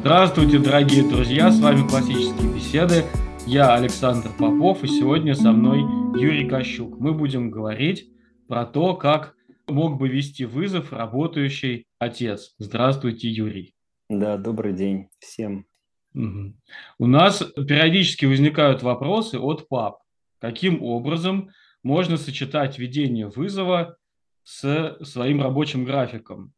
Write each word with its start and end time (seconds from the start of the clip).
Здравствуйте, 0.00 0.58
дорогие 0.58 1.06
друзья, 1.06 1.50
с 1.50 1.60
вами 1.60 1.86
«Классические 1.86 2.54
беседы». 2.54 3.04
Я 3.46 3.74
Александр 3.74 4.30
Попов, 4.30 4.82
и 4.82 4.86
сегодня 4.88 5.34
со 5.34 5.52
мной 5.52 5.80
Юрий 6.18 6.48
Кощук. 6.48 6.98
Мы 6.98 7.12
будем 7.12 7.50
говорить 7.50 8.10
про 8.48 8.64
то, 8.64 8.96
как 8.96 9.34
мог 9.66 9.98
бы 9.98 10.08
вести 10.08 10.46
вызов 10.46 10.94
работающий 10.94 11.84
отец. 11.98 12.54
Здравствуйте, 12.56 13.28
Юрий. 13.28 13.74
Да, 14.08 14.38
добрый 14.38 14.72
день 14.72 15.08
всем. 15.18 15.66
Угу. 16.14 16.54
У 16.98 17.06
нас 17.06 17.42
периодически 17.54 18.24
возникают 18.24 18.82
вопросы 18.82 19.38
от 19.38 19.68
пап. 19.68 19.98
Каким 20.38 20.82
образом 20.82 21.50
можно 21.82 22.16
сочетать 22.16 22.78
ведение 22.78 23.28
вызова 23.28 23.98
с 24.44 24.96
своим 25.02 25.42
рабочим 25.42 25.84
графиком? 25.84 26.54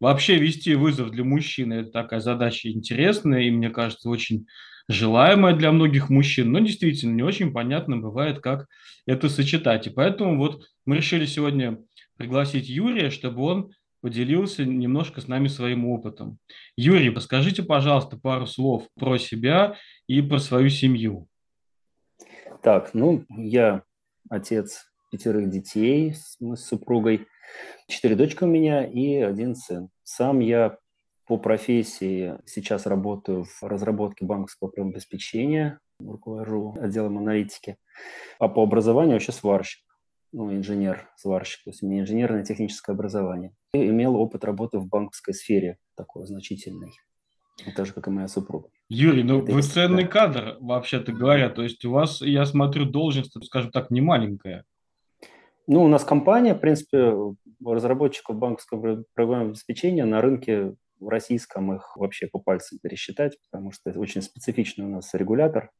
Вообще 0.00 0.38
вести 0.38 0.74
вызов 0.74 1.10
для 1.10 1.24
мужчины– 1.24 1.74
это 1.74 1.90
такая 1.90 2.20
задача 2.20 2.70
интересная 2.70 3.42
и, 3.42 3.50
мне 3.50 3.68
кажется, 3.70 4.08
очень 4.08 4.46
желаемая 4.88 5.54
для 5.54 5.72
многих 5.72 6.08
мужчин, 6.08 6.52
но 6.52 6.60
действительно 6.60 7.14
не 7.14 7.22
очень 7.22 7.52
понятно 7.52 7.96
бывает, 7.98 8.40
как 8.40 8.68
это 9.06 9.28
сочетать. 9.28 9.86
И 9.86 9.90
поэтому 9.90 10.38
вот 10.38 10.66
мы 10.86 10.96
решили 10.96 11.26
сегодня 11.26 11.78
пригласить 12.16 12.68
Юрия, 12.68 13.10
чтобы 13.10 13.42
он 13.42 13.72
поделился 14.00 14.64
немножко 14.64 15.20
с 15.20 15.26
нами 15.26 15.48
своим 15.48 15.86
опытом. 15.86 16.38
Юрий, 16.76 17.10
расскажите, 17.10 17.64
пожалуйста, 17.64 18.16
пару 18.16 18.46
слов 18.46 18.86
про 18.94 19.18
себя 19.18 19.76
и 20.06 20.22
про 20.22 20.38
свою 20.38 20.68
семью. 20.70 21.26
Так, 22.62 22.94
ну, 22.94 23.24
я 23.28 23.82
отец 24.30 24.86
пятерых 25.10 25.50
детей, 25.50 26.14
мы 26.38 26.56
с 26.56 26.66
супругой– 26.66 27.26
Четыре 27.86 28.16
дочки 28.16 28.44
у 28.44 28.46
меня 28.46 28.84
и 28.84 29.16
один 29.16 29.54
сын. 29.54 29.88
Сам 30.02 30.40
я 30.40 30.78
по 31.26 31.36
профессии 31.36 32.38
сейчас 32.46 32.86
работаю 32.86 33.44
в 33.44 33.62
разработке 33.62 34.24
банковского 34.24 34.70
обеспечения, 34.76 35.78
руковожу 36.00 36.74
отделом 36.80 37.18
аналитики. 37.18 37.76
А 38.38 38.48
по 38.48 38.62
образованию 38.62 39.14
вообще 39.14 39.32
сварщик, 39.32 39.82
ну, 40.32 40.54
инженер-сварщик, 40.54 41.64
то 41.64 41.70
есть 41.70 41.82
у 41.82 41.86
меня 41.86 42.02
инженерное 42.02 42.44
техническое 42.44 42.92
образование. 42.92 43.52
И 43.74 43.86
имел 43.86 44.16
опыт 44.16 44.44
работы 44.44 44.78
в 44.78 44.86
банковской 44.86 45.34
сфере, 45.34 45.78
такой 45.96 46.26
значительный. 46.26 46.92
Так 47.76 47.86
же, 47.86 47.92
как 47.92 48.06
и 48.06 48.10
моя 48.10 48.28
супруга. 48.28 48.68
Юрий, 48.88 49.24
ну 49.24 49.42
Это 49.42 49.52
вы 49.52 49.62
ценный 49.62 50.04
да. 50.04 50.08
кадр, 50.08 50.56
вообще-то 50.60 51.12
говоря. 51.12 51.50
То 51.50 51.62
есть 51.62 51.84
у 51.84 51.90
вас, 51.90 52.20
я 52.20 52.46
смотрю, 52.46 52.84
должность, 52.84 53.34
скажем 53.44 53.70
так, 53.70 53.90
не 53.90 54.00
маленькая. 54.00 54.64
Ну, 55.70 55.84
у 55.84 55.88
нас 55.88 56.02
компания, 56.02 56.54
в 56.54 56.60
принципе, 56.60 57.14
разработчиков 57.62 58.36
банковского 58.36 59.04
программного 59.14 59.50
обеспечения 59.50 60.06
на 60.06 60.22
рынке 60.22 60.74
в 60.98 61.08
российском 61.08 61.74
их 61.74 61.94
вообще 61.98 62.26
по 62.26 62.38
пальцам 62.38 62.78
пересчитать, 62.78 63.36
потому 63.44 63.70
что 63.70 63.90
это 63.90 64.00
очень 64.00 64.22
специфичный 64.22 64.86
у 64.86 64.88
нас 64.88 65.12
регулятор, 65.12 65.70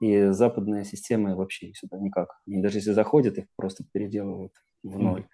и 0.00 0.28
западные 0.28 0.84
системы 0.84 1.34
вообще 1.34 1.74
сюда 1.74 1.98
никак. 1.98 2.28
И 2.46 2.62
даже 2.62 2.78
если 2.78 2.92
заходят, 2.92 3.36
их 3.36 3.46
просто 3.56 3.82
переделывают 3.92 4.52
в 4.84 5.00
ноль. 5.00 5.22
Mm. 5.22 5.26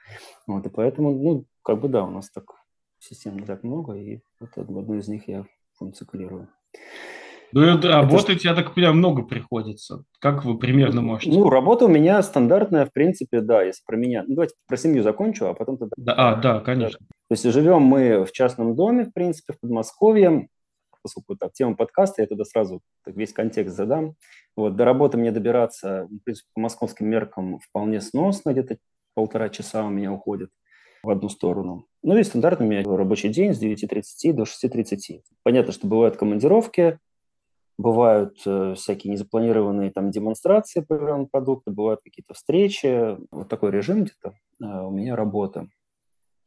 Вот, 0.46 0.66
и 0.66 0.70
поэтому, 0.70 1.10
ну, 1.10 1.44
как 1.62 1.82
бы 1.82 1.90
да, 1.90 2.02
у 2.04 2.10
нас 2.10 2.30
так 2.30 2.44
систем 3.00 3.36
не 3.36 3.44
так 3.44 3.64
много, 3.64 3.92
и 3.96 4.22
вот 4.40 4.56
одну 4.56 4.94
из 4.96 5.08
них 5.08 5.28
я 5.28 5.44
функционирую. 5.74 6.48
Ну, 7.52 7.80
работать, 7.80 8.44
я 8.44 8.54
так 8.54 8.74
понимаю, 8.74 8.94
много 8.94 9.22
приходится. 9.22 10.04
Как 10.18 10.44
вы 10.44 10.58
примерно 10.58 11.02
можете? 11.02 11.30
Ну, 11.30 11.50
работа 11.50 11.86
у 11.86 11.88
меня 11.88 12.22
стандартная, 12.22 12.86
в 12.86 12.92
принципе, 12.92 13.40
да, 13.40 13.62
если 13.62 13.82
про 13.84 13.96
меня. 13.96 14.24
Ну, 14.26 14.34
давайте 14.34 14.54
про 14.66 14.76
семью 14.76 15.02
закончу, 15.02 15.46
а 15.46 15.54
потом 15.54 15.78
тогда... 15.78 15.94
Да, 15.96 16.14
а, 16.16 16.36
да, 16.36 16.60
конечно. 16.60 16.98
То 16.98 17.32
есть 17.32 17.44
живем 17.44 17.82
мы 17.82 18.24
в 18.24 18.32
частном 18.32 18.74
доме, 18.74 19.04
в 19.04 19.12
принципе, 19.12 19.52
в 19.52 19.60
Подмосковье. 19.60 20.48
Поскольку 21.02 21.34
так, 21.34 21.52
тема 21.52 21.76
подкаста, 21.76 22.22
я 22.22 22.28
туда 22.28 22.44
сразу 22.44 22.80
так, 23.04 23.16
весь 23.16 23.32
контекст 23.32 23.74
задам. 23.74 24.16
Вот, 24.54 24.76
до 24.76 24.84
работы 24.84 25.16
мне 25.16 25.30
добираться, 25.30 26.06
в 26.10 26.18
принципе, 26.24 26.48
по 26.54 26.60
московским 26.60 27.08
меркам 27.08 27.58
вполне 27.60 28.00
сносно, 28.00 28.52
где-то 28.52 28.76
полтора 29.14 29.48
часа 29.48 29.84
у 29.84 29.90
меня 29.90 30.12
уходит 30.12 30.50
в 31.02 31.10
одну 31.10 31.28
сторону. 31.28 31.86
Ну 32.02 32.16
и 32.18 32.22
стандартный 32.22 32.66
у 32.66 32.70
меня 32.70 32.82
рабочий 32.84 33.30
день 33.30 33.54
с 33.54 33.62
9.30 33.62 34.32
до 34.32 34.42
6.30. 34.42 35.22
Понятно, 35.42 35.72
что 35.72 35.86
бывают 35.86 36.16
командировки, 36.16 36.98
бывают 37.80 38.36
э, 38.44 38.74
всякие 38.76 39.12
незапланированные 39.12 39.90
там 39.90 40.10
демонстрации 40.10 40.80
программного 40.80 41.28
продукта, 41.28 41.70
бывают 41.70 42.00
какие-то 42.02 42.34
встречи. 42.34 43.16
Вот 43.30 43.48
такой 43.48 43.70
режим 43.70 44.04
где-то 44.04 44.34
э, 44.62 44.64
у 44.64 44.90
меня 44.90 45.16
работа. 45.16 45.68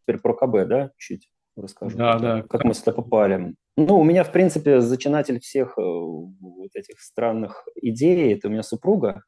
Теперь 0.04 0.22
про 0.22 0.34
КБ, 0.34 0.68
да, 0.68 0.92
чуть 0.98 1.30
расскажу. 1.56 1.98
Да, 1.98 2.20
да. 2.20 2.44
Как 2.44 2.64
мы 2.64 2.74
сюда 2.74 2.92
попали. 2.92 3.56
Ну, 3.76 4.00
у 4.00 4.04
меня, 4.04 4.24
в 4.24 4.32
принципе, 4.32 4.80
зачинатель 4.80 5.40
всех 5.40 5.78
э, 5.80 5.82
вот 5.82 6.76
этих 6.76 7.02
странных 7.02 7.68
идей, 7.82 8.36
это 8.36 8.48
у 8.48 8.52
меня 8.52 8.62
супруга, 8.62 9.24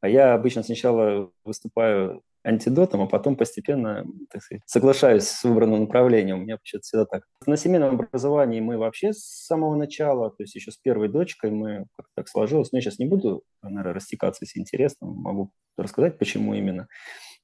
а 0.00 0.08
я 0.08 0.34
обычно 0.34 0.62
сначала 0.62 1.30
выступаю 1.44 2.22
антидотом, 2.44 3.02
а 3.02 3.06
потом 3.06 3.36
постепенно 3.36 4.04
так 4.30 4.42
сказать, 4.42 4.62
соглашаюсь 4.66 5.24
с 5.24 5.44
выбранным 5.44 5.80
направлением. 5.80 6.38
У 6.38 6.42
меня 6.42 6.54
вообще 6.54 6.78
всегда 6.80 7.04
так. 7.04 7.24
На 7.46 7.56
семейном 7.56 7.94
образовании 7.94 8.60
мы 8.60 8.78
вообще 8.78 9.12
с 9.12 9.20
самого 9.46 9.76
начала, 9.76 10.30
то 10.30 10.42
есть 10.42 10.54
еще 10.54 10.70
с 10.70 10.76
первой 10.76 11.08
дочкой 11.08 11.50
мы 11.50 11.86
как 11.96 12.06
так 12.14 12.28
сложилось. 12.28 12.72
Но 12.72 12.78
я 12.78 12.82
сейчас 12.82 12.98
не 12.98 13.06
буду, 13.06 13.42
наверное, 13.62 13.94
растекаться, 13.94 14.44
если 14.44 14.60
интересно, 14.60 15.08
могу 15.08 15.50
рассказать, 15.76 16.18
почему 16.18 16.54
именно 16.54 16.88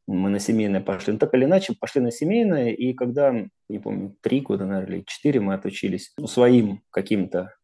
мы 0.07 0.31
на 0.31 0.39
семейное 0.39 0.81
пошли. 0.81 1.13
Но 1.13 1.19
так 1.19 1.35
или 1.35 1.45
иначе, 1.45 1.75
пошли 1.79 2.01
на 2.01 2.11
семейное, 2.11 2.71
и 2.71 2.93
когда, 2.93 3.35
не 3.69 3.79
помню, 3.79 4.17
три 4.21 4.41
года, 4.41 4.67
наверное, 4.67 4.99
или 4.99 5.05
четыре 5.07 5.41
мы 5.41 5.55
отучились 5.55 6.13
ну, 6.19 6.27
своим 6.27 6.83
каким-то, 6.91 7.55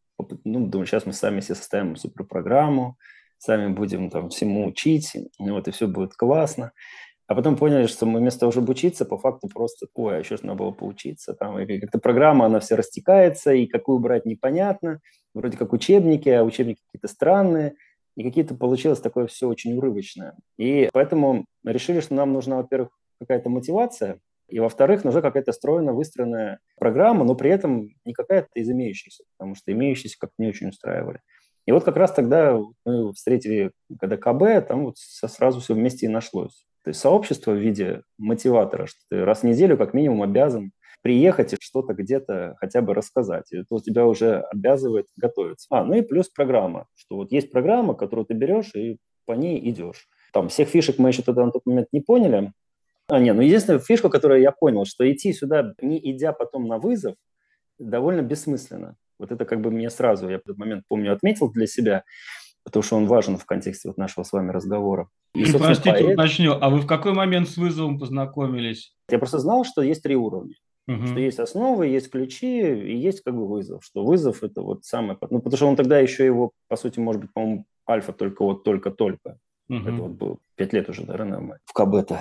ну, 0.43 0.67
думаю, 0.67 0.87
сейчас 0.87 1.05
мы 1.05 1.13
сами 1.13 1.41
все 1.41 1.55
составим 1.55 1.95
суперпрограмму, 1.95 2.97
сами 3.37 3.73
будем 3.73 4.09
там 4.09 4.29
всему 4.29 4.67
учить, 4.67 5.15
вот, 5.39 5.67
и 5.67 5.71
все 5.71 5.87
будет 5.87 6.13
классно. 6.13 6.71
А 7.31 7.35
потом 7.35 7.55
поняли, 7.55 7.87
что 7.87 8.05
мы 8.05 8.19
вместо 8.19 8.41
того, 8.41 8.51
чтобы 8.51 8.71
учиться, 8.71 9.05
по 9.05 9.17
факту 9.17 9.47
просто, 9.47 9.87
ой, 9.95 10.17
а 10.17 10.19
еще 10.19 10.35
ж 10.35 10.41
надо 10.43 10.57
было 10.57 10.71
поучиться. 10.71 11.33
Там, 11.33 11.57
и 11.59 11.79
как-то 11.79 11.97
программа, 11.97 12.45
она 12.45 12.59
вся 12.59 12.75
растекается, 12.75 13.53
и 13.53 13.67
какую 13.67 13.99
брать 13.99 14.25
непонятно. 14.25 14.99
Вроде 15.33 15.55
как 15.55 15.71
учебники, 15.71 16.27
а 16.27 16.43
учебники 16.43 16.81
какие-то 16.87 17.07
странные. 17.07 17.75
И 18.17 18.23
какие-то 18.25 18.53
получилось 18.53 18.99
такое 18.99 19.27
все 19.27 19.47
очень 19.47 19.77
урывочное. 19.77 20.35
И 20.57 20.89
поэтому 20.91 21.45
решили, 21.63 22.01
что 22.01 22.15
нам 22.15 22.33
нужна, 22.33 22.57
во-первых, 22.57 22.89
какая-то 23.21 23.47
мотивация, 23.49 24.19
и, 24.49 24.59
во-вторых, 24.59 25.05
нужна 25.05 25.21
какая-то 25.21 25.53
стройно 25.53 25.93
выстроенная 25.93 26.59
программа, 26.77 27.23
но 27.23 27.35
при 27.35 27.49
этом 27.49 27.91
не 28.03 28.11
какая-то 28.11 28.49
из 28.55 28.69
имеющихся, 28.69 29.23
потому 29.37 29.55
что 29.55 29.71
имеющиеся 29.71 30.17
как-то 30.19 30.35
не 30.37 30.49
очень 30.49 30.67
устраивали. 30.67 31.21
И 31.65 31.71
вот 31.71 31.85
как 31.85 31.95
раз 31.95 32.11
тогда 32.11 32.59
мы 32.83 33.13
встретили, 33.13 33.71
когда 34.01 34.17
КБ, 34.17 34.67
там 34.67 34.83
вот 34.83 34.97
сразу 34.97 35.61
все 35.61 35.75
вместе 35.75 36.07
и 36.07 36.09
нашлось. 36.09 36.65
То 36.83 36.89
есть 36.89 36.99
сообщество 36.99 37.51
в 37.51 37.57
виде 37.57 38.01
мотиватора, 38.17 38.87
что 38.87 38.99
ты 39.09 39.23
раз 39.23 39.41
в 39.41 39.43
неделю 39.43 39.77
как 39.77 39.93
минимум 39.93 40.23
обязан 40.23 40.71
приехать 41.01 41.53
и 41.53 41.57
что-то 41.59 41.93
где-то 41.93 42.55
хотя 42.59 42.81
бы 42.81 42.93
рассказать. 42.93 43.51
И 43.51 43.57
это 43.57 43.75
у 43.75 43.79
тебя 43.79 44.05
уже 44.05 44.39
обязывает 44.51 45.07
готовиться. 45.15 45.67
А, 45.69 45.83
ну 45.83 45.95
и 45.95 46.01
плюс 46.01 46.29
программа, 46.29 46.87
что 46.95 47.17
вот 47.17 47.31
есть 47.31 47.51
программа, 47.51 47.93
которую 47.93 48.25
ты 48.25 48.33
берешь 48.33 48.73
и 48.75 48.97
по 49.25 49.33
ней 49.33 49.59
идешь. 49.69 50.07
Там 50.33 50.49
всех 50.49 50.69
фишек 50.69 50.97
мы 50.97 51.09
еще 51.09 51.23
тогда 51.23 51.45
на 51.45 51.51
тот 51.51 51.65
момент 51.65 51.87
не 51.91 52.01
поняли. 52.01 52.51
А, 53.07 53.19
нет, 53.19 53.35
ну 53.35 53.41
единственная 53.41 53.79
фишка, 53.79 54.09
которую 54.09 54.41
я 54.41 54.51
понял, 54.51 54.85
что 54.85 55.09
идти 55.11 55.33
сюда, 55.33 55.73
не 55.81 55.99
идя 56.11 56.33
потом 56.33 56.67
на 56.67 56.77
вызов, 56.77 57.15
довольно 57.77 58.21
бессмысленно. 58.21 58.95
Вот 59.19 59.31
это 59.31 59.45
как 59.45 59.61
бы 59.61 59.69
мне 59.69 59.89
сразу, 59.89 60.29
я 60.29 60.37
в 60.37 60.41
этот 60.41 60.57
момент 60.57 60.83
помню, 60.87 61.13
отметил 61.13 61.51
для 61.51 61.67
себя 61.67 62.03
потому 62.63 62.83
что 62.83 62.97
он 62.97 63.05
важен 63.07 63.37
в 63.37 63.45
контексте 63.45 63.89
вот 63.89 63.97
нашего 63.97 64.23
с 64.23 64.31
вами 64.31 64.51
разговора. 64.51 65.09
И, 65.33 65.51
Простите, 65.51 65.91
поэт... 65.91 66.13
уточню, 66.13 66.57
а 66.59 66.69
вы 66.69 66.79
в 66.79 66.87
какой 66.87 67.13
момент 67.13 67.49
с 67.49 67.57
вызовом 67.57 67.99
познакомились? 67.99 68.95
Я 69.09 69.17
просто 69.19 69.39
знал, 69.39 69.63
что 69.63 69.81
есть 69.81 70.03
три 70.03 70.15
уровня. 70.15 70.55
Угу. 70.87 71.07
Что 71.07 71.19
есть 71.19 71.39
основы, 71.39 71.87
есть 71.87 72.09
ключи 72.09 72.61
и 72.61 72.97
есть 72.97 73.21
как 73.21 73.35
бы 73.35 73.47
вызов. 73.47 73.83
Что 73.83 74.03
вызов 74.03 74.43
это 74.43 74.61
вот 74.61 74.83
самое... 74.83 75.17
Ну, 75.29 75.39
потому 75.39 75.57
что 75.57 75.67
он 75.67 75.75
тогда 75.75 75.99
еще 75.99 76.25
его, 76.25 76.51
по 76.67 76.75
сути, 76.75 76.99
может 76.99 77.21
быть, 77.21 77.33
по-моему, 77.33 77.65
альфа 77.89 78.13
только 78.13 78.43
вот 78.43 78.63
только-только. 78.63 79.37
Угу. 79.69 79.77
Это 79.77 79.91
вот 79.93 80.11
было 80.11 80.37
пять 80.55 80.73
лет 80.73 80.89
уже, 80.89 81.05
наверное, 81.05 81.59
в 81.65 81.73
КБ-то. 81.73 82.19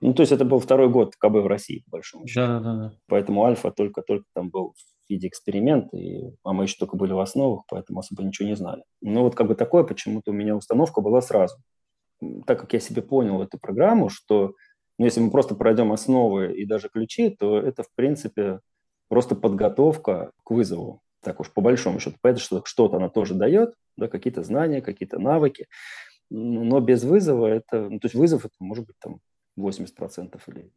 Ну, 0.00 0.12
то 0.12 0.22
есть 0.22 0.32
это 0.32 0.44
был 0.44 0.60
второй 0.60 0.88
год 0.88 1.16
КБ 1.16 1.36
в 1.36 1.46
России, 1.46 1.82
по 1.86 1.92
большому 1.92 2.26
счету. 2.26 2.46
Да, 2.46 2.60
да, 2.60 2.74
да. 2.74 2.92
Поэтому 3.08 3.44
альфа 3.44 3.70
только-только 3.70 4.26
там 4.34 4.50
был 4.50 4.74
в 5.06 5.10
виде 5.10 5.28
эксперимента, 5.28 5.96
и, 5.96 6.32
а 6.44 6.52
мы 6.52 6.64
еще 6.64 6.76
только 6.78 6.96
были 6.96 7.12
в 7.12 7.20
основах, 7.20 7.64
поэтому 7.68 8.00
особо 8.00 8.22
ничего 8.22 8.48
не 8.48 8.56
знали. 8.56 8.82
Но 9.00 9.22
вот 9.22 9.34
как 9.34 9.48
бы 9.48 9.54
такое 9.54 9.84
почему-то 9.84 10.30
у 10.30 10.34
меня 10.34 10.56
установка 10.56 11.00
была 11.00 11.20
сразу. 11.20 11.56
Так 12.46 12.60
как 12.60 12.72
я 12.72 12.80
себе 12.80 13.02
понял 13.02 13.42
эту 13.42 13.58
программу, 13.58 14.08
что 14.08 14.54
ну, 14.98 15.04
если 15.04 15.20
мы 15.20 15.30
просто 15.30 15.54
пройдем 15.54 15.92
основы 15.92 16.54
и 16.54 16.64
даже 16.64 16.88
ключи, 16.88 17.30
то 17.30 17.58
это, 17.58 17.82
в 17.82 17.90
принципе, 17.94 18.60
просто 19.08 19.34
подготовка 19.34 20.32
к 20.42 20.50
вызову. 20.50 21.02
Так 21.22 21.40
уж 21.40 21.52
по 21.52 21.60
большому 21.60 22.00
счету. 22.00 22.16
Поэтому 22.22 22.40
что 22.40 22.62
что-то 22.64 22.96
она 22.96 23.08
тоже 23.08 23.34
дает, 23.34 23.74
да, 23.96 24.08
какие-то 24.08 24.42
знания, 24.42 24.80
какие-то 24.80 25.18
навыки. 25.18 25.66
Но 26.30 26.80
без 26.80 27.04
вызова 27.04 27.46
это... 27.46 27.88
Ну, 27.90 28.00
то 28.00 28.06
есть 28.06 28.14
вызов 28.14 28.44
это 28.44 28.54
может 28.58 28.86
быть 28.86 28.96
там 28.98 29.18
80% 29.58 30.40
или 30.48 30.70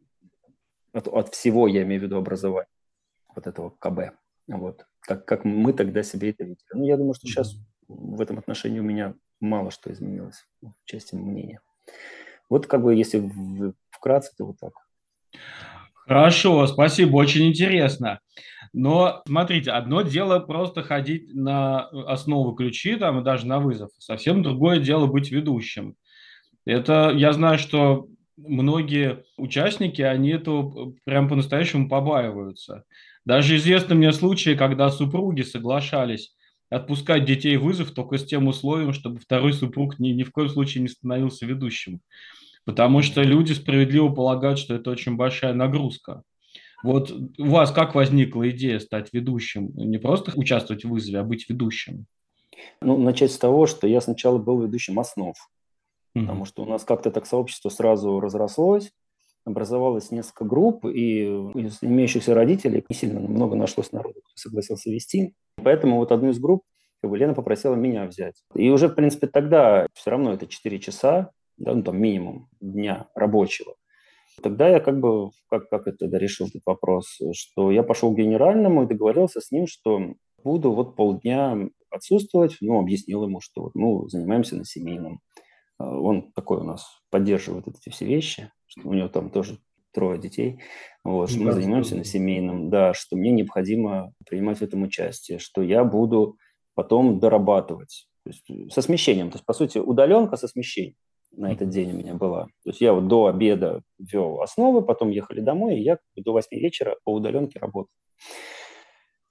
от, 0.92 1.08
от 1.08 1.34
всего, 1.34 1.66
я 1.68 1.82
имею 1.82 2.00
в 2.00 2.04
виду, 2.04 2.16
образования 2.16 2.68
вот 3.34 3.46
этого 3.46 3.70
КБ. 3.78 4.14
Вот. 4.48 4.86
Как, 5.00 5.24
как 5.24 5.44
мы 5.44 5.72
тогда 5.72 6.02
себе 6.02 6.30
это 6.30 6.44
видели. 6.44 6.66
Ну, 6.72 6.84
я 6.84 6.96
думаю, 6.96 7.14
что 7.14 7.26
сейчас 7.26 7.54
в 7.88 8.20
этом 8.20 8.38
отношении 8.38 8.80
у 8.80 8.84
меня 8.84 9.14
мало 9.40 9.70
что 9.70 9.92
изменилось 9.92 10.46
в 10.60 10.72
части 10.84 11.14
мнения. 11.14 11.60
Вот 12.48 12.66
как 12.66 12.82
бы, 12.82 12.94
если 12.94 13.30
вкратце, 13.90 14.32
то 14.36 14.46
вот 14.46 14.56
так. 14.60 14.72
Хорошо, 15.94 16.66
спасибо, 16.66 17.16
очень 17.16 17.48
интересно. 17.48 18.20
Но 18.72 19.22
смотрите, 19.26 19.70
одно 19.70 20.02
дело 20.02 20.38
просто 20.40 20.82
ходить 20.82 21.34
на 21.34 21.86
основу 21.88 22.54
ключи, 22.54 22.96
там, 22.96 23.20
и 23.20 23.24
даже 23.24 23.46
на 23.46 23.58
вызов. 23.60 23.90
Совсем 23.98 24.42
другое 24.42 24.80
дело 24.80 25.06
быть 25.06 25.30
ведущим. 25.30 25.96
Это, 26.64 27.10
я 27.14 27.32
знаю, 27.32 27.58
что 27.58 28.08
многие 28.36 29.24
участники, 29.36 30.02
они 30.02 30.30
это 30.30 30.62
прям 31.04 31.28
по-настоящему 31.28 31.88
побаиваются. 31.88 32.84
Даже 33.30 33.54
известны 33.54 33.94
мне 33.94 34.12
случаи, 34.12 34.56
когда 34.56 34.90
супруги 34.90 35.42
соглашались 35.42 36.34
отпускать 36.68 37.24
детей 37.24 37.56
в 37.58 37.62
вызов 37.62 37.92
только 37.92 38.18
с 38.18 38.24
тем 38.24 38.48
условием, 38.48 38.92
чтобы 38.92 39.20
второй 39.20 39.52
супруг 39.52 40.00
ни, 40.00 40.08
ни 40.08 40.24
в 40.24 40.32
коем 40.32 40.48
случае 40.48 40.82
не 40.82 40.88
становился 40.88 41.46
ведущим. 41.46 42.00
Потому 42.64 43.02
что 43.02 43.22
люди 43.22 43.52
справедливо 43.52 44.08
полагают, 44.08 44.58
что 44.58 44.74
это 44.74 44.90
очень 44.90 45.14
большая 45.14 45.54
нагрузка. 45.54 46.24
Вот 46.82 47.12
у 47.12 47.44
вас 47.44 47.70
как 47.70 47.94
возникла 47.94 48.50
идея 48.50 48.80
стать 48.80 49.10
ведущим? 49.12 49.70
Не 49.76 49.98
просто 49.98 50.32
участвовать 50.34 50.84
в 50.84 50.88
вызове, 50.88 51.20
а 51.20 51.22
быть 51.22 51.48
ведущим? 51.48 52.06
Ну, 52.80 52.98
начать 52.98 53.30
с 53.30 53.38
того, 53.38 53.68
что 53.68 53.86
я 53.86 54.00
сначала 54.00 54.38
был 54.38 54.60
ведущим 54.60 54.98
основ. 54.98 55.36
Mm-hmm. 55.36 56.20
Потому 56.22 56.44
что 56.46 56.64
у 56.64 56.66
нас 56.66 56.82
как-то 56.82 57.12
так 57.12 57.26
сообщество 57.26 57.68
сразу 57.68 58.18
разрослось, 58.18 58.90
образовалось 59.44 60.10
несколько 60.10 60.44
групп, 60.44 60.84
и 60.84 61.24
из 61.54 61.78
имеющихся 61.82 62.34
родителей 62.34 62.84
не 62.88 62.94
сильно 62.94 63.20
много 63.20 63.56
нашлось 63.56 63.92
народу, 63.92 64.20
кто 64.20 64.36
согласился 64.36 64.90
вести. 64.90 65.34
Поэтому 65.56 65.96
вот 65.96 66.12
одну 66.12 66.30
из 66.30 66.38
групп 66.38 66.62
как 67.00 67.10
бы 67.10 67.18
Лена 67.18 67.34
попросила 67.34 67.74
меня 67.74 68.06
взять. 68.06 68.42
И 68.54 68.68
уже, 68.70 68.88
в 68.88 68.94
принципе, 68.94 69.26
тогда 69.26 69.86
все 69.94 70.10
равно 70.10 70.32
это 70.32 70.46
4 70.46 70.78
часа, 70.80 71.30
да, 71.56 71.74
ну, 71.74 71.82
там 71.82 72.00
минимум 72.00 72.48
дня 72.60 73.08
рабочего. 73.14 73.74
Тогда 74.42 74.68
я 74.68 74.80
как 74.80 75.00
бы, 75.00 75.30
как, 75.48 75.68
как 75.68 75.86
это 75.86 76.08
да, 76.08 76.18
решил 76.18 76.46
этот 76.46 76.62
вопрос, 76.64 77.18
что 77.32 77.70
я 77.70 77.82
пошел 77.82 78.12
к 78.12 78.18
генеральному 78.18 78.82
и 78.82 78.86
договорился 78.86 79.40
с 79.40 79.50
ним, 79.50 79.66
что 79.66 80.14
буду 80.42 80.72
вот 80.72 80.96
полдня 80.96 81.68
отсутствовать, 81.90 82.56
ну, 82.60 82.78
объяснил 82.78 83.24
ему, 83.24 83.40
что 83.40 83.62
вот, 83.62 83.74
ну, 83.74 84.08
занимаемся 84.08 84.56
на 84.56 84.64
семейном. 84.64 85.20
А, 85.78 85.98
он 85.98 86.32
такой 86.32 86.58
у 86.58 86.64
нас 86.64 86.86
поддерживает 87.10 87.66
эти 87.68 87.90
все 87.90 88.06
вещи, 88.06 88.50
что 88.70 88.88
у 88.88 88.94
него 88.94 89.08
там 89.08 89.30
тоже 89.30 89.58
трое 89.92 90.18
детей, 90.18 90.60
вот, 91.02 91.30
что 91.30 91.40
мы 91.40 91.52
занимаемся 91.52 91.96
на 91.96 92.04
семейном, 92.04 92.70
да, 92.70 92.94
что 92.94 93.16
мне 93.16 93.32
необходимо 93.32 94.12
принимать 94.26 94.58
в 94.58 94.62
этом 94.62 94.82
участие, 94.84 95.38
что 95.38 95.62
я 95.62 95.84
буду 95.84 96.36
потом 96.74 97.18
дорабатывать, 97.18 98.06
есть 98.24 98.72
со 98.72 98.82
смещением, 98.82 99.30
то 99.30 99.36
есть, 99.36 99.44
по 99.44 99.52
сути, 99.52 99.78
удаленка 99.78 100.36
со 100.36 100.46
смещением 100.46 100.94
на 101.32 101.52
этот 101.52 101.70
день 101.70 101.92
у 101.92 101.96
меня 101.96 102.14
была. 102.14 102.46
То 102.64 102.70
есть 102.70 102.80
я 102.80 102.92
вот 102.92 103.06
до 103.06 103.26
обеда 103.26 103.82
вел 103.98 104.40
основы, 104.40 104.82
потом 104.82 105.10
ехали 105.10 105.40
домой, 105.40 105.76
и 105.76 105.82
я 105.82 105.98
до 106.16 106.32
8 106.32 106.58
вечера 106.58 106.96
по 107.04 107.12
удаленке 107.12 107.58
работал. 107.60 107.92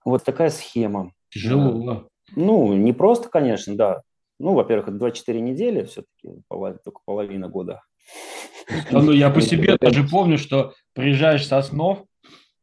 Вот 0.06 0.24
такая 0.24 0.50
схема. 0.50 1.12
Тяжело. 1.30 2.07
Ну, 2.35 2.74
не 2.74 2.94
просто, 2.94 3.30
конечно, 3.30 3.75
да. 3.75 4.03
Ну, 4.39 4.53
во-первых, 4.53 4.88
это 4.88 4.97
24 4.97 5.42
недели, 5.42 5.83
все-таки 5.83 6.42
только 6.50 7.01
половина 7.06 7.50
года. 7.50 7.81
Ну, 8.91 9.11
я 9.11 9.29
по 9.29 9.41
себе 9.41 9.77
даже 9.79 10.07
помню, 10.07 10.38
что 10.38 10.73
приезжаешь 10.94 11.47
со 11.47 11.61
снов, 11.61 12.06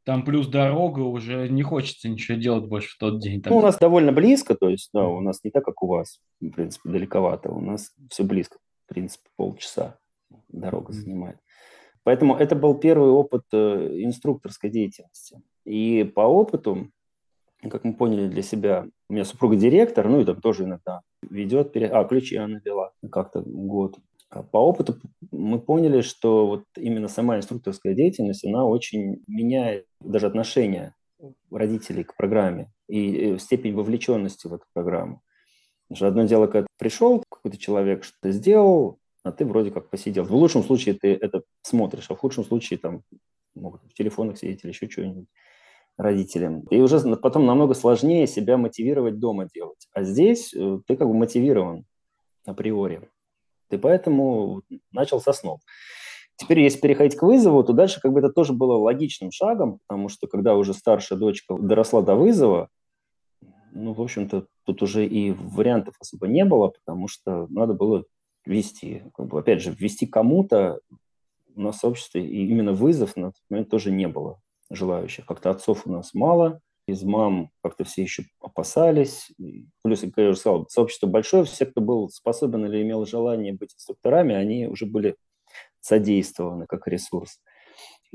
там 0.04 0.24
плюс 0.24 0.46
дорога, 0.46 1.00
уже 1.00 1.48
не 1.48 1.62
хочется 1.62 2.08
ничего 2.08 2.38
делать 2.38 2.66
больше 2.66 2.94
в 2.94 2.98
тот 2.98 3.20
день. 3.20 3.42
Там... 3.42 3.52
Ну, 3.52 3.58
у 3.58 3.62
нас 3.62 3.76
довольно 3.78 4.12
близко, 4.12 4.54
то 4.54 4.68
есть, 4.68 4.90
да, 4.94 5.06
у 5.06 5.20
нас 5.20 5.42
не 5.42 5.50
так, 5.50 5.64
как 5.64 5.82
у 5.82 5.88
вас, 5.88 6.20
в 6.40 6.48
принципе, 6.50 6.90
далековато, 6.90 7.50
у 7.50 7.60
нас 7.60 7.92
все 8.08 8.22
близко, 8.22 8.58
в 8.84 8.94
принципе, 8.94 9.28
полчаса 9.36 9.98
дорога 10.48 10.92
занимает. 10.92 11.38
Поэтому 12.04 12.36
это 12.36 12.54
был 12.54 12.74
первый 12.74 13.10
опыт 13.10 13.42
э, 13.52 13.90
инструкторской 14.04 14.70
деятельности. 14.70 15.42
И 15.64 16.04
по 16.04 16.20
опыту 16.20 16.88
как 17.70 17.84
мы 17.84 17.94
поняли 17.94 18.28
для 18.28 18.42
себя, 18.42 18.86
у 19.08 19.12
меня 19.12 19.24
супруга 19.24 19.56
директор, 19.56 20.08
ну 20.08 20.20
и 20.20 20.24
там 20.24 20.40
тоже 20.40 20.64
иногда 20.64 21.00
ведет, 21.22 21.72
пере... 21.72 21.88
а, 21.88 22.04
ключи 22.04 22.36
она 22.36 22.60
вела 22.64 22.92
как-то 23.10 23.42
год. 23.44 23.96
А 24.28 24.42
по 24.42 24.58
опыту 24.58 24.96
мы 25.30 25.60
поняли, 25.60 26.00
что 26.00 26.46
вот 26.46 26.64
именно 26.76 27.08
сама 27.08 27.36
инструкторская 27.36 27.94
деятельность, 27.94 28.44
она 28.44 28.64
очень 28.64 29.22
меняет 29.26 29.86
даже 30.00 30.26
отношение 30.26 30.94
родителей 31.50 32.04
к 32.04 32.16
программе 32.16 32.70
и 32.88 33.36
степень 33.38 33.74
вовлеченности 33.74 34.46
в 34.46 34.54
эту 34.54 34.64
программу. 34.72 35.22
Потому 35.88 35.96
что 35.96 36.08
одно 36.08 36.24
дело, 36.24 36.46
когда 36.46 36.66
пришел 36.78 37.22
какой-то 37.30 37.58
человек, 37.58 38.04
что-то 38.04 38.32
сделал, 38.32 38.98
а 39.22 39.32
ты 39.32 39.44
вроде 39.44 39.70
как 39.70 39.90
посидел. 39.90 40.24
В 40.24 40.34
лучшем 40.34 40.62
случае 40.62 40.94
ты 40.94 41.14
это 41.14 41.42
смотришь, 41.62 42.06
а 42.10 42.14
в 42.14 42.18
худшем 42.18 42.44
случае 42.44 42.78
там 42.78 43.02
могут 43.54 43.82
в 43.82 43.94
телефонах 43.94 44.38
сидеть 44.38 44.64
или 44.64 44.70
еще 44.70 44.88
что-нибудь 44.88 45.26
родителям. 45.96 46.60
И 46.70 46.80
уже 46.80 47.00
потом 47.16 47.46
намного 47.46 47.74
сложнее 47.74 48.26
себя 48.26 48.56
мотивировать 48.56 49.18
дома 49.18 49.48
делать. 49.52 49.88
А 49.92 50.02
здесь 50.02 50.52
э, 50.54 50.80
ты 50.86 50.96
как 50.96 51.08
бы 51.08 51.14
мотивирован 51.14 51.84
априори. 52.44 53.08
Ты 53.68 53.78
поэтому 53.78 54.62
начал 54.92 55.20
со 55.20 55.32
снов. 55.32 55.60
Теперь, 56.36 56.60
если 56.60 56.80
переходить 56.80 57.16
к 57.16 57.22
вызову, 57.22 57.64
то 57.64 57.72
дальше 57.72 58.00
как 58.00 58.12
бы 58.12 58.20
это 58.20 58.30
тоже 58.30 58.52
было 58.52 58.76
логичным 58.76 59.30
шагом, 59.30 59.80
потому 59.86 60.08
что 60.08 60.26
когда 60.26 60.54
уже 60.54 60.74
старшая 60.74 61.18
дочка 61.18 61.56
доросла 61.58 62.02
до 62.02 62.14
вызова, 62.14 62.68
ну, 63.72 63.92
в 63.92 64.02
общем-то, 64.02 64.46
тут 64.64 64.82
уже 64.82 65.06
и 65.06 65.32
вариантов 65.32 65.94
особо 66.00 66.26
не 66.28 66.44
было, 66.44 66.68
потому 66.68 67.08
что 67.08 67.46
надо 67.48 67.74
было 67.74 68.04
ввести, 68.44 69.02
как 69.14 69.26
бы, 69.26 69.38
опять 69.38 69.62
же, 69.62 69.70
ввести 69.72 70.06
кому-то 70.06 70.80
на 71.54 71.72
сообществе, 71.72 72.26
и 72.26 72.46
именно 72.46 72.72
вызов 72.72 73.16
на 73.16 73.32
тот 73.32 73.42
момент 73.48 73.70
тоже 73.70 73.90
не 73.90 74.08
было 74.08 74.40
желающих. 74.70 75.26
Как-то 75.26 75.50
отцов 75.50 75.86
у 75.86 75.92
нас 75.92 76.12
мало, 76.14 76.60
из 76.86 77.02
мам 77.02 77.50
как-то 77.62 77.84
все 77.84 78.02
еще 78.02 78.24
опасались. 78.40 79.30
Плюс, 79.82 80.00
как 80.00 80.12
я 80.16 80.28
уже 80.30 80.38
сказал, 80.38 80.66
сообщество 80.68 81.06
большое, 81.06 81.44
все, 81.44 81.66
кто 81.66 81.80
был 81.80 82.08
способен 82.08 82.64
или 82.66 82.82
имел 82.82 83.04
желание 83.06 83.52
быть 83.52 83.74
инструкторами, 83.74 84.34
они 84.34 84.66
уже 84.66 84.86
были 84.86 85.16
задействованы 85.82 86.66
как 86.66 86.86
ресурс. 86.86 87.40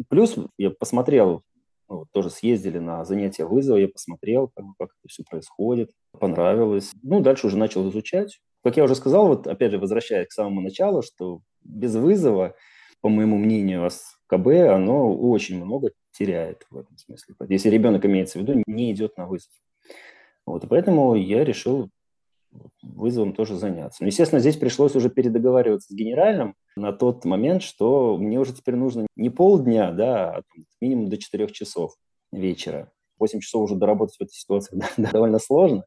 Плюс 0.09 0.35
я 0.57 0.71
посмотрел, 0.71 1.43
ну, 1.89 2.05
тоже 2.11 2.29
съездили 2.29 2.79
на 2.79 3.03
занятия 3.03 3.45
вызова, 3.45 3.77
я 3.77 3.89
посмотрел, 3.89 4.47
как, 4.47 4.65
как 4.79 4.89
это 4.89 5.07
все 5.09 5.23
происходит, 5.29 5.91
понравилось. 6.17 6.91
Ну, 7.03 7.19
дальше 7.19 7.47
уже 7.47 7.57
начал 7.57 7.89
изучать. 7.89 8.39
Как 8.63 8.77
я 8.77 8.83
уже 8.83 8.95
сказал, 8.95 9.27
вот 9.27 9.47
опять 9.47 9.71
же, 9.71 9.79
возвращаясь 9.79 10.27
к 10.27 10.31
самому 10.31 10.61
началу, 10.61 11.01
что 11.01 11.41
без 11.61 11.95
вызова, 11.95 12.55
по 13.01 13.09
моему 13.09 13.37
мнению, 13.37 13.89
КБ, 14.27 14.47
оно 14.73 15.13
очень 15.13 15.63
много 15.63 15.91
теряет 16.11 16.65
в 16.69 16.77
этом 16.77 16.97
смысле. 16.97 17.35
Если 17.49 17.69
ребенок 17.69 18.05
имеется 18.05 18.39
в 18.39 18.41
виду, 18.41 18.61
не 18.65 18.91
идет 18.91 19.17
на 19.17 19.27
вызов. 19.27 19.51
Вот, 20.45 20.63
и 20.63 20.67
поэтому 20.67 21.15
я 21.15 21.43
решил 21.43 21.89
вызовом 22.81 23.33
тоже 23.33 23.55
заняться. 23.55 24.03
Но, 24.03 24.07
естественно, 24.07 24.39
здесь 24.39 24.57
пришлось 24.57 24.95
уже 24.95 25.09
передоговариваться 25.09 25.93
с 25.93 25.95
генеральным 25.95 26.55
на 26.75 26.91
тот 26.91 27.25
момент, 27.25 27.63
что 27.63 28.17
мне 28.17 28.39
уже 28.39 28.53
теперь 28.53 28.75
нужно 28.75 29.07
не 29.15 29.29
полдня, 29.29 29.91
да, 29.91 30.37
а 30.37 30.41
минимум 30.81 31.09
до 31.09 31.17
4 31.17 31.47
часов 31.47 31.95
вечера. 32.31 32.91
8 33.19 33.39
часов 33.39 33.63
уже 33.63 33.75
доработать 33.75 34.17
в 34.17 34.21
этой 34.21 34.33
ситуации 34.33 34.81
довольно 34.97 35.39
сложно. 35.39 35.85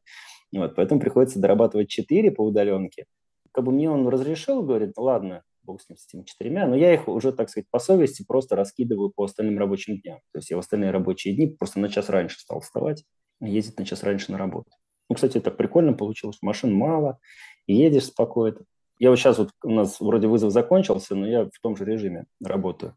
Вот, 0.53 0.75
поэтому 0.75 0.99
приходится 0.99 1.39
дорабатывать 1.39 1.89
4 1.89 2.31
по 2.31 2.41
удаленке. 2.41 3.05
Как 3.51 3.63
бы 3.63 3.71
мне 3.71 3.89
он 3.89 4.07
разрешил, 4.07 4.63
говорит, 4.63 4.93
ладно, 4.97 5.43
бог 5.65 5.81
с 5.81 5.89
ним, 5.89 5.97
с 5.97 6.05
этими 6.07 6.23
четырьмя, 6.23 6.67
но 6.67 6.75
я 6.75 6.93
их 6.93 7.07
уже, 7.07 7.31
так 7.31 7.49
сказать, 7.49 7.67
по 7.69 7.79
совести 7.79 8.23
просто 8.27 8.55
раскидываю 8.55 9.09
по 9.09 9.23
остальным 9.25 9.57
рабочим 9.57 9.99
дням. 9.99 10.19
То 10.31 10.39
есть 10.39 10.49
я 10.49 10.57
в 10.57 10.59
остальные 10.59 10.91
рабочие 10.91 11.35
дни 11.35 11.47
просто 11.47 11.79
на 11.79 11.89
час 11.89 12.09
раньше 12.09 12.39
стал 12.39 12.59
вставать, 12.59 13.03
ездить 13.41 13.77
на 13.79 13.85
час 13.85 14.03
раньше 14.03 14.31
на 14.31 14.37
работу. 14.37 14.71
Ну, 15.09 15.15
кстати, 15.15 15.39
так 15.39 15.57
прикольно 15.57 15.93
получилось, 15.93 16.37
машин 16.41 16.73
мало, 16.73 17.19
и 17.67 17.75
едешь 17.75 18.05
спокойно. 18.05 18.59
Я 18.97 19.09
вот 19.09 19.17
сейчас 19.17 19.37
вот 19.37 19.49
у 19.63 19.71
нас 19.71 19.99
вроде 19.99 20.27
вызов 20.27 20.51
закончился, 20.51 21.15
но 21.15 21.27
я 21.27 21.45
в 21.45 21.59
том 21.61 21.75
же 21.75 21.83
режиме 21.85 22.25
работаю. 22.41 22.95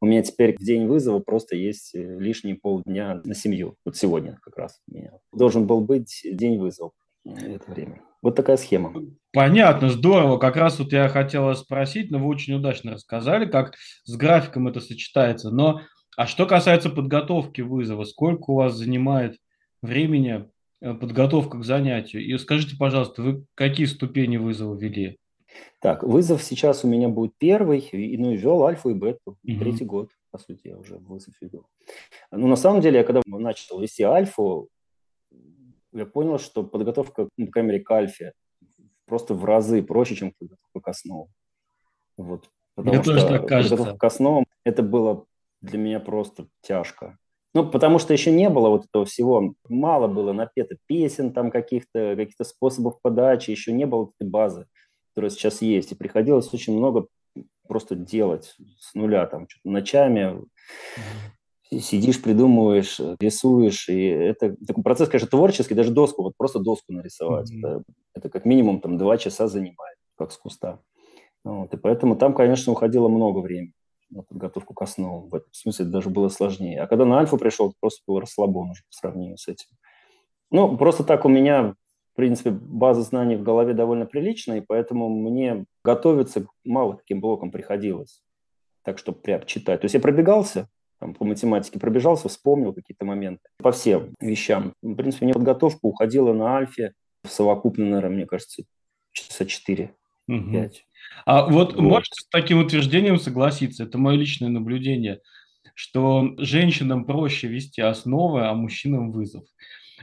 У 0.00 0.06
меня 0.06 0.22
теперь 0.22 0.56
в 0.56 0.64
день 0.64 0.86
вызова 0.86 1.18
просто 1.18 1.56
есть 1.56 1.94
э, 1.94 1.98
лишние 1.98 2.54
полдня 2.54 3.20
на 3.24 3.34
семью. 3.34 3.76
Вот 3.84 3.96
сегодня 3.96 4.38
как 4.42 4.56
раз 4.56 4.80
у 4.88 4.94
меня. 4.94 5.12
Должен 5.32 5.66
был 5.66 5.82
быть 5.82 6.22
день 6.24 6.58
вызова 6.58 6.92
это 7.24 7.70
время. 7.70 8.02
Вот 8.22 8.34
такая 8.34 8.56
схема. 8.56 8.94
Понятно, 9.32 9.90
здорово. 9.90 10.38
Как 10.38 10.56
раз 10.56 10.78
вот 10.80 10.92
я 10.92 11.08
хотела 11.08 11.54
спросить, 11.54 12.10
но 12.10 12.18
вы 12.18 12.26
очень 12.26 12.54
удачно 12.54 12.92
рассказали, 12.92 13.46
как 13.46 13.74
с 14.04 14.16
графиком 14.16 14.66
это 14.66 14.80
сочетается. 14.80 15.50
Но 15.50 15.82
а 16.16 16.26
что 16.26 16.46
касается 16.46 16.90
подготовки 16.90 17.60
вызова, 17.60 18.04
сколько 18.04 18.50
у 18.50 18.56
вас 18.56 18.74
занимает 18.74 19.36
времени 19.82 20.50
э, 20.80 20.94
подготовка 20.94 21.58
к 21.58 21.64
занятию? 21.64 22.26
И 22.26 22.36
скажите, 22.38 22.76
пожалуйста, 22.76 23.22
вы 23.22 23.46
какие 23.54 23.86
ступени 23.86 24.36
вызова 24.36 24.74
вели? 24.74 25.18
Так, 25.80 26.02
вызов 26.02 26.42
сейчас 26.42 26.84
у 26.84 26.88
меня 26.88 27.08
будет 27.08 27.32
первый, 27.38 27.78
и, 27.78 28.16
ну, 28.18 28.32
и 28.32 28.36
вел 28.36 28.64
альфа 28.64 28.90
и 28.90 28.94
бету, 28.94 29.20
угу. 29.26 29.58
третий 29.58 29.84
год, 29.84 30.10
по 30.30 30.38
сути, 30.38 30.68
я 30.68 30.76
уже 30.76 30.96
вызов 30.96 31.34
веду. 31.40 31.66
Ну, 32.30 32.48
на 32.48 32.56
самом 32.56 32.80
деле, 32.80 32.98
я 32.98 33.04
когда 33.04 33.20
начал 33.26 33.80
вести 33.80 34.02
альфу, 34.02 34.68
я 35.92 36.06
понял, 36.06 36.38
что 36.38 36.64
подготовка, 36.64 37.28
ну, 37.36 37.46
по 37.46 37.52
крайней 37.52 37.72
мере, 37.72 37.84
к 37.84 37.90
альфе 37.90 38.32
просто 39.10 39.34
в 39.34 39.44
разы 39.44 39.82
проще, 39.82 40.14
чем 40.14 40.32
подготовка 40.38 40.80
к 40.80 40.88
основам. 40.88 41.26
Вот. 42.16 42.48
Потому 42.76 42.94
Мне 42.94 43.02
что 43.02 43.12
тоже 43.12 43.26
так 43.26 43.48
кажется. 43.48 43.76
подготовка 43.76 43.98
к 43.98 44.04
основам 44.04 44.46
это 44.64 44.82
было 44.82 45.26
для 45.60 45.78
меня 45.78 46.00
просто 46.00 46.46
тяжко. 46.62 47.18
Ну, 47.52 47.68
потому 47.68 47.98
что 47.98 48.12
еще 48.12 48.30
не 48.30 48.48
было 48.48 48.68
вот 48.68 48.84
этого 48.84 49.04
всего, 49.04 49.54
мало 49.68 50.06
было 50.06 50.32
напето 50.32 50.76
песен 50.86 51.32
там 51.32 51.50
каких-то, 51.50 52.14
каких-то 52.16 52.44
способов 52.44 53.00
подачи, 53.02 53.50
еще 53.50 53.72
не 53.72 53.86
было 53.86 54.12
этой 54.16 54.30
базы, 54.30 54.66
которая 55.10 55.30
сейчас 55.30 55.60
есть. 55.60 55.90
И 55.90 55.96
приходилось 55.96 56.54
очень 56.54 56.76
много 56.76 57.08
просто 57.66 57.96
делать 57.96 58.54
с 58.78 58.94
нуля, 58.94 59.26
там, 59.26 59.48
что-то 59.48 59.68
ночами 59.68 60.40
сидишь, 61.70 62.20
придумываешь, 62.22 63.00
рисуешь, 63.20 63.88
и 63.88 64.06
это 64.06 64.56
такой 64.66 64.82
процесс, 64.82 65.08
конечно, 65.08 65.28
творческий, 65.28 65.74
даже 65.74 65.92
доску, 65.92 66.22
вот 66.22 66.36
просто 66.36 66.58
доску 66.58 66.92
нарисовать, 66.92 67.52
mm-hmm. 67.52 67.58
это, 67.58 67.82
это 68.14 68.28
как 68.28 68.44
минимум 68.44 68.80
там 68.80 68.98
два 68.98 69.16
часа 69.18 69.46
занимает, 69.46 69.96
как 70.16 70.32
с 70.32 70.36
куста. 70.36 70.80
Вот, 71.44 71.72
и 71.72 71.76
поэтому 71.76 72.16
там, 72.16 72.34
конечно, 72.34 72.72
уходило 72.72 73.08
много 73.08 73.38
времени 73.38 73.72
на 74.10 74.22
подготовку 74.22 74.74
к 74.74 74.82
основам. 74.82 75.28
В 75.28 75.34
этом 75.34 75.52
смысле 75.52 75.84
это 75.84 75.92
даже 75.92 76.10
было 76.10 76.28
сложнее. 76.28 76.82
А 76.82 76.86
когда 76.86 77.04
на 77.04 77.18
альфу 77.18 77.38
пришел, 77.38 77.72
просто 77.80 78.02
был 78.06 78.18
расслабон 78.18 78.70
уже 78.70 78.82
по 78.82 78.92
сравнению 78.92 79.38
с 79.38 79.48
этим. 79.48 79.68
Ну, 80.50 80.76
просто 80.76 81.04
так 81.04 81.24
у 81.24 81.28
меня, 81.28 81.74
в 82.12 82.16
принципе, 82.16 82.50
база 82.50 83.02
знаний 83.02 83.36
в 83.36 83.42
голове 83.42 83.72
довольно 83.72 84.06
приличная, 84.06 84.58
и 84.58 84.64
поэтому 84.66 85.08
мне 85.08 85.64
готовиться 85.84 86.46
мало 86.64 86.96
таким 86.96 87.20
блоком 87.20 87.50
приходилось. 87.52 88.20
Так, 88.82 88.98
чтобы 88.98 89.20
прям 89.20 89.46
читать. 89.46 89.80
То 89.80 89.84
есть 89.84 89.94
я 89.94 90.00
пробегался, 90.00 90.68
там, 91.00 91.14
по 91.14 91.24
математике 91.24 91.80
пробежался, 91.80 92.28
вспомнил 92.28 92.72
какие-то 92.72 93.04
моменты 93.04 93.42
по 93.56 93.72
всем 93.72 94.14
вещам. 94.20 94.74
В 94.82 94.94
принципе, 94.94 95.24
мне 95.24 95.34
подготовка 95.34 95.80
уходила 95.82 96.32
на 96.32 96.56
альфе 96.56 96.92
совокупно, 97.26 97.86
наверное, 97.86 98.16
мне 98.16 98.26
кажется, 98.26 98.62
часа 99.12 99.44
4-5. 99.44 99.90
Угу. 100.28 100.70
А 101.26 101.46
вот, 101.46 101.74
вот 101.74 101.80
можете 101.80 102.22
с 102.22 102.28
таким 102.28 102.58
утверждением 102.58 103.18
согласиться, 103.18 103.84
это 103.84 103.98
мое 103.98 104.16
личное 104.16 104.48
наблюдение, 104.48 105.20
что 105.74 106.34
женщинам 106.38 107.04
проще 107.04 107.48
вести 107.48 107.80
основы, 107.80 108.46
а 108.46 108.54
мужчинам 108.54 109.10
вызов. 109.10 109.44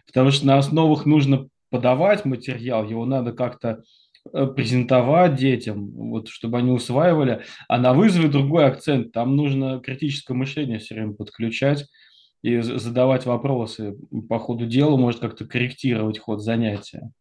Потому 0.06 0.32
что 0.32 0.48
на 0.48 0.58
основах 0.58 1.06
нужно 1.06 1.48
подавать 1.70 2.25
материал, 2.25 2.88
его 2.88 3.06
надо 3.06 3.34
как-то 3.34 3.84
презентовать 4.56 5.36
детям, 5.36 5.92
вот, 5.92 6.28
чтобы 6.30 6.58
они 6.58 6.72
усваивали, 6.72 7.44
а 7.68 7.78
на 7.78 7.94
вызове 7.94 8.28
другой 8.28 8.66
акцент, 8.66 9.12
там 9.12 9.36
нужно 9.36 9.80
критическое 9.80 10.34
мышление 10.34 10.80
все 10.80 10.96
время 10.96 11.14
подключать 11.14 11.86
и 12.44 12.60
задавать 12.62 13.26
вопросы 13.26 13.98
по 14.30 14.40
ходу 14.40 14.66
дела, 14.66 14.96
может 14.98 15.22
как-то 15.22 15.46
корректировать 15.46 16.20
ход 16.20 16.42
занятия. 16.42 17.12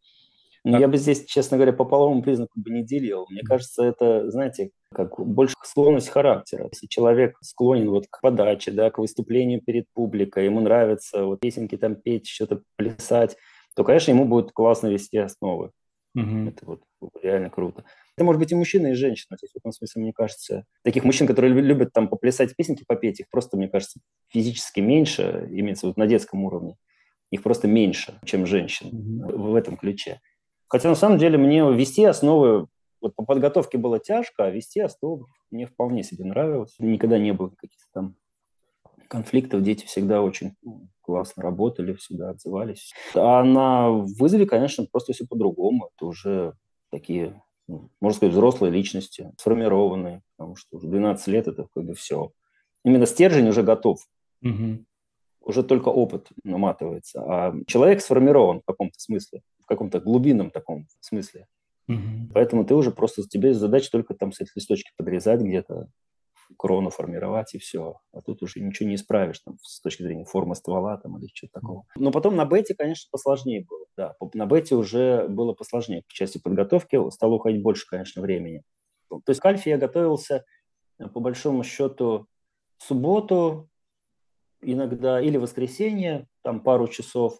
Но 0.63 0.79
я 0.79 0.87
бы 0.89 0.97
здесь, 0.97 1.25
честно 1.25 1.55
говоря, 1.55 1.71
по 1.71 1.85
половому 1.85 2.21
признаку 2.21 2.59
бы 2.59 2.69
не 2.71 2.83
делил. 2.83 3.25
Мне 3.29 3.41
кажется, 3.41 3.83
это, 3.83 4.29
знаете, 4.29 4.71
как 4.93 5.17
больше 5.17 5.55
склонность 5.63 6.09
характера. 6.09 6.67
Если 6.71 6.87
человек 6.87 7.37
склонен 7.41 7.89
вот 7.89 8.05
к 8.09 8.19
подаче, 8.21 8.71
да, 8.71 8.91
к 8.91 8.97
выступлению 8.97 9.61
перед 9.61 9.85
публикой, 9.93 10.45
ему 10.45 10.59
нравится 10.59 11.23
вот 11.23 11.39
песенки 11.39 11.77
там 11.77 11.95
петь, 11.95 12.27
что-то 12.27 12.63
плясать, 12.75 13.37
то, 13.75 13.83
конечно, 13.85 14.11
ему 14.11 14.25
будет 14.25 14.51
классно 14.51 14.87
вести 14.87 15.17
основы. 15.17 15.71
Угу. 16.15 16.49
Это 16.49 16.65
вот 16.65 16.81
реально 17.21 17.49
круто. 17.49 17.83
Это 18.15 18.25
может 18.25 18.39
быть 18.39 18.51
и 18.51 18.55
мужчина, 18.55 18.87
и 18.87 18.93
женщина. 18.93 19.37
То 19.37 19.45
есть 19.45 19.53
в 19.53 19.57
этом 19.57 19.71
смысле, 19.71 20.01
мне 20.01 20.13
кажется, 20.13 20.65
таких 20.83 21.03
мужчин, 21.03 21.27
которые 21.27 21.53
любят 21.53 21.93
там 21.93 22.07
поплясать 22.07 22.55
песенки, 22.55 22.83
попеть, 22.87 23.19
их 23.19 23.29
просто, 23.29 23.57
мне 23.57 23.67
кажется, 23.67 23.99
физически 24.27 24.79
меньше, 24.79 25.47
имеется 25.51 25.87
вот 25.87 25.97
на 25.97 26.07
детском 26.07 26.43
уровне. 26.43 26.75
Их 27.29 27.43
просто 27.43 27.67
меньше, 27.67 28.19
чем 28.23 28.45
женщин 28.45 28.87
угу. 28.87 29.51
в 29.51 29.55
этом 29.55 29.77
ключе. 29.77 30.21
Хотя 30.67 30.89
на 30.89 30.95
самом 30.95 31.17
деле 31.17 31.37
мне 31.37 31.59
вести 31.73 32.03
основы, 32.05 32.67
вот 33.01 33.15
по 33.15 33.23
подготовке 33.23 33.77
было 33.77 33.99
тяжко, 33.99 34.45
а 34.45 34.49
вести 34.49 34.79
основы 34.79 35.25
мне 35.51 35.65
вполне 35.65 36.03
себе 36.03 36.25
нравилось. 36.25 36.75
Никогда 36.79 37.17
не 37.17 37.33
было 37.33 37.49
каких-то 37.49 37.85
там 37.93 38.15
конфликтов, 39.07 39.63
дети 39.63 39.85
всегда 39.85 40.21
очень 40.21 40.55
ну, 40.61 40.89
классно 41.01 41.43
работали, 41.43 41.93
всегда 41.93 42.31
отзывались. 42.31 42.93
А 43.15 43.43
на 43.43 43.89
вызове, 43.89 44.45
конечно, 44.45 44.85
просто 44.91 45.13
все 45.13 45.25
по-другому. 45.25 45.89
Это 45.95 46.05
уже 46.05 46.53
такие, 46.91 47.41
ну, 47.67 47.89
можно 48.01 48.17
сказать, 48.17 48.33
взрослые 48.33 48.71
личности, 48.71 49.31
сформированные, 49.37 50.21
потому 50.35 50.55
что 50.55 50.77
уже 50.77 50.87
12 50.87 51.27
лет 51.27 51.47
это 51.47 51.67
как 51.73 51.83
бы 51.83 51.93
все. 51.93 52.31
Именно 52.83 53.05
стержень 53.05 53.47
уже 53.47 53.63
готов. 53.63 53.99
Угу. 54.43 54.85
Уже 55.41 55.63
только 55.63 55.89
опыт 55.89 56.27
наматывается. 56.43 57.21
А 57.21 57.55
человек 57.65 58.01
сформирован 58.01 58.61
в 58.61 58.65
каком-то 58.65 58.99
смысле 58.99 59.41
в 59.67 59.69
каком-то 59.69 59.99
глубинном 59.99 60.49
таком 60.49 60.87
смысле. 61.01 61.45
Угу. 61.89 62.31
Поэтому 62.33 62.63
ты 62.65 62.73
уже 62.73 62.91
просто, 62.91 63.27
тебе 63.27 63.53
задача 63.53 63.91
только 63.91 64.13
там 64.13 64.31
с 64.31 64.39
эти 64.39 64.51
листочки 64.55 64.91
подрезать 64.95 65.41
где-то, 65.41 65.89
крону 66.57 66.89
формировать 66.89 67.53
и 67.55 67.57
все. 67.57 67.99
А 68.13 68.21
тут 68.21 68.41
уже 68.43 68.59
ничего 68.59 68.89
не 68.89 68.95
исправишь 68.95 69.39
там, 69.39 69.57
с 69.61 69.81
точки 69.81 70.03
зрения 70.03 70.25
формы 70.25 70.55
ствола 70.55 70.97
там, 70.97 71.17
или 71.17 71.27
чего-то 71.33 71.59
такого. 71.59 71.83
Но 71.95 72.11
потом 72.11 72.35
на 72.35 72.45
бете, 72.45 72.75
конечно, 72.75 73.09
посложнее 73.11 73.65
было. 73.67 73.85
Да, 73.97 74.15
на 74.33 74.45
бете 74.45 74.75
уже 74.75 75.27
было 75.27 75.53
посложнее. 75.53 76.03
В 76.07 76.13
части 76.13 76.37
подготовки 76.37 77.09
стало 77.11 77.33
уходить 77.35 77.61
больше, 77.61 77.87
конечно, 77.87 78.21
времени. 78.21 78.63
То 79.09 79.21
есть 79.27 79.41
к 79.41 79.45
альфе 79.45 79.71
я 79.71 79.77
готовился 79.77 80.45
э, 80.99 81.07
по 81.07 81.19
большому 81.19 81.63
счету 81.63 82.27
в 82.77 82.83
субботу 82.83 83.69
иногда 84.61 85.21
или 85.21 85.37
воскресенье, 85.37 86.27
там 86.43 86.61
пару 86.61 86.87
часов, 86.87 87.39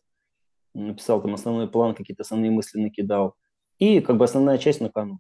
написал 0.74 1.22
там 1.22 1.34
основной 1.34 1.70
план, 1.70 1.96
какие-то 1.96 2.22
основные 2.22 2.52
мысли 2.52 2.80
накидал. 2.80 3.36
И 3.80 4.02
как 4.02 4.18
бы 4.18 4.26
основная 4.26 4.58
часть 4.58 4.82
на 4.82 4.90
кону 4.90 5.20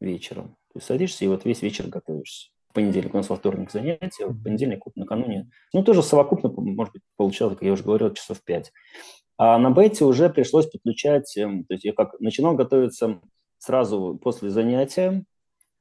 вечером. 0.00 0.56
То 0.72 0.76
есть 0.76 0.86
садишься 0.86 1.24
и 1.24 1.28
вот 1.28 1.44
весь 1.44 1.62
вечер 1.62 1.88
готовишься. 1.88 2.50
Понедельник 2.74 3.14
у 3.14 3.16
нас 3.16 3.28
во 3.28 3.36
вторник 3.36 3.70
занятия, 3.70 4.26
в 4.26 4.42
понедельник 4.42 4.84
вот 4.84 4.96
накануне. 4.96 5.50
Ну, 5.72 5.82
тоже 5.82 6.02
совокупно, 6.02 6.50
может 6.50 6.92
быть, 6.92 7.02
получалось, 7.16 7.54
как 7.54 7.64
я 7.64 7.72
уже 7.72 7.82
говорил, 7.82 8.12
часов 8.12 8.42
пять. 8.44 8.72
А 9.36 9.58
на 9.58 9.70
бете 9.70 10.04
уже 10.04 10.28
пришлось 10.28 10.66
подключать, 10.66 11.36
эм, 11.36 11.64
то 11.64 11.74
есть 11.74 11.84
я 11.84 11.92
как 11.92 12.18
начинал 12.20 12.54
готовиться 12.54 13.20
сразу 13.58 14.18
после 14.22 14.50
занятия, 14.50 15.24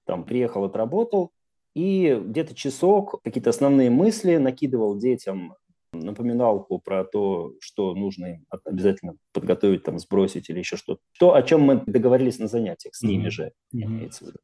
там 0.06 0.24
приехал, 0.24 0.64
отработал, 0.64 1.32
и 1.74 2.20
где-то 2.24 2.56
часок 2.56 3.22
какие-то 3.24 3.50
основные 3.50 3.90
мысли 3.90 4.38
накидывал 4.38 4.98
детям 4.98 5.56
напоминалку 5.92 6.80
про 6.80 7.04
то, 7.04 7.54
что 7.60 7.94
нужно 7.94 8.26
им 8.26 8.46
обязательно 8.66 9.14
подготовить, 9.34 9.84
там, 9.84 10.00
сбросить 10.00 10.50
или 10.50 10.60
еще 10.60 10.78
что-то. 10.78 11.02
То, 11.20 11.36
о 11.36 11.44
чем 11.44 11.62
мы 11.62 11.84
договорились 11.86 12.40
на 12.40 12.48
занятиях 12.48 12.96
с 12.96 13.02
ними 13.02 13.28
mm-hmm. 13.28 13.32
же, 13.32 13.52
имеется 13.72 14.26
в 14.26 14.28
виду. 14.28 14.40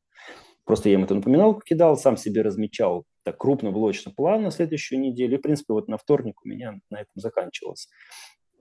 Просто 0.65 0.89
я 0.89 0.95
им 0.95 1.03
эту 1.03 1.15
напоминалку 1.15 1.61
кидал, 1.61 1.97
сам 1.97 2.17
себе 2.17 2.41
размечал 2.41 3.05
так 3.23 3.37
крупно, 3.37 3.71
блочно 3.71 4.11
план 4.11 4.43
на 4.43 4.51
следующую 4.51 4.99
неделю. 4.99 5.35
И, 5.35 5.39
в 5.39 5.41
принципе, 5.41 5.73
вот 5.73 5.87
на 5.87 5.97
вторник 5.97 6.35
у 6.43 6.47
меня 6.47 6.79
на 6.89 6.97
этом 6.97 7.13
заканчивалось. 7.15 7.89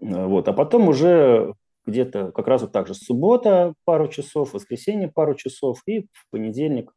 Вот. 0.00 0.48
А 0.48 0.52
потом 0.52 0.88
уже 0.88 1.54
где-то 1.86 2.32
как 2.32 2.46
раз 2.48 2.62
вот 2.62 2.72
так 2.72 2.86
же 2.86 2.94
суббота 2.94 3.74
пару 3.84 4.08
часов, 4.08 4.54
воскресенье 4.54 5.08
пару 5.08 5.34
часов 5.34 5.80
и 5.86 6.02
в 6.12 6.30
понедельник 6.30 6.92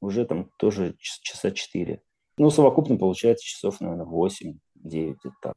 уже 0.00 0.24
там 0.24 0.50
тоже 0.58 0.94
часа 0.98 1.50
четыре. 1.50 2.02
Ну, 2.36 2.50
совокупно 2.50 2.96
получается 2.96 3.44
часов, 3.44 3.80
наверное, 3.80 4.06
восемь 4.06 4.58
9 4.74 5.16
так. 5.40 5.54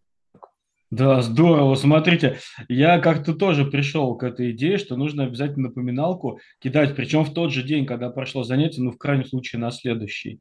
Да, 0.90 1.22
здорово. 1.22 1.76
Смотрите, 1.76 2.40
я 2.70 3.00
как-то 3.00 3.34
тоже 3.34 3.66
пришел 3.66 4.16
к 4.16 4.24
этой 4.24 4.52
идее, 4.52 4.78
что 4.78 4.96
нужно 4.96 5.24
обязательно 5.24 5.68
напоминалку 5.68 6.40
кидать, 6.60 6.96
причем 6.96 7.26
в 7.26 7.34
тот 7.34 7.52
же 7.52 7.62
день, 7.64 7.86
когда 7.86 8.10
прошло 8.10 8.44
занятие, 8.44 8.84
ну, 8.84 8.92
в 8.92 8.98
крайнем 8.98 9.26
случае, 9.26 9.60
на 9.60 9.72
следующий. 9.72 10.40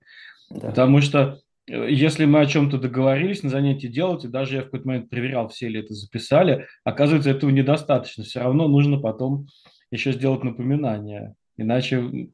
Да. 0.50 0.68
Потому 0.68 1.00
что 1.00 1.40
э, 1.68 1.88
если 1.90 2.26
мы 2.26 2.40
о 2.40 2.46
чем-то 2.46 2.78
договорились 2.78 3.42
на 3.42 3.50
занятии 3.50 3.88
делать, 3.88 4.24
и 4.24 4.28
даже 4.28 4.56
я 4.56 4.60
в 4.62 4.66
какой-то 4.66 4.86
момент 4.86 5.10
проверял, 5.10 5.48
все 5.48 5.68
ли 5.68 5.80
это 5.80 5.94
записали, 5.94 6.66
оказывается, 6.84 7.30
этого 7.30 7.50
недостаточно. 7.50 8.22
Все 8.22 8.38
равно 8.38 8.68
нужно 8.68 9.00
потом 9.00 9.48
еще 9.90 10.12
сделать 10.12 10.44
напоминание, 10.44 11.34
иначе 11.56 12.28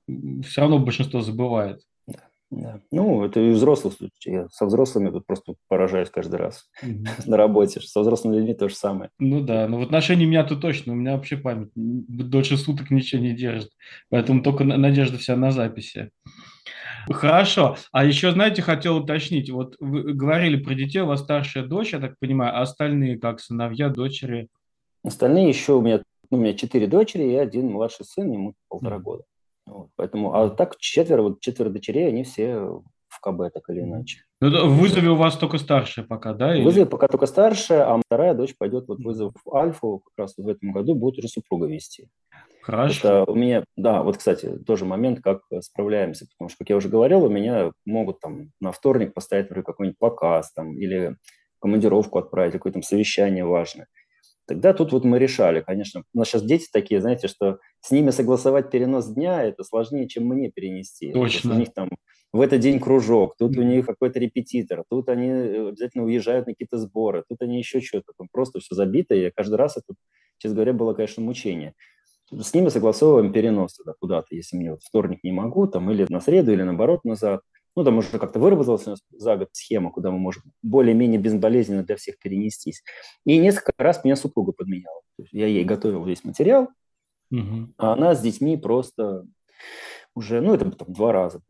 все 0.45 0.61
равно 0.61 0.79
большинство 0.79 1.23
забывает. 1.23 1.81
Да. 2.53 2.81
Ну, 2.91 3.25
это 3.25 3.41
и 3.41 3.51
взрослых 3.51 3.95
случаев. 3.95 4.13
Я 4.27 4.49
со 4.51 4.67
взрослыми 4.67 5.09
тут 5.09 5.27
просто 5.27 5.55
поражаюсь 5.69 6.11
каждый 6.11 6.37
раз 6.37 6.69
mm-hmm. 6.85 7.07
на 7.27 7.37
работе. 7.39 7.81
Со 7.81 8.01
взрослыми 8.03 8.37
людьми 8.37 8.53
то 8.53 8.69
же 8.69 8.75
самое. 8.75 9.11
Ну 9.19 9.41
да, 9.41 9.67
но 9.69 9.79
в 9.79 9.83
отношении 9.83 10.27
меня 10.27 10.45
то 10.45 10.55
точно. 10.55 10.93
У 10.93 10.97
меня 10.97 11.17
вообще 11.17 11.39
память 11.39 11.71
дольше 11.75 12.59
суток 12.59 12.91
ничего 12.91 13.23
не 13.23 13.33
держит. 13.33 13.71
Поэтому 14.11 14.43
только 14.43 14.65
надежда 14.65 15.17
вся 15.17 15.35
на 15.35 15.51
записи. 15.51 16.11
Хорошо. 17.11 17.77
А 17.91 18.05
еще, 18.05 18.31
знаете, 18.33 18.61
хотел 18.61 18.99
уточнить. 18.99 19.49
Вот 19.51 19.77
вы 19.81 20.13
говорили 20.13 20.57
про 20.57 20.75
детей, 20.75 21.01
у 21.01 21.07
вас 21.07 21.21
старшая 21.21 21.65
дочь, 21.65 21.95
я 21.95 22.01
так 22.01 22.19
понимаю, 22.19 22.55
а 22.55 22.61
остальные 22.61 23.19
как 23.19 23.41
сыновья, 23.41 23.89
дочери? 23.89 24.49
Остальные 25.03 25.49
еще 25.49 25.73
у 25.73 25.81
меня, 25.81 26.03
ну, 26.31 26.37
у 26.37 26.41
меня 26.41 26.53
четыре 26.53 26.87
дочери 26.87 27.33
и 27.33 27.35
один 27.35 27.71
младший 27.71 28.05
сын, 28.05 28.31
ему 28.31 28.55
полтора 28.69 28.99
mm-hmm. 28.99 29.03
года. 29.03 29.25
Вот, 29.67 29.91
поэтому, 29.97 30.35
а 30.35 30.51
так 30.51 30.77
четверо, 30.79 31.23
вот 31.23 31.41
четверо 31.41 31.71
дочерей, 31.71 32.09
они 32.09 32.25
все 32.25 32.83
в 33.09 33.21
КБ, 33.21 33.53
так 33.53 33.69
или 33.69 33.81
иначе. 33.81 34.21
Ну, 34.41 34.69
в 34.69 34.79
вызове 34.79 35.11
у 35.11 35.17
вас 35.17 35.37
только 35.37 35.59
старшая 35.59 36.05
пока, 36.05 36.33
да? 36.33 36.57
В 36.57 36.63
вызове 36.63 36.87
пока 36.87 37.09
только 37.09 37.27
старшая, 37.27 37.85
а 37.87 38.01
вторая 38.05 38.35
дочь 38.35 38.57
пойдет 38.57 38.89
вот 38.89 38.99
вызов 38.99 39.35
в 39.45 39.55
Альфу, 39.55 40.03
как 40.05 40.25
раз 40.25 40.35
в 40.37 40.49
этом 40.49 40.73
году 40.73 40.95
будет 40.95 41.19
уже 41.19 41.29
супруга 41.29 41.67
вести. 41.67 42.09
Хорошо. 42.63 43.09
Это 43.09 43.31
у 43.31 43.35
меня, 43.35 43.65
да, 43.77 44.03
вот, 44.03 44.17
кстати, 44.17 44.57
тоже 44.67 44.85
момент, 44.85 45.21
как 45.21 45.43
справляемся, 45.61 46.27
потому 46.27 46.49
что, 46.49 46.59
как 46.59 46.71
я 46.71 46.77
уже 46.77 46.89
говорил, 46.89 47.25
у 47.25 47.29
меня 47.29 47.73
могут 47.85 48.21
там 48.21 48.51
на 48.61 48.73
вторник 48.73 49.15
поставить, 49.15 49.45
например, 49.45 49.65
какой-нибудь 49.65 49.99
показ 49.99 50.53
там 50.53 50.79
или 50.79 51.17
командировку 51.61 52.19
отправить, 52.19 52.53
какое-то 52.53 52.75
там 52.75 52.83
совещание 52.83 53.45
важное. 53.45 53.89
Тогда 54.55 54.73
тут 54.75 54.93
вот 54.93 55.05
мы 55.05 55.19
решали, 55.19 55.61
конечно, 55.61 56.05
у 56.15 56.19
нас 56.19 56.29
сейчас 56.29 56.43
дети 56.43 56.69
такие, 56.73 57.01
знаете, 57.01 57.29
что 57.29 57.59
с 57.81 57.91
ними 57.91 58.11
согласовать 58.11 58.71
перенос 58.71 59.09
дня 59.09 59.43
это 59.43 59.65
сложнее, 59.65 60.09
чем 60.09 60.27
мне 60.27 60.51
перенести. 60.51 61.13
Точно. 61.13 61.55
У 61.55 61.59
них 61.59 61.73
там 61.73 61.89
в 62.33 62.41
этот 62.41 62.61
день 62.61 62.81
кружок, 62.81 63.37
тут 63.39 63.57
у 63.57 63.63
них 63.63 63.87
какой-то 63.87 64.19
репетитор, 64.19 64.85
тут 64.89 65.09
они 65.09 65.29
э, 65.29 65.69
обязательно 65.69 66.05
уезжают 66.05 66.47
на 66.47 66.53
какие-то 66.53 66.79
сборы, 66.79 67.25
тут 67.29 67.43
они 67.43 67.59
еще 67.59 67.81
что-то, 67.81 68.13
там 68.17 68.29
просто 68.33 68.61
все 68.61 68.75
забито, 68.75 69.15
и 69.15 69.31
каждый 69.31 69.57
раз 69.57 69.77
это, 69.77 69.95
честно 70.39 70.57
говоря, 70.57 70.73
было, 70.73 70.95
конечно, 70.95 71.23
мучение. 71.23 71.75
С 72.31 72.55
ними 72.55 72.71
согласовываем 72.71 73.33
перенос 73.33 73.75
туда 73.75 73.93
куда-то, 74.01 74.35
если 74.35 74.57
мне 74.57 74.71
вот 74.71 74.83
вторник 74.83 75.19
не 75.23 75.33
могу, 75.33 75.67
там, 75.67 75.91
или 75.91 76.07
на 76.09 76.21
среду, 76.21 76.53
или 76.53 76.63
наоборот 76.63 77.05
назад. 77.05 77.43
Ну, 77.75 77.85
там 77.85 77.99
уже 77.99 78.19
как-то 78.19 78.39
выработалась 78.39 78.87
у 78.87 78.91
нас 78.91 79.01
за 79.11 79.37
год 79.37 79.49
схема, 79.53 79.91
куда 79.91 80.11
мы 80.11 80.19
можем 80.19 80.43
более-менее 80.63 81.19
безболезненно 81.19 81.83
для 81.83 81.97
всех 81.97 82.19
перенестись. 82.19 82.83
И 83.25 83.39
несколько 83.39 83.73
раз 83.79 84.05
меня 84.05 84.17
супруга 84.17 84.53
подменяла. 84.53 85.01
я 85.31 85.47
ей 85.47 85.65
готовил 85.65 86.05
весь 86.05 86.25
материал, 86.25 86.69
угу. 87.31 87.73
а 87.79 87.95
она 87.95 88.15
с 88.15 88.21
детьми 88.21 88.57
просто 88.59 89.27
уже, 90.15 90.41
ну, 90.43 90.55
это 90.55 90.71
там 90.71 90.93
два 90.93 91.13
раза. 91.13 91.41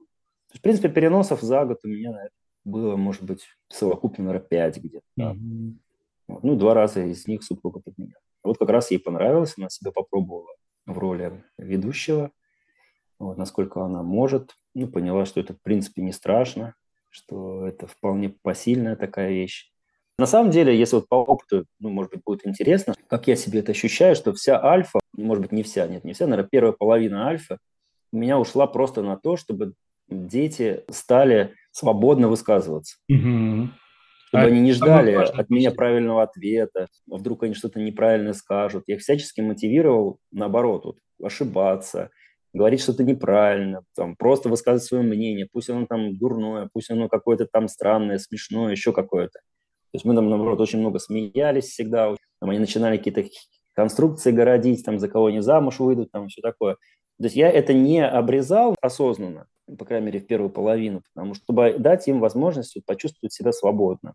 В 0.54 0.60
принципе, 0.60 0.88
переносов 0.88 1.40
за 1.40 1.64
год 1.64 1.78
у 1.82 1.88
меня 1.88 2.28
было, 2.64 2.96
может 2.96 3.22
быть, 3.22 3.44
совокупно, 3.68 4.24
наверное, 4.24 4.46
пять 4.46 4.76
где-то. 4.78 5.30
Угу. 5.30 5.74
Вот. 6.28 6.44
Ну, 6.44 6.56
два 6.56 6.74
раза 6.74 7.04
из 7.04 7.26
них 7.26 7.42
супруга 7.42 7.80
подменяла. 7.80 8.20
Вот 8.44 8.58
как 8.58 8.68
раз 8.68 8.90
ей 8.90 8.98
понравилось, 8.98 9.54
она 9.56 9.68
себя 9.70 9.92
попробовала 9.92 10.54
в 10.86 10.98
роли 10.98 11.44
ведущего, 11.58 12.30
вот, 13.18 13.38
насколько 13.38 13.82
она 13.84 14.02
может. 14.02 14.54
Ну, 14.74 14.88
поняла, 14.88 15.24
что 15.26 15.40
это, 15.40 15.54
в 15.54 15.62
принципе, 15.62 16.02
не 16.02 16.12
страшно, 16.12 16.74
что 17.10 17.66
это 17.66 17.86
вполне 17.86 18.30
посильная 18.30 18.96
такая 18.96 19.30
вещь. 19.30 19.70
На 20.18 20.26
самом 20.26 20.50
деле, 20.50 20.76
если 20.78 20.96
вот 20.96 21.08
по 21.08 21.16
опыту, 21.16 21.66
ну, 21.78 21.90
может 21.90 22.12
быть, 22.12 22.22
будет 22.24 22.46
интересно, 22.46 22.94
как 23.08 23.26
я 23.26 23.36
себе 23.36 23.60
это 23.60 23.72
ощущаю, 23.72 24.14
что 24.14 24.32
вся 24.32 24.62
альфа, 24.62 25.00
может 25.16 25.42
быть, 25.42 25.52
не 25.52 25.62
вся, 25.62 25.86
нет, 25.86 26.04
не 26.04 26.12
вся, 26.12 26.26
наверное, 26.26 26.48
первая 26.50 26.72
половина 26.72 27.26
альфа 27.26 27.58
у 28.12 28.18
меня 28.18 28.38
ушла 28.38 28.66
просто 28.66 29.02
на 29.02 29.16
то, 29.16 29.36
чтобы 29.36 29.72
дети 30.08 30.84
стали 30.90 31.54
свободно 31.70 32.28
высказываться. 32.28 32.98
Угу. 33.08 33.70
Чтобы 34.28 34.44
а 34.44 34.46
они 34.46 34.60
не 34.60 34.72
ждали 34.72 35.12
от 35.12 35.50
меня 35.50 35.72
правильного 35.72 36.22
ответа, 36.22 36.88
а 37.10 37.16
вдруг 37.16 37.42
они 37.42 37.54
что-то 37.54 37.80
неправильно 37.80 38.32
скажут. 38.32 38.84
Я 38.86 38.96
их 38.96 39.00
всячески 39.00 39.40
мотивировал, 39.40 40.18
наоборот, 40.30 40.84
вот, 40.84 40.98
ошибаться, 41.22 42.10
говорить 42.52 42.80
что-то 42.80 43.04
неправильно, 43.04 43.84
там, 43.94 44.16
просто 44.16 44.48
высказывать 44.48 44.84
свое 44.84 45.02
мнение, 45.02 45.48
пусть 45.50 45.70
оно 45.70 45.86
там 45.86 46.16
дурное, 46.16 46.68
пусть 46.72 46.90
оно 46.90 47.08
какое-то 47.08 47.46
там 47.46 47.68
странное, 47.68 48.18
смешное, 48.18 48.72
еще 48.72 48.92
какое-то. 48.92 49.38
То 49.38 49.96
есть 49.96 50.04
мы 50.04 50.14
там, 50.14 50.28
наоборот, 50.28 50.60
очень 50.60 50.78
много 50.78 50.98
смеялись 50.98 51.66
всегда, 51.66 52.14
там 52.40 52.50
они 52.50 52.58
начинали 52.58 52.96
какие-то 52.96 53.24
конструкции 53.74 54.32
городить, 54.32 54.84
там, 54.84 54.98
за 54.98 55.08
кого 55.08 55.26
они 55.26 55.40
замуж 55.40 55.78
выйдут, 55.78 56.10
там, 56.10 56.28
все 56.28 56.42
такое. 56.42 56.74
То 57.18 57.24
есть 57.24 57.36
я 57.36 57.50
это 57.50 57.72
не 57.72 58.04
обрезал 58.04 58.74
осознанно, 58.80 59.46
по 59.78 59.84
крайней 59.84 60.06
мере, 60.06 60.20
в 60.20 60.26
первую 60.26 60.50
половину, 60.50 61.02
потому 61.14 61.34
что, 61.34 61.44
чтобы 61.44 61.76
дать 61.78 62.08
им 62.08 62.20
возможность 62.20 62.76
почувствовать 62.84 63.32
себя 63.32 63.52
свободно. 63.52 64.14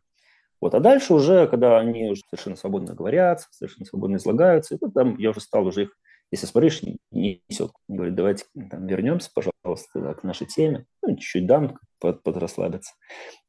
Вот. 0.60 0.74
А 0.74 0.79
дальше 0.79 1.13
уже, 1.13 1.48
когда 1.48 1.79
они 1.79 2.10
уже 2.10 2.22
совершенно 2.29 2.56
свободно 2.56 2.96
говорят, 2.96 3.48
совершенно 3.51 3.86
свободно 3.86 4.17
излагаются, 4.17 4.75
это 4.75 4.89
там 4.89 5.17
я 5.17 5.29
уже 5.29 5.39
стал 5.39 5.67
уже 5.67 5.84
их 5.84 5.98
если 6.31 6.45
смотришь, 6.45 6.82
не 6.84 6.97
несет. 7.12 7.71
Говорит, 7.88 8.15
давайте 8.15 8.45
там, 8.69 8.86
вернемся, 8.88 9.30
пожалуйста, 9.34 10.13
к 10.13 10.23
нашей 10.23 10.47
теме. 10.47 10.86
Ну, 11.02 11.15
чуть-чуть 11.15 11.45
дам, 11.45 11.78
под, 11.99 12.23
подрасслабиться. 12.23 12.93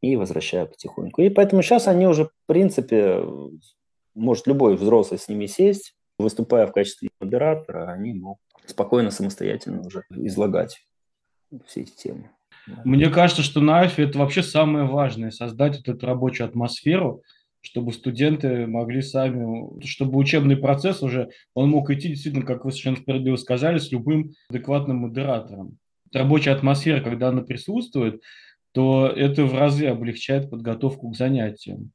И 0.00 0.16
возвращаю 0.16 0.68
потихоньку. 0.68 1.22
И 1.22 1.30
поэтому 1.30 1.62
сейчас 1.62 1.88
они 1.88 2.06
уже, 2.06 2.26
в 2.26 2.32
принципе, 2.46 3.22
может 4.14 4.46
любой 4.46 4.76
взрослый 4.76 5.18
с 5.18 5.28
ними 5.28 5.46
сесть, 5.46 5.94
выступая 6.18 6.66
в 6.66 6.72
качестве 6.72 7.10
модератора, 7.20 7.90
они 7.90 8.14
могут 8.14 8.40
спокойно, 8.66 9.10
самостоятельно 9.10 9.82
уже 9.82 10.04
излагать 10.10 10.84
все 11.66 11.82
эти 11.82 11.92
темы. 11.92 12.30
Мне 12.84 13.08
кажется, 13.08 13.42
что 13.42 13.60
на 13.60 13.78
Альфе 13.78 14.04
это 14.04 14.18
вообще 14.18 14.42
самое 14.42 14.84
важное, 14.84 15.30
создать 15.30 15.78
вот 15.78 15.88
эту 15.88 16.06
рабочую 16.06 16.48
атмосферу, 16.48 17.22
чтобы 17.60 17.92
студенты 17.92 18.66
могли 18.66 19.02
сами, 19.02 19.84
чтобы 19.84 20.18
учебный 20.18 20.56
процесс 20.56 21.02
уже, 21.02 21.30
он 21.54 21.70
мог 21.70 21.90
идти 21.90 22.08
действительно, 22.08 22.44
как 22.44 22.64
вы 22.64 22.70
совершенно 22.70 22.96
справедливо 22.96 23.36
сказали, 23.36 23.78
с 23.78 23.90
любым 23.90 24.32
адекватным 24.48 24.98
модератором. 24.98 25.78
Рабочая 26.12 26.52
атмосфера, 26.52 27.00
когда 27.00 27.28
она 27.28 27.42
присутствует, 27.42 28.22
то 28.72 29.06
это 29.08 29.44
в 29.44 29.54
разы 29.54 29.86
облегчает 29.86 30.50
подготовку 30.50 31.10
к 31.10 31.16
занятиям. 31.16 31.90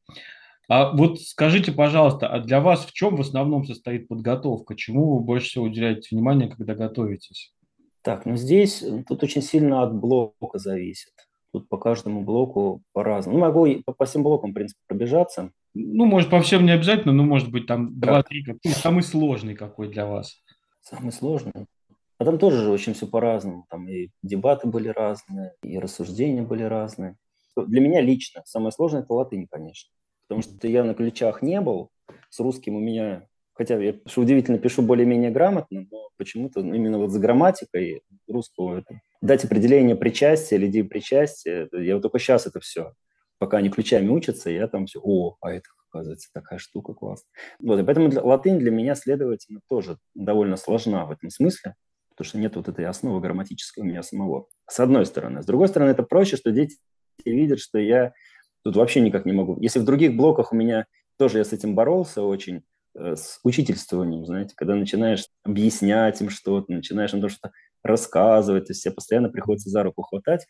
А 0.69 0.91
вот 0.91 1.21
скажите, 1.21 1.71
пожалуйста, 1.71 2.27
а 2.27 2.39
для 2.39 2.61
вас 2.61 2.85
в 2.85 2.93
чем 2.93 3.15
в 3.15 3.21
основном 3.21 3.65
состоит 3.65 4.07
подготовка? 4.07 4.75
Чему 4.75 5.15
вы 5.15 5.19
больше 5.19 5.47
всего 5.47 5.65
уделяете 5.65 6.09
внимание, 6.11 6.49
когда 6.49 6.73
готовитесь? 6.73 7.53
Так, 8.01 8.25
ну 8.25 8.35
здесь 8.35 8.83
тут 9.07 9.23
очень 9.23 9.41
сильно 9.41 9.83
от 9.83 9.95
блока 9.95 10.59
зависит. 10.59 11.13
Тут 11.53 11.69
по 11.69 11.77
каждому 11.77 12.23
блоку 12.23 12.81
по-разному. 12.93 13.37
Ну, 13.37 13.45
могу 13.45 13.67
по, 13.85 13.93
по 13.93 14.05
всем 14.05 14.23
блокам, 14.23 14.51
в 14.51 14.53
принципе, 14.55 14.79
пробежаться. 14.87 15.51
Ну, 15.75 16.05
может, 16.05 16.31
по 16.31 16.41
всем 16.41 16.65
не 16.65 16.71
обязательно, 16.71 17.13
но, 17.13 17.23
может 17.23 17.51
быть, 17.51 17.67
там 17.67 17.99
два-три. 17.99 18.43
Ну, 18.47 18.71
самый 18.71 19.03
сложный 19.03 19.53
какой 19.53 19.87
для 19.87 20.07
вас? 20.07 20.41
Самый 20.81 21.11
сложный? 21.11 21.67
А 22.17 22.25
там 22.25 22.39
тоже 22.39 22.63
же 22.63 22.71
очень 22.71 22.95
все 22.95 23.05
по-разному. 23.05 23.65
Там 23.69 23.87
и 23.87 24.09
дебаты 24.23 24.67
были 24.67 24.87
разные, 24.87 25.53
и 25.61 25.77
рассуждения 25.77 26.41
были 26.41 26.63
разные. 26.63 27.17
Для 27.55 27.81
меня 27.81 28.01
лично 28.01 28.41
самое 28.45 28.71
сложное– 28.71 29.01
это 29.03 29.13
латынь, 29.13 29.47
конечно. 29.47 29.91
Потому 30.27 30.41
что 30.41 30.67
я 30.67 30.83
на 30.83 30.95
ключах 30.95 31.43
не 31.43 31.61
был. 31.61 31.91
С 32.29 32.39
русским 32.39 32.75
у 32.75 32.79
меня 32.79 33.27
хотя 33.53 33.81
я, 33.81 33.95
что 34.05 34.21
удивительно, 34.21 34.57
пишу 34.57 34.81
более-менее 34.81 35.31
грамотно, 35.31 35.85
но 35.89 36.09
почему-то 36.17 36.61
именно 36.61 36.97
вот 36.97 37.11
с 37.11 37.17
грамматикой 37.17 38.01
русского 38.27 38.79
это, 38.79 38.99
дать 39.21 39.45
определение 39.45 39.95
причастия 39.95 40.55
или 40.55 40.81
причастия, 40.81 41.69
я 41.71 41.95
вот 41.95 42.01
только 42.01 42.19
сейчас 42.19 42.47
это 42.47 42.59
все, 42.59 42.93
пока 43.37 43.57
они 43.57 43.69
ключами 43.69 44.09
учатся, 44.09 44.49
я 44.49 44.67
там 44.67 44.85
все, 44.85 44.99
о, 45.03 45.37
а 45.41 45.51
это, 45.51 45.67
оказывается, 45.89 46.29
такая 46.33 46.59
штука 46.59 46.93
классная. 46.93 47.31
Вот, 47.59 47.79
и 47.79 47.83
поэтому 47.83 48.09
для, 48.09 48.21
латынь 48.21 48.59
для 48.59 48.71
меня, 48.71 48.95
следовательно, 48.95 49.61
тоже 49.69 49.97
довольно 50.15 50.57
сложна 50.57 51.05
в 51.05 51.11
этом 51.11 51.29
смысле, 51.29 51.75
потому 52.09 52.27
что 52.27 52.37
нет 52.37 52.55
вот 52.55 52.67
этой 52.67 52.85
основы 52.85 53.19
грамматической 53.21 53.83
у 53.83 53.85
меня 53.85 54.03
самого. 54.03 54.47
С 54.69 54.79
одной 54.79 55.05
стороны. 55.05 55.41
С 55.41 55.45
другой 55.45 55.67
стороны, 55.67 55.89
это 55.89 56.03
проще, 56.03 56.37
что 56.37 56.51
дети 56.51 56.77
видят, 57.25 57.59
что 57.59 57.79
я 57.79 58.13
тут 58.63 58.75
вообще 58.75 59.01
никак 59.01 59.25
не 59.25 59.33
могу. 59.33 59.57
Если 59.59 59.79
в 59.79 59.85
других 59.85 60.15
блоках 60.15 60.51
у 60.51 60.55
меня 60.55 60.85
тоже 61.17 61.39
я 61.39 61.43
с 61.43 61.53
этим 61.53 61.75
боролся 61.75 62.21
очень, 62.23 62.63
с 62.95 63.39
учительствованием, 63.43 64.25
знаете, 64.25 64.53
когда 64.55 64.75
начинаешь 64.75 65.25
объяснять 65.43 66.21
им 66.21 66.29
что-то, 66.29 66.71
начинаешь 66.71 67.13
им 67.13 67.21
то 67.21 67.29
что-то 67.29 67.51
рассказывать, 67.83 68.65
то 68.65 68.71
есть 68.71 68.83
тебе 68.83 68.93
постоянно 68.93 69.29
приходится 69.29 69.69
за 69.69 69.83
руку 69.83 70.03
хватать. 70.03 70.47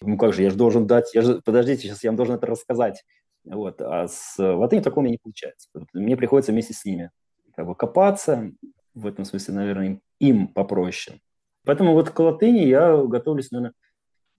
Ну 0.00 0.16
как 0.16 0.32
же, 0.32 0.42
я 0.42 0.50
же 0.50 0.56
должен 0.56 0.86
дать, 0.86 1.14
я 1.14 1.22
же, 1.22 1.40
подождите, 1.44 1.82
сейчас 1.82 2.02
я 2.04 2.10
вам 2.10 2.16
должен 2.16 2.36
это 2.36 2.46
рассказать. 2.46 3.04
Вот. 3.44 3.80
А 3.80 4.08
с 4.08 4.36
латынью 4.38 4.82
такого 4.82 5.00
у 5.00 5.04
меня 5.04 5.12
не 5.12 5.18
получается. 5.22 5.68
Мне 5.92 6.16
приходится 6.16 6.52
вместе 6.52 6.74
с 6.74 6.84
ними 6.84 7.10
как 7.54 7.66
бы 7.66 7.74
копаться, 7.74 8.52
в 8.94 9.06
этом 9.06 9.24
смысле, 9.24 9.54
наверное, 9.54 9.86
им, 9.86 10.02
им 10.18 10.48
попроще. 10.48 11.20
Поэтому 11.64 11.92
вот 11.92 12.10
к 12.10 12.18
латыни 12.18 12.60
я 12.60 12.96
готовлюсь, 12.96 13.50
наверное, 13.50 13.74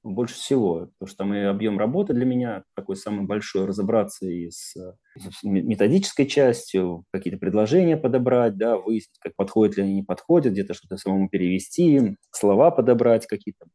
больше 0.03 0.35
всего, 0.35 0.89
потому 0.97 1.07
что 1.07 1.17
там 1.17 1.33
и 1.33 1.39
объем 1.39 1.77
работы 1.77 2.13
для 2.13 2.25
меня 2.25 2.63
такой 2.75 2.95
самый 2.95 3.25
большой, 3.25 3.65
разобраться 3.65 4.27
и 4.27 4.49
с, 4.49 4.75
с 5.15 5.43
методической 5.43 6.25
частью, 6.25 7.05
какие-то 7.11 7.39
предложения 7.39 7.97
подобрать, 7.97 8.57
да, 8.57 8.77
выяснить, 8.77 9.19
как 9.19 9.35
подходят 9.35 9.77
ли 9.77 9.83
они, 9.83 9.95
не 9.95 10.03
подходят, 10.03 10.53
где-то 10.53 10.73
что-то 10.73 10.97
самому 10.97 11.29
перевести, 11.29 12.17
слова 12.31 12.71
подобрать 12.71 13.27
какие-то, 13.27 13.65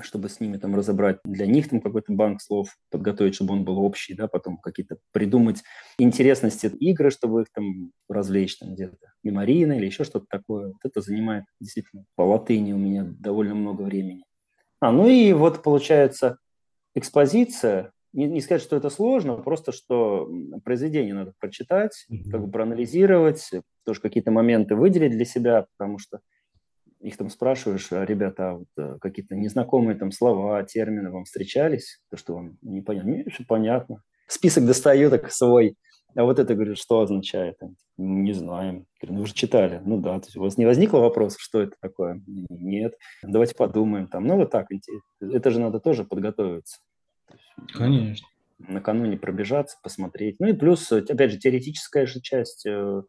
чтобы 0.00 0.30
с 0.30 0.40
ними 0.40 0.56
там 0.56 0.74
разобрать, 0.74 1.18
для 1.24 1.46
них 1.46 1.68
там 1.68 1.80
какой-то 1.80 2.12
банк 2.12 2.40
слов 2.40 2.74
подготовить, 2.90 3.34
чтобы 3.34 3.52
он 3.52 3.64
был 3.64 3.78
общий, 3.78 4.14
да, 4.14 4.28
потом 4.28 4.56
какие-то 4.56 4.96
придумать 5.12 5.62
интересности 5.98 6.66
игры, 6.66 7.10
чтобы 7.10 7.42
их 7.42 7.48
там 7.52 7.92
развлечь 8.08 8.56
там 8.56 8.74
где-то, 8.74 8.96
меморийно 9.22 9.74
или 9.74 9.86
еще 9.86 10.04
что-то 10.04 10.26
такое. 10.30 10.68
Вот 10.68 10.80
это 10.84 11.00
занимает 11.02 11.44
действительно 11.60 12.04
по 12.16 12.22
латыни 12.22 12.72
у 12.72 12.78
меня 12.78 13.04
довольно 13.04 13.54
много 13.54 13.82
времени. 13.82 14.24
А, 14.84 14.92
ну 14.92 15.08
и 15.08 15.32
вот 15.32 15.62
получается 15.62 16.36
экспозиция. 16.94 17.92
Не, 18.12 18.26
не 18.26 18.42
сказать, 18.42 18.60
что 18.60 18.76
это 18.76 18.90
сложно, 18.90 19.36
просто 19.38 19.72
что 19.72 20.30
произведение 20.62 21.14
надо 21.14 21.32
прочитать, 21.40 22.04
mm-hmm. 22.10 22.30
как 22.30 22.42
бы 22.42 22.50
проанализировать, 22.50 23.50
тоже 23.86 24.02
какие-то 24.02 24.30
моменты 24.30 24.76
выделить 24.76 25.12
для 25.12 25.24
себя, 25.24 25.64
потому 25.78 25.98
что 25.98 26.20
их 27.00 27.16
там 27.16 27.30
спрашиваешь, 27.30 27.90
а, 27.92 28.04
ребята, 28.04 28.50
а 28.50 28.54
вот, 28.56 28.68
э, 28.76 28.98
какие-то 29.00 29.34
незнакомые 29.34 29.96
там 29.96 30.12
слова, 30.12 30.62
термины 30.64 31.10
вам 31.10 31.24
встречались? 31.24 32.02
То, 32.10 32.18
что 32.18 32.34
вам 32.34 32.58
непонятно. 32.60 33.10
Мне 33.10 33.24
все 33.30 33.44
понятно. 33.48 34.02
Список 34.26 34.66
достаю 34.66 35.08
так 35.08 35.32
свой. 35.32 35.78
А 36.16 36.24
вот 36.24 36.38
это, 36.38 36.54
говорит, 36.54 36.78
что 36.78 37.00
означает? 37.00 37.58
Не 37.96 38.32
знаем. 38.32 38.86
Говорю, 39.00 39.14
ну 39.14 39.20
вы 39.20 39.26
же 39.26 39.34
читали. 39.34 39.80
Ну 39.84 40.00
да, 40.00 40.18
то 40.20 40.26
есть 40.26 40.36
у 40.36 40.42
вас 40.42 40.56
не 40.56 40.64
возникло 40.64 40.98
вопросов, 40.98 41.40
что 41.40 41.60
это 41.60 41.76
такое? 41.80 42.22
Нет. 42.26 42.96
Давайте 43.22 43.54
подумаем. 43.54 44.06
Там. 44.08 44.26
Ну 44.26 44.36
вот 44.36 44.50
так, 44.50 44.68
это 45.20 45.50
же 45.50 45.60
надо 45.60 45.80
тоже 45.80 46.04
подготовиться. 46.04 46.78
Конечно. 47.72 48.26
Накануне 48.58 49.16
пробежаться, 49.16 49.76
посмотреть. 49.82 50.38
Ну 50.38 50.48
и 50.48 50.52
плюс, 50.52 50.90
опять 50.90 51.32
же, 51.32 51.38
теоретическая 51.38 52.06
же 52.06 52.20
часть 52.20 52.64
э, 52.66 53.02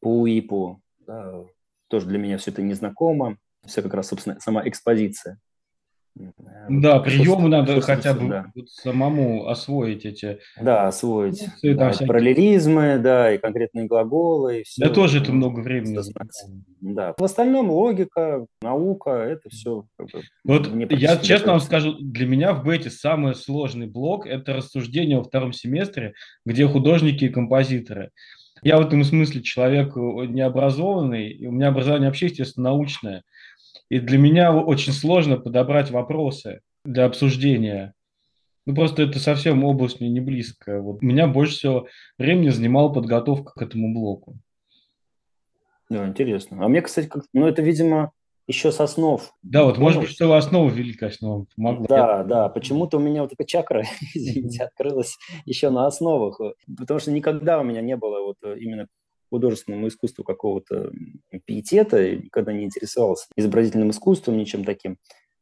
по 0.00 0.20
УИПу. 0.20 0.82
Да, 1.06 1.44
тоже 1.88 2.06
для 2.06 2.18
меня 2.18 2.38
все 2.38 2.50
это 2.50 2.62
незнакомо. 2.62 3.38
Все 3.64 3.82
как 3.82 3.94
раз, 3.94 4.08
собственно, 4.08 4.38
сама 4.40 4.66
экспозиция. 4.68 5.38
Да, 6.68 6.98
приемы 7.00 7.48
надо 7.48 7.80
хотя 7.80 8.14
бы 8.14 8.28
да. 8.28 8.46
самому 8.66 9.48
освоить 9.48 10.04
эти. 10.04 10.38
Да, 10.60 10.86
освоить. 10.86 11.40
Функции, 11.40 11.74
да, 11.74 11.92
параллелизмы, 12.06 12.98
да, 12.98 13.32
и 13.32 13.38
конкретные 13.38 13.86
глаголы. 13.86 14.60
И 14.60 14.62
все. 14.64 14.84
Да, 14.84 14.90
тоже 14.90 15.20
это 15.22 15.32
много 15.32 15.60
времени. 15.60 15.98
Да. 16.80 17.14
В 17.16 17.24
остальном 17.24 17.70
логика, 17.70 18.46
наука, 18.60 19.10
это 19.10 19.48
все. 19.50 19.84
Как 19.96 20.08
бы, 20.10 20.22
вот 20.44 20.92
я 20.92 21.16
честно 21.16 21.52
вам 21.52 21.60
скажу, 21.60 21.96
для 21.98 22.26
меня 22.26 22.52
в 22.52 22.64
бете 22.64 22.90
самый 22.90 23.34
сложный 23.34 23.86
блок– 23.86 24.26
это 24.28 24.52
рассуждение 24.54 25.18
во 25.18 25.24
втором 25.24 25.52
семестре, 25.52 26.14
где 26.44 26.66
художники 26.66 27.24
и 27.24 27.28
композиторы. 27.30 28.10
Я 28.62 28.78
в 28.78 28.86
этом 28.86 29.04
смысле 29.04 29.42
человек 29.42 29.96
э, 29.96 30.00
необразованный, 30.26 31.46
у 31.46 31.52
меня 31.52 31.68
образование 31.68 32.08
вообще, 32.08 32.26
естественно, 32.26 32.70
научное. 32.70 33.22
И 33.88 34.00
для 34.00 34.18
меня 34.18 34.54
очень 34.54 34.92
сложно 34.92 35.38
подобрать 35.38 35.90
вопросы 35.90 36.60
для 36.84 37.04
обсуждения. 37.04 37.94
Ну, 38.66 38.74
просто 38.74 39.02
это 39.02 39.18
совсем 39.18 39.64
область 39.64 40.00
мне 40.00 40.10
не 40.10 40.20
близкая. 40.20 40.80
Вот 40.80 41.00
меня 41.00 41.26
больше 41.26 41.54
всего 41.54 41.86
времени 42.18 42.50
занимала 42.50 42.90
подготовка 42.92 43.52
к 43.54 43.62
этому 43.62 43.94
блоку. 43.94 44.38
Да, 45.88 46.06
интересно. 46.06 46.64
А 46.64 46.68
мне, 46.68 46.82
кстати, 46.82 47.06
как 47.06 47.24
ну, 47.32 47.46
это, 47.46 47.62
видимо, 47.62 48.12
еще 48.46 48.72
с 48.72 48.80
основ. 48.80 49.22
Да, 49.42 49.64
вот, 49.64 49.78
может 49.78 50.00
быть, 50.00 50.10
что 50.10 50.34
основа 50.34 50.68
великая 50.68 51.08
основа 51.08 51.46
помогла. 51.56 51.86
Да, 51.88 52.24
да, 52.24 52.48
почему-то 52.50 52.98
у 52.98 53.00
меня 53.00 53.22
вот 53.22 53.32
эта 53.32 53.46
чакра, 53.46 53.84
извините, 54.14 54.64
открылась 54.64 55.16
еще 55.46 55.70
на 55.70 55.86
основах, 55.86 56.40
потому 56.76 57.00
что 57.00 57.10
никогда 57.10 57.60
у 57.60 57.64
меня 57.64 57.80
не 57.80 57.96
было 57.96 58.20
вот 58.22 58.36
именно 58.58 58.88
художественному 59.30 59.88
искусству 59.88 60.24
какого-то 60.24 60.92
пиетета, 61.44 62.16
никогда 62.16 62.52
не 62.52 62.64
интересовался 62.64 63.26
изобразительным 63.36 63.90
искусством, 63.90 64.36
ничем 64.36 64.64
таким. 64.64 64.98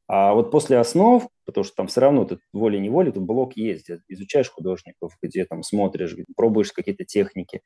А 0.09 0.35
вот 0.35 0.53
после 0.53 0.79
основ, 0.79 1.29
потому 1.45 1.65
что 1.65 1.75
там 1.75 1.89
все 1.89 2.01
равно 2.01 2.25
ты 2.25 2.39
волей-неволей, 2.53 3.11
тут 3.11 3.25
блок 3.25 3.57
есть, 3.57 3.91
изучаешь 4.09 4.51
художников, 4.51 5.17
где 5.21 5.45
там 5.45 5.65
смотришь, 5.65 6.17
пробуешь 6.37 6.73
какие-то 6.73 7.05
техники. 7.05 7.63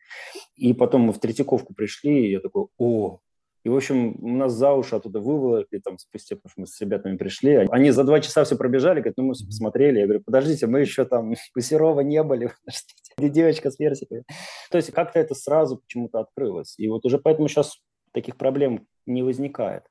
И 0.56 0.72
потом 0.72 1.02
мы 1.02 1.12
в 1.12 1.18
Третьяковку 1.18 1.74
пришли, 1.74 2.26
и 2.26 2.30
я 2.32 2.40
такой, 2.40 2.66
о, 2.78 3.18
и, 3.62 3.68
в 3.68 3.76
общем, 3.76 4.16
у 4.20 4.36
нас 4.36 4.52
за 4.52 4.72
уши 4.72 4.96
оттуда 4.96 5.20
выволокли, 5.20 5.78
там, 5.78 5.98
спустя, 5.98 6.36
потому 6.36 6.50
что 6.50 6.60
мы 6.62 6.66
с 6.66 6.80
ребятами 6.80 7.16
пришли. 7.16 7.66
Они 7.70 7.90
за 7.90 8.04
два 8.04 8.20
часа 8.20 8.44
все 8.44 8.56
пробежали, 8.56 9.00
говорят, 9.00 9.18
ну, 9.18 9.24
мы 9.24 9.34
все 9.34 9.44
посмотрели. 9.44 9.98
Я 9.98 10.06
говорю, 10.06 10.22
подождите, 10.24 10.66
мы 10.66 10.80
еще 10.80 11.04
там 11.04 11.32
у 11.56 11.60
Серова 11.60 12.00
не 12.00 12.22
были, 12.22 12.50
подождите, 12.64 13.34
девочка 13.34 13.70
с 13.70 13.76
персиками. 13.76 14.24
То 14.70 14.78
есть 14.78 14.92
как-то 14.92 15.18
это 15.18 15.34
сразу 15.34 15.76
почему-то 15.76 16.20
открылось. 16.20 16.74
И 16.78 16.88
вот 16.88 17.04
уже 17.04 17.18
поэтому 17.18 17.48
сейчас 17.48 17.78
таких 18.12 18.36
проблем 18.36 18.86
не 19.06 19.22
возникает. 19.22 19.84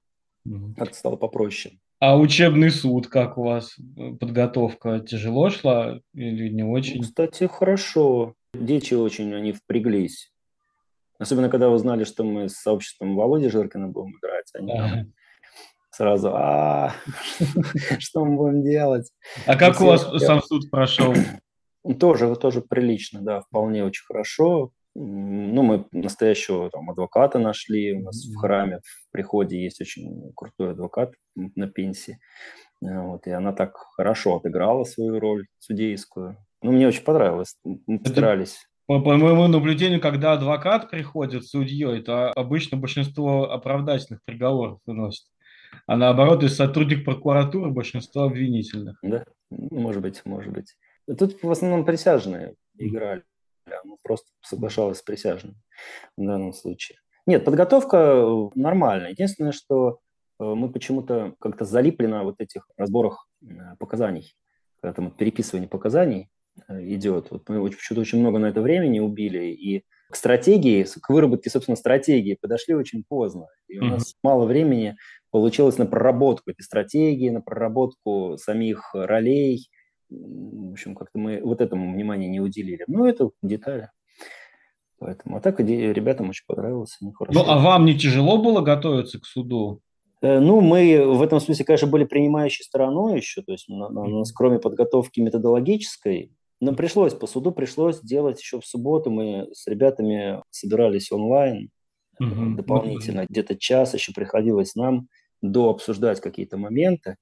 Как-то 0.77 0.95
стало 0.95 1.15
попроще. 1.15 1.75
А 1.99 2.17
учебный 2.17 2.71
суд, 2.71 3.07
как 3.07 3.37
у 3.37 3.43
вас 3.43 3.75
подготовка 4.19 4.99
тяжело 4.99 5.49
шла 5.49 5.99
или 6.13 6.49
не 6.49 6.63
очень? 6.63 7.03
Кстати, 7.03 7.45
хорошо. 7.45 8.35
Дети 8.53 8.93
очень, 8.93 9.33
они 9.35 9.51
впряглись. 9.51 10.31
Особенно, 11.19 11.49
когда 11.49 11.69
узнали, 11.69 12.05
что 12.05 12.23
мы 12.23 12.47
с 12.47 12.55
сообществом 12.55 13.15
Володи 13.15 13.49
Жиркина 13.49 13.89
будем 13.89 14.15
играть. 14.17 14.47
Они 14.53 15.11
сразу, 15.91 16.31
а 16.33 16.93
что 17.99 18.23
мы 18.23 18.37
будем 18.37 18.63
делать? 18.63 19.11
А 19.45 19.57
как 19.57 19.81
у 19.81 19.85
вас 19.85 20.09
сам 20.23 20.41
суд 20.41 20.71
прошел? 20.71 21.13
Тоже, 21.99 22.33
тоже 22.37 22.61
прилично, 22.61 23.21
да, 23.21 23.41
вполне 23.41 23.83
очень 23.83 24.05
хорошо. 24.05 24.71
Ну, 24.95 25.61
мы 25.61 25.85
настоящего 25.91 26.69
там 26.69 26.89
адвоката 26.89 27.37
нашли, 27.37 27.93
у 27.93 28.03
нас 28.03 28.25
в 28.25 28.35
храме, 28.37 28.79
в 28.83 29.11
приходе 29.11 29.61
есть 29.61 29.81
очень 29.81 30.31
крутой 30.35 30.71
адвокат 30.71 31.13
на 31.35 31.67
пенсии. 31.67 32.17
Вот, 32.81 33.27
и 33.27 33.31
она 33.31 33.51
так 33.51 33.75
хорошо 33.97 34.37
отыграла 34.37 34.85
свою 34.85 35.19
роль 35.19 35.47
судейскую. 35.57 36.37
Ну, 36.61 36.71
мне 36.71 36.87
очень 36.87 37.03
понравилось. 37.03 37.55
Мы 37.63 37.99
постарались 37.99 38.68
по, 38.89 38.99
по 38.99 39.15
моему 39.17 39.47
наблюдению, 39.47 40.01
когда 40.01 40.33
адвокат 40.33 40.89
приходит 40.89 41.45
судьей, 41.45 42.01
то 42.01 42.31
обычно 42.31 42.75
большинство 42.75 43.51
оправдательных 43.51 44.23
приговоров 44.23 44.79
выносит. 44.87 45.27
А 45.85 45.95
наоборот, 45.95 46.41
если 46.41 46.55
сотрудник 46.55 47.05
прокуратуры, 47.05 47.69
большинство 47.69 48.23
обвинительных. 48.23 48.97
Да, 49.03 49.25
может 49.51 50.01
быть, 50.01 50.25
может 50.25 50.51
быть. 50.51 50.75
Тут 51.05 51.43
в 51.43 51.51
основном 51.51 51.85
присяжные 51.85 52.55
играли. 52.79 53.21
Ну, 53.85 53.99
просто 54.01 54.31
соглашалась 54.41 54.97
с 54.97 55.03
присяжным 55.03 55.53
в 56.17 56.25
данном 56.25 56.51
случае. 56.51 56.97
Нет, 57.27 57.45
подготовка 57.45 58.25
нормальная. 58.55 59.11
Единственное, 59.11 59.51
что 59.51 59.99
э, 60.39 60.43
мы 60.43 60.67
почему-то 60.71 61.35
как-то 61.39 61.63
залипли 61.63 62.07
на 62.07 62.23
вот 62.23 62.41
этих 62.41 62.67
разборах 62.75 63.27
э, 63.43 63.45
показаний, 63.77 64.33
когда 64.81 64.93
там 64.95 65.11
переписывание 65.11 65.69
показаний, 65.69 66.31
Э, 66.31 66.38
идет. 66.69 67.27
Вот 67.31 67.47
мы 67.49 67.63
почему-то 67.63 68.01
очень 68.01 68.19
много 68.19 68.39
на 68.39 68.47
это 68.47 68.61
времени 68.61 68.99
убили, 68.99 69.51
и 69.51 69.83
к 70.09 70.15
стратегии, 70.15 70.83
к 70.83 71.09
выработке, 71.09 71.49
собственно, 71.49 71.75
стратегии 71.75 72.37
подошли 72.39 72.73
очень 72.73 73.03
поздно. 73.07 73.45
И 73.67 73.77
у 73.79 73.83
mm-hmm. 73.83 73.89
нас 73.89 74.15
мало 74.23 74.45
времени 74.45 74.95
получилось 75.31 75.77
на 75.77 75.85
проработку 75.85 76.49
этой 76.49 76.63
стратегии, 76.63 77.29
на 77.29 77.41
проработку 77.41 78.35
самих 78.37 78.89
ролей. 78.93 79.69
В 80.09 80.71
общем, 80.71 80.95
как-то 80.95 81.19
мы 81.19 81.41
вот 81.43 81.61
этому 81.61 81.93
внимания 81.93 82.27
не 82.27 82.39
уделили. 82.39 82.83
Ну, 82.87 83.05
это 83.05 83.29
детали. 83.43 83.89
Поэтому, 84.97 85.37
а 85.37 85.41
так 85.41 85.59
ребятам 85.59 86.29
очень 86.29 86.43
понравилось. 86.47 86.97
Ну, 86.99 87.43
а 87.45 87.59
вам 87.59 87.85
не 87.85 87.97
тяжело 87.97 88.41
было 88.41 88.61
готовиться 88.61 89.19
к 89.19 89.25
суду? 89.25 89.81
Э, 90.21 90.39
ну, 90.39 90.59
мы 90.59 91.05
в 91.05 91.21
этом 91.21 91.39
смысле, 91.39 91.65
конечно, 91.65 91.87
были 91.87 92.03
принимающей 92.03 92.65
стороной 92.65 93.17
еще, 93.17 93.41
то 93.41 93.51
есть 93.51 93.69
у 93.69 93.75
нас, 93.75 94.31
кроме 94.33 94.59
подготовки 94.59 95.19
методологической, 95.21 96.33
но 96.61 96.73
пришлось, 96.73 97.13
по 97.13 97.27
суду 97.27 97.51
пришлось 97.51 98.01
делать 98.01 98.39
еще 98.39 98.59
в 98.59 98.65
субботу. 98.65 99.09
Мы 99.09 99.47
с 99.53 99.65
ребятами 99.67 100.43
собирались 100.49 101.11
онлайн 101.11 101.69
угу. 102.19 102.55
дополнительно. 102.55 103.25
Где-то 103.29 103.57
час 103.57 103.93
еще 103.93 104.13
приходилось 104.13 104.75
нам 104.75 105.07
до 105.41 105.69
обсуждать 105.69 106.19
какие-то 106.19 106.57
моменты. 106.57 107.15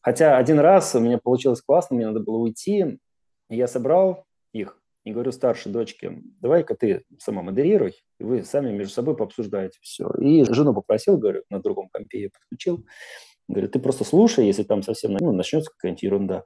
Хотя 0.00 0.38
один 0.38 0.58
раз 0.58 0.94
у 0.94 1.00
меня 1.00 1.18
получилось 1.18 1.60
классно, 1.60 1.96
мне 1.96 2.06
надо 2.06 2.20
было 2.20 2.36
уйти. 2.36 2.98
Я 3.50 3.66
собрал 3.66 4.24
их 4.52 4.80
и 5.04 5.12
говорю 5.12 5.32
старшей 5.32 5.72
дочке, 5.72 6.22
давай-ка 6.40 6.74
ты 6.74 7.04
сама 7.18 7.42
модерируй, 7.42 7.94
и 8.18 8.24
вы 8.24 8.42
сами 8.42 8.72
между 8.72 8.92
собой 8.92 9.16
пообсуждаете 9.16 9.78
все. 9.80 10.10
И 10.20 10.44
жену 10.44 10.74
попросил, 10.74 11.18
говорю, 11.18 11.42
на 11.50 11.60
другом 11.60 11.88
компе 11.90 12.22
я 12.22 12.28
подключил. 12.30 12.86
Говорю, 13.48 13.68
ты 13.68 13.78
просто 13.78 14.04
слушай, 14.04 14.46
если 14.46 14.62
там 14.62 14.82
совсем 14.82 15.14
ну, 15.14 15.32
начнется 15.32 15.70
какая-нибудь 15.70 16.02
ерунда. 16.02 16.44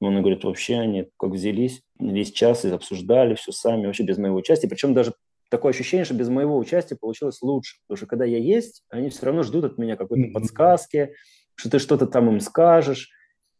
Он 0.00 0.18
говорит, 0.20 0.44
вообще 0.44 0.78
они 0.78 1.10
как 1.18 1.30
взялись, 1.30 1.82
весь 1.98 2.32
час 2.32 2.64
и 2.64 2.70
обсуждали 2.70 3.34
все 3.34 3.52
сами, 3.52 3.86
вообще 3.86 4.02
без 4.02 4.16
моего 4.16 4.36
участия. 4.36 4.68
Причем 4.68 4.94
даже 4.94 5.14
такое 5.50 5.72
ощущение, 5.72 6.04
что 6.04 6.14
без 6.14 6.28
моего 6.28 6.56
участия 6.56 6.96
получилось 6.96 7.42
лучше. 7.42 7.76
Потому 7.82 7.98
что 7.98 8.06
когда 8.06 8.24
я 8.24 8.38
есть, 8.38 8.82
они 8.88 9.10
все 9.10 9.26
равно 9.26 9.42
ждут 9.42 9.64
от 9.64 9.78
меня 9.78 9.96
какой-то 9.96 10.28
mm-hmm. 10.28 10.32
подсказки, 10.32 11.14
что 11.54 11.70
ты 11.70 11.78
что-то 11.78 12.06
там 12.06 12.30
им 12.30 12.40
скажешь. 12.40 13.10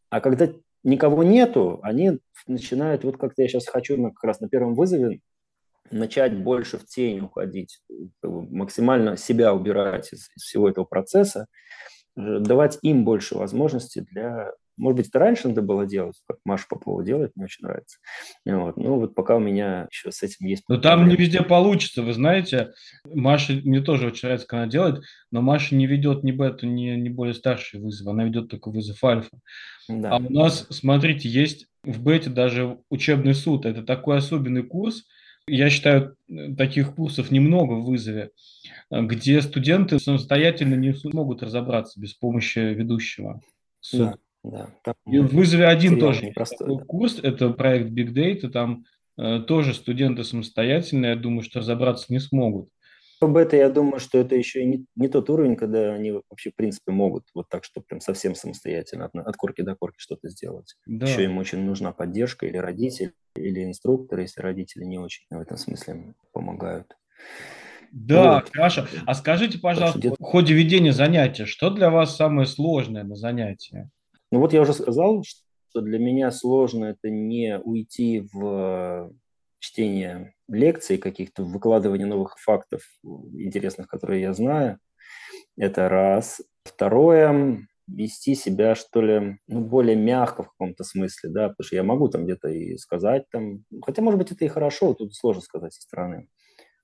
А 0.08 0.20
когда 0.20 0.48
никого 0.82 1.22
нету, 1.22 1.80
они 1.82 2.18
начинают, 2.46 3.04
вот 3.04 3.18
как-то 3.18 3.42
я 3.42 3.48
сейчас 3.48 3.66
хочу 3.66 4.00
на, 4.00 4.10
как 4.10 4.24
раз 4.24 4.40
на 4.40 4.48
первом 4.48 4.74
вызове 4.74 5.20
начать 5.90 6.36
больше 6.38 6.78
в 6.78 6.86
тень 6.86 7.20
уходить, 7.20 7.80
максимально 8.22 9.16
себя 9.16 9.52
убирать 9.52 10.12
из, 10.12 10.30
из 10.36 10.42
всего 10.42 10.68
этого 10.68 10.84
процесса, 10.84 11.46
э, 12.16 12.38
давать 12.38 12.78
им 12.82 13.04
больше 13.04 13.36
возможностей 13.36 14.02
для 14.02 14.52
может 14.80 14.96
быть, 14.96 15.08
это 15.08 15.18
раньше 15.18 15.48
надо 15.48 15.62
было 15.62 15.86
делать, 15.86 16.16
как 16.26 16.38
Маша 16.44 16.64
Попова 16.68 17.04
делает, 17.04 17.32
мне 17.36 17.44
очень 17.44 17.64
нравится. 17.64 17.98
Вот. 18.46 18.76
Ну, 18.76 18.98
вот 18.98 19.14
пока 19.14 19.36
у 19.36 19.40
меня 19.40 19.86
еще 19.90 20.10
с 20.10 20.22
этим 20.22 20.46
есть... 20.46 20.64
Но 20.68 20.78
там 20.78 21.06
не 21.06 21.16
везде 21.16 21.42
получится, 21.42 22.02
вы 22.02 22.14
знаете. 22.14 22.72
Маша, 23.04 23.52
мне 23.52 23.82
тоже 23.82 24.06
очень 24.06 24.26
нравится, 24.26 24.46
как 24.46 24.60
она 24.60 24.66
делает, 24.66 25.04
но 25.30 25.42
Маша 25.42 25.74
не 25.74 25.86
ведет 25.86 26.24
ни 26.24 26.32
бету, 26.32 26.66
ни, 26.66 26.90
ни 26.96 27.10
более 27.10 27.34
старший 27.34 27.78
вызов, 27.80 28.06
она 28.08 28.24
ведет 28.24 28.48
только 28.48 28.70
вызов 28.70 29.04
альфа. 29.04 29.38
Да. 29.88 30.16
А 30.16 30.16
у 30.16 30.32
нас, 30.32 30.66
смотрите, 30.70 31.28
есть 31.28 31.66
в 31.82 32.02
бете 32.02 32.30
даже 32.30 32.78
учебный 32.88 33.34
суд. 33.34 33.66
Это 33.66 33.82
такой 33.82 34.16
особенный 34.16 34.62
курс. 34.62 35.04
Я 35.46 35.68
считаю, 35.68 36.16
таких 36.56 36.94
курсов 36.94 37.30
немного 37.30 37.74
в 37.74 37.84
вызове. 37.84 38.30
где 38.90 39.40
студенты 39.40 39.98
самостоятельно 39.98 40.74
не 40.74 40.92
смогут 40.94 41.42
разобраться 41.42 42.00
без 42.00 42.12
помощи 42.14 42.58
ведущего. 42.58 43.40
Да, 43.92 44.16
да. 44.42 44.74
Там 44.82 44.94
и 45.06 45.18
в 45.18 45.34
вызове 45.34 45.66
один 45.66 45.98
тоже 45.98 46.24
непростой, 46.24 46.78
да. 46.78 46.84
курс, 46.84 47.18
это 47.22 47.50
проект 47.50 47.90
Big 47.90 48.12
Data, 48.12 48.48
там 48.48 48.84
э, 49.18 49.40
тоже 49.40 49.74
студенты 49.74 50.24
самостоятельно, 50.24 51.06
я 51.06 51.16
думаю, 51.16 51.42
что 51.42 51.60
разобраться 51.60 52.06
не 52.08 52.20
смогут. 52.20 52.70
Об 53.20 53.36
это 53.36 53.56
я 53.56 53.68
думаю, 53.68 54.00
что 54.00 54.16
это 54.16 54.34
еще 54.34 54.62
и 54.62 54.66
не, 54.66 54.86
не 54.96 55.08
тот 55.08 55.28
уровень, 55.28 55.54
когда 55.54 55.92
они 55.92 56.12
вообще, 56.12 56.50
в 56.50 56.54
принципе, 56.54 56.90
могут 56.90 57.24
вот 57.34 57.50
так, 57.50 57.64
что 57.64 57.82
прям 57.82 58.00
совсем 58.00 58.34
самостоятельно 58.34 59.06
от, 59.06 59.14
от 59.14 59.36
корки 59.36 59.60
до 59.60 59.74
корки 59.74 59.96
что-то 59.98 60.30
сделать. 60.30 60.74
Да. 60.86 61.06
Еще 61.06 61.24
им 61.24 61.36
очень 61.36 61.60
нужна 61.60 61.92
поддержка 61.92 62.46
или 62.46 62.56
родитель, 62.56 63.12
или 63.36 63.62
инструктор, 63.64 64.20
если 64.20 64.40
родители 64.40 64.84
не 64.84 64.98
очень 64.98 65.26
в 65.28 65.38
этом 65.38 65.58
смысле 65.58 66.14
помогают. 66.32 66.96
Да, 67.92 68.36
вот. 68.36 68.50
хорошо. 68.54 68.86
А 69.04 69.12
скажите, 69.14 69.58
пожалуйста, 69.58 70.14
в 70.18 70.22
ходе 70.22 70.54
ведения 70.54 70.92
занятия, 70.92 71.44
что 71.44 71.68
для 71.68 71.90
вас 71.90 72.16
самое 72.16 72.46
сложное 72.46 73.04
на 73.04 73.16
занятии? 73.16 73.90
Ну 74.30 74.38
вот 74.38 74.52
я 74.52 74.60
уже 74.62 74.72
сказал, 74.72 75.24
что 75.24 75.80
для 75.80 75.98
меня 75.98 76.30
сложно 76.30 76.86
это 76.86 77.10
не 77.10 77.58
уйти 77.58 78.28
в 78.32 79.12
чтение 79.58 80.34
лекций, 80.48 80.98
каких-то 80.98 81.44
выкладывание 81.44 82.06
новых 82.06 82.38
фактов 82.38 82.82
интересных, 83.04 83.88
которые 83.88 84.22
я 84.22 84.32
знаю. 84.32 84.78
Это 85.56 85.88
раз. 85.88 86.40
Второе, 86.64 87.66
вести 87.86 88.34
себя, 88.34 88.74
что 88.74 89.02
ли, 89.02 89.38
ну, 89.46 89.60
более 89.60 89.96
мягко 89.96 90.42
в 90.42 90.48
каком-то 90.50 90.84
смысле, 90.84 91.30
да, 91.30 91.48
потому 91.48 91.64
что 91.64 91.76
я 91.76 91.82
могу 91.82 92.08
там 92.08 92.24
где-то 92.24 92.48
и 92.48 92.76
сказать 92.76 93.24
там, 93.30 93.64
хотя, 93.82 94.02
может 94.02 94.18
быть, 94.18 94.30
это 94.32 94.44
и 94.44 94.48
хорошо, 94.48 94.94
тут 94.94 95.14
сложно 95.14 95.42
сказать 95.42 95.72
со 95.72 95.82
стороны 95.82 96.28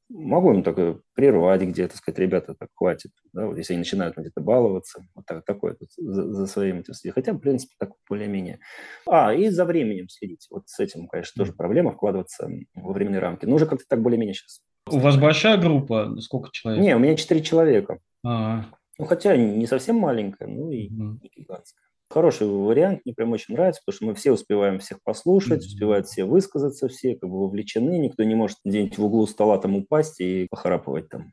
могу 0.08 0.52
им 0.52 0.62
так 0.62 0.76
прервать 1.14 1.62
где-то, 1.62 1.96
сказать, 1.96 2.18
ребята, 2.18 2.54
так 2.54 2.68
хватит, 2.74 3.10
да, 3.32 3.46
вот 3.46 3.58
если 3.58 3.74
они 3.74 3.80
начинают 3.80 4.16
где-то 4.16 4.40
баловаться, 4.40 5.04
вот 5.14 5.24
так, 5.26 5.44
такое 5.44 5.76
вот, 5.78 5.88
за, 5.96 6.32
за 6.32 6.46
своим 6.46 6.80
этим 6.80 6.94
следить. 6.94 7.14
Хотя, 7.14 7.32
в 7.32 7.38
принципе, 7.38 7.74
так 7.78 7.90
более-менее. 8.08 8.60
А, 9.08 9.34
и 9.34 9.48
за 9.48 9.64
временем 9.64 10.08
следить. 10.08 10.46
Вот 10.50 10.62
с 10.66 10.78
этим, 10.80 11.08
конечно, 11.08 11.40
тоже 11.40 11.52
проблема 11.52 11.92
вкладываться 11.92 12.48
во 12.74 12.92
временные 12.92 13.20
рамки. 13.20 13.46
Но 13.46 13.56
уже 13.56 13.66
как-то 13.66 13.84
так 13.88 14.02
более-менее 14.02 14.34
сейчас. 14.34 14.60
У 14.88 14.98
вас 14.98 15.16
большая 15.16 15.58
группа? 15.58 16.16
Сколько 16.20 16.50
человек? 16.52 16.82
Не, 16.82 16.94
у 16.94 16.98
меня 16.98 17.16
четыре 17.16 17.42
человека. 17.42 17.98
А-а-а. 18.24 18.66
Ну, 18.98 19.04
хотя 19.04 19.36
не 19.36 19.66
совсем 19.66 19.96
маленькая, 19.96 20.48
ну 20.48 20.70
и 20.70 20.88
не 20.88 21.28
гигантская. 21.36 21.86
Хороший 22.08 22.46
вариант, 22.46 23.00
мне 23.04 23.14
прям 23.14 23.32
очень 23.32 23.54
нравится, 23.54 23.82
потому 23.84 23.96
что 23.96 24.06
мы 24.06 24.14
все 24.14 24.32
успеваем 24.32 24.78
всех 24.78 25.02
послушать, 25.02 25.64
успевают 25.64 26.06
все 26.06 26.24
высказаться, 26.24 26.88
все 26.88 27.16
как 27.16 27.28
бы 27.28 27.40
вовлечены, 27.40 27.98
никто 27.98 28.22
не 28.22 28.34
может 28.34 28.58
где-нибудь 28.64 28.96
в 28.96 29.04
углу 29.04 29.26
стола 29.26 29.58
там 29.58 29.74
упасть 29.74 30.20
и 30.20 30.46
похрапывать 30.48 31.08
там. 31.08 31.32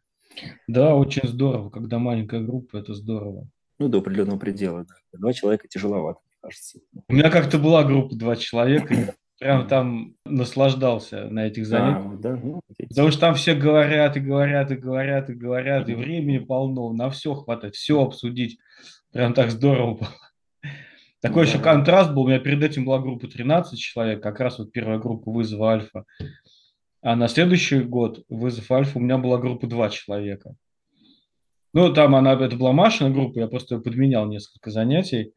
Да, 0.67 0.95
очень 0.95 1.27
здорово, 1.27 1.69
когда 1.69 1.99
маленькая 1.99 2.41
группа, 2.41 2.77
это 2.77 2.95
здорово. 2.95 3.47
Ну, 3.79 3.87
до 3.87 3.99
определенного 3.99 4.39
предела, 4.39 4.83
да. 4.83 5.19
Два 5.19 5.33
человека 5.33 5.67
тяжеловато, 5.67 6.19
мне 6.25 6.37
кажется. 6.41 6.79
У 7.07 7.13
меня 7.13 7.29
как-то 7.29 7.59
была 7.59 7.83
группа 7.83 8.15
два 8.15 8.35
человека, 8.35 9.15
прям 9.39 9.67
там 9.67 10.15
наслаждался 10.25 11.25
на 11.25 11.47
этих 11.47 11.67
занятиях. 11.67 12.13
А, 12.13 12.17
да? 12.17 12.39
ну, 12.41 12.61
Потому 12.89 13.11
что 13.11 13.19
там 13.19 13.35
все 13.35 13.53
говорят 13.53 14.17
и 14.17 14.19
говорят 14.19 14.71
и 14.71 14.75
говорят 14.75 15.29
и 15.29 15.33
говорят, 15.33 15.89
и 15.89 15.93
времени 15.93 16.39
полно, 16.39 16.91
на 16.93 17.09
все 17.11 17.35
хватает, 17.35 17.75
все 17.75 18.01
обсудить. 18.01 18.57
Прям 19.11 19.33
так 19.33 19.51
здорово. 19.51 20.07
Такой 21.23 21.45
да. 21.45 21.51
еще 21.51 21.59
контраст 21.59 22.11
был. 22.11 22.23
У 22.23 22.27
меня 22.27 22.39
перед 22.39 22.61
этим 22.61 22.83
была 22.83 22.99
группа 22.99 23.29
13 23.29 23.79
человек, 23.79 24.21
как 24.21 24.41
раз 24.41 24.59
вот 24.59 24.73
первая 24.73 24.99
группа 24.99 25.31
вызова 25.31 25.71
альфа. 25.71 26.03
А 27.01 27.15
на 27.15 27.29
следующий 27.29 27.79
год 27.79 28.25
вызов 28.27 28.69
альфа 28.69 28.99
у 28.99 29.01
меня 29.01 29.17
была 29.17 29.37
группа 29.37 29.65
2 29.65 29.89
человека. 29.89 30.53
Ну, 31.73 31.93
там 31.93 32.13
она, 32.15 32.33
это 32.33 32.57
была 32.57 32.73
Машина 32.73 33.09
группа, 33.09 33.39
я 33.39 33.47
просто 33.47 33.79
подменял 33.79 34.27
несколько 34.27 34.69
занятий. 34.69 35.33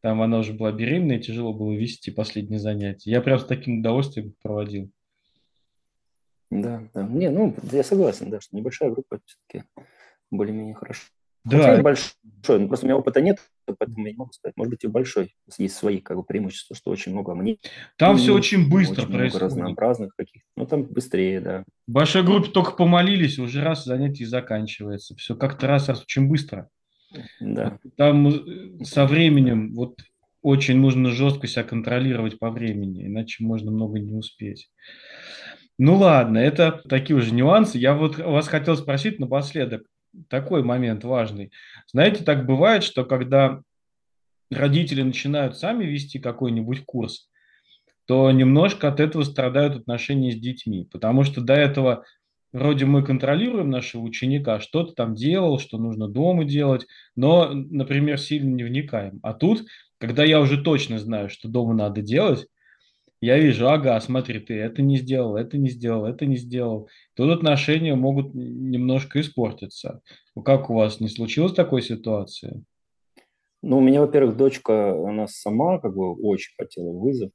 Там 0.00 0.22
она 0.22 0.38
уже 0.38 0.54
была 0.54 0.72
беременная, 0.72 1.18
тяжело 1.18 1.52
было 1.52 1.72
вести 1.74 2.10
последние 2.10 2.58
занятия. 2.58 3.10
Я 3.10 3.20
прям 3.20 3.38
с 3.38 3.44
таким 3.44 3.80
удовольствием 3.80 4.32
проводил. 4.42 4.90
Да, 6.50 6.82
да. 6.94 7.02
Не, 7.02 7.28
ну, 7.28 7.54
я 7.72 7.84
согласен, 7.84 8.30
да, 8.30 8.40
что 8.40 8.56
небольшая 8.56 8.90
группа 8.90 9.20
все-таки 9.26 9.68
более-менее 10.30 10.74
хорошо. 10.74 11.02
Да. 11.44 11.58
Хотя 11.58 11.82
большой, 11.82 12.14
ну, 12.58 12.68
просто 12.68 12.86
у 12.86 12.88
меня 12.88 12.96
опыта 12.96 13.20
нет, 13.20 13.38
поэтому 13.78 14.06
я 14.06 14.12
не 14.12 14.18
могу 14.18 14.32
сказать. 14.32 14.56
Может 14.56 14.70
быть, 14.70 14.84
и 14.84 14.88
большой. 14.88 15.34
Есть 15.58 15.76
свои 15.76 15.98
как 15.98 16.16
бы, 16.16 16.22
преимущества, 16.22 16.76
что 16.76 16.90
очень 16.90 17.12
много 17.12 17.34
мнений. 17.34 17.60
Там 17.96 18.16
все 18.18 18.34
очень 18.34 18.68
быстро 18.68 19.02
очень 19.02 19.12
происходит. 19.12 19.34
Много 19.34 19.44
разнообразных 19.44 20.16
каких-то. 20.16 20.48
Ну, 20.56 20.66
там 20.66 20.84
быстрее, 20.84 21.40
да. 21.40 21.64
В 21.86 21.92
большой 21.92 22.22
группе 22.22 22.50
только 22.50 22.72
помолились, 22.72 23.38
уже 23.38 23.62
раз 23.62 23.84
занятие 23.84 24.26
заканчивается. 24.26 25.14
Все 25.16 25.34
как-то 25.34 25.66
раз, 25.66 25.88
раз 25.88 26.02
очень 26.02 26.28
быстро. 26.28 26.68
Да. 27.40 27.78
Там 27.96 28.28
э, 28.28 28.84
со 28.84 29.06
временем 29.06 29.74
вот 29.74 30.00
очень 30.42 30.78
нужно 30.78 31.10
жестко 31.10 31.46
себя 31.46 31.64
контролировать 31.64 32.38
по 32.38 32.50
времени, 32.50 33.06
иначе 33.06 33.42
можно 33.42 33.70
много 33.70 33.98
не 33.98 34.12
успеть. 34.12 34.70
Ну 35.78 35.96
ладно, 35.96 36.38
это 36.38 36.82
такие 36.88 37.16
уже 37.16 37.34
нюансы. 37.34 37.78
Я 37.78 37.94
вот 37.94 38.18
вас 38.18 38.48
хотел 38.48 38.76
спросить 38.76 39.18
напоследок 39.18 39.82
такой 40.28 40.62
момент 40.62 41.04
важный. 41.04 41.52
Знаете, 41.90 42.24
так 42.24 42.46
бывает, 42.46 42.84
что 42.84 43.04
когда 43.04 43.60
родители 44.50 45.02
начинают 45.02 45.56
сами 45.56 45.84
вести 45.84 46.18
какой-нибудь 46.18 46.84
курс, 46.84 47.28
то 48.06 48.30
немножко 48.30 48.88
от 48.88 49.00
этого 49.00 49.24
страдают 49.24 49.76
отношения 49.76 50.32
с 50.32 50.36
детьми, 50.36 50.88
потому 50.90 51.24
что 51.24 51.40
до 51.40 51.54
этого 51.54 52.04
вроде 52.52 52.86
мы 52.86 53.02
контролируем 53.02 53.70
нашего 53.70 54.02
ученика, 54.02 54.60
что-то 54.60 54.92
там 54.94 55.14
делал, 55.14 55.58
что 55.58 55.78
нужно 55.78 56.08
дома 56.08 56.44
делать, 56.44 56.86
но, 57.16 57.50
например, 57.52 58.18
сильно 58.18 58.54
не 58.54 58.64
вникаем. 58.64 59.18
А 59.22 59.34
тут, 59.34 59.64
когда 59.98 60.24
я 60.24 60.40
уже 60.40 60.62
точно 60.62 60.98
знаю, 60.98 61.28
что 61.28 61.48
дома 61.48 61.74
надо 61.74 62.00
делать, 62.00 62.46
я 63.20 63.38
вижу, 63.38 63.68
ага, 63.68 63.98
смотри, 64.00 64.40
ты 64.40 64.54
это 64.54 64.82
не 64.82 64.98
сделал, 64.98 65.36
это 65.36 65.56
не 65.56 65.70
сделал, 65.70 66.06
это 66.06 66.26
не 66.26 66.36
сделал. 66.36 66.88
Тут 67.14 67.30
отношения 67.30 67.94
могут 67.94 68.34
немножко 68.34 69.20
испортиться. 69.20 70.02
Как 70.44 70.68
у 70.70 70.74
вас, 70.74 71.00
не 71.00 71.08
случилось 71.08 71.54
такой 71.54 71.82
ситуации? 71.82 72.64
Ну, 73.62 73.78
у 73.78 73.80
меня, 73.80 74.00
во-первых, 74.00 74.36
дочка, 74.36 74.92
она 74.92 75.26
сама 75.26 75.78
как 75.78 75.94
бы 75.94 76.14
очень 76.14 76.52
хотела 76.58 76.90
вызов. 76.92 77.30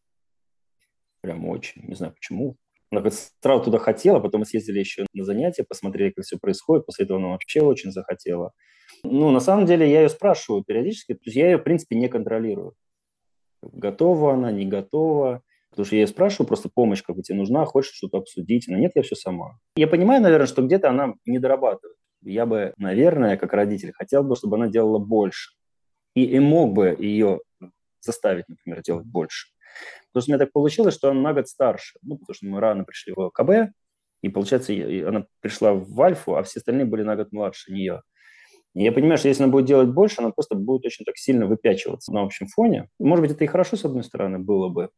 Прям 1.22 1.48
очень. 1.48 1.84
Не 1.88 1.96
знаю 1.96 2.14
почему. 2.14 2.58
Она 2.92 3.10
сразу 3.42 3.64
туда 3.64 3.80
хотела, 3.80 4.20
потом 4.20 4.42
мы 4.42 4.46
съездили 4.46 4.80
еще 4.80 5.06
на 5.14 5.24
занятия, 5.24 5.64
посмотрели, 5.64 6.12
как 6.12 6.26
все 6.26 6.38
происходит. 6.38 6.86
После 6.86 7.06
этого 7.06 7.20
она 7.20 7.30
вообще 7.30 7.62
очень 7.62 7.92
захотела. 7.92 8.54
Ну, 9.04 9.32
на 9.32 9.40
самом 9.40 9.66
деле, 9.66 9.90
я 9.90 10.02
ее 10.02 10.10
спрашиваю 10.10 10.64
периодически. 10.64 11.14
То 11.14 11.22
есть 11.26 11.38
я 11.38 11.52
ее, 11.52 11.58
в 11.58 11.64
принципе, 11.64 11.96
не 11.96 12.08
контролирую. 12.08 12.76
Готова 13.62 14.34
она, 14.34 14.52
не 14.52 14.66
готова. 14.66 15.42
Потому 15.72 15.86
что 15.86 15.96
я 15.96 16.02
ее 16.02 16.08
спрашиваю, 16.08 16.48
просто 16.48 16.70
помощь 16.70 17.02
как 17.02 17.16
бы 17.16 17.24
тебе 17.24 17.38
нужна, 17.38 17.66
хочешь 17.66 17.94
что-то 17.94 18.20
обсудить. 18.20 18.68
Но 18.68 18.78
нет, 18.78 18.92
я 18.96 19.02
все 19.02 19.16
сама. 19.16 19.58
Я 19.76 19.88
понимаю, 19.88 20.22
наверное, 20.22 20.48
что 20.48 20.62
где-то 20.62 20.90
она 20.90 21.16
не 21.26 21.40
дорабатывает. 21.40 21.98
Я 22.22 22.46
бы, 22.46 22.74
наверное, 22.78 23.38
как 23.38 23.54
родитель, 23.54 23.94
хотел 23.94 24.24
бы, 24.24 24.36
чтобы 24.36 24.58
она 24.58 24.68
делала 24.68 25.00
больше. 25.00 25.54
И, 26.14 26.26
и 26.26 26.40
мог 26.40 26.74
бы 26.74 26.96
ее 27.00 27.40
заставить, 28.02 28.48
например, 28.50 28.82
делать 28.82 29.06
больше. 29.06 29.48
Потому 30.10 30.22
что 30.22 30.32
у 30.32 30.34
меня 30.34 30.46
так 30.46 30.52
получилось, 30.52 30.94
что 30.94 31.10
она 31.10 31.22
на 31.22 31.34
год 31.34 31.48
старше. 31.48 31.98
Ну, 32.02 32.18
потому 32.18 32.36
что 32.36 32.46
мы 32.48 32.60
рано 32.60 32.84
пришли 32.84 33.14
в 33.16 33.30
КБ, 33.30 33.74
и, 34.22 34.30
получается, 34.30 34.74
она 35.08 35.26
пришла 35.40 35.74
в 35.74 36.02
Альфу, 36.02 36.36
а 36.36 36.44
все 36.44 36.60
остальные 36.60 36.86
были 36.86 37.02
на 37.04 37.16
год 37.16 37.32
младше 37.32 37.72
нее. 37.72 38.02
И 38.74 38.84
я 38.84 38.92
понимаю, 38.92 39.18
что 39.18 39.28
если 39.28 39.44
она 39.44 39.52
будет 39.52 39.66
делать 39.66 39.90
больше, 39.90 40.16
она 40.20 40.32
просто 40.32 40.56
будет 40.56 40.86
очень 40.86 41.06
так 41.06 41.18
сильно 41.18 41.46
выпячиваться 41.46 42.14
на 42.14 42.22
общем 42.22 42.48
фоне. 42.48 42.88
Может 43.00 43.24
быть, 43.24 43.32
это 43.32 43.44
и 43.44 43.48
хорошо, 43.48 43.76
с 43.76 43.86
одной 43.86 44.04
стороны, 44.04 44.40
было 44.40 44.70
бы, 44.70 44.90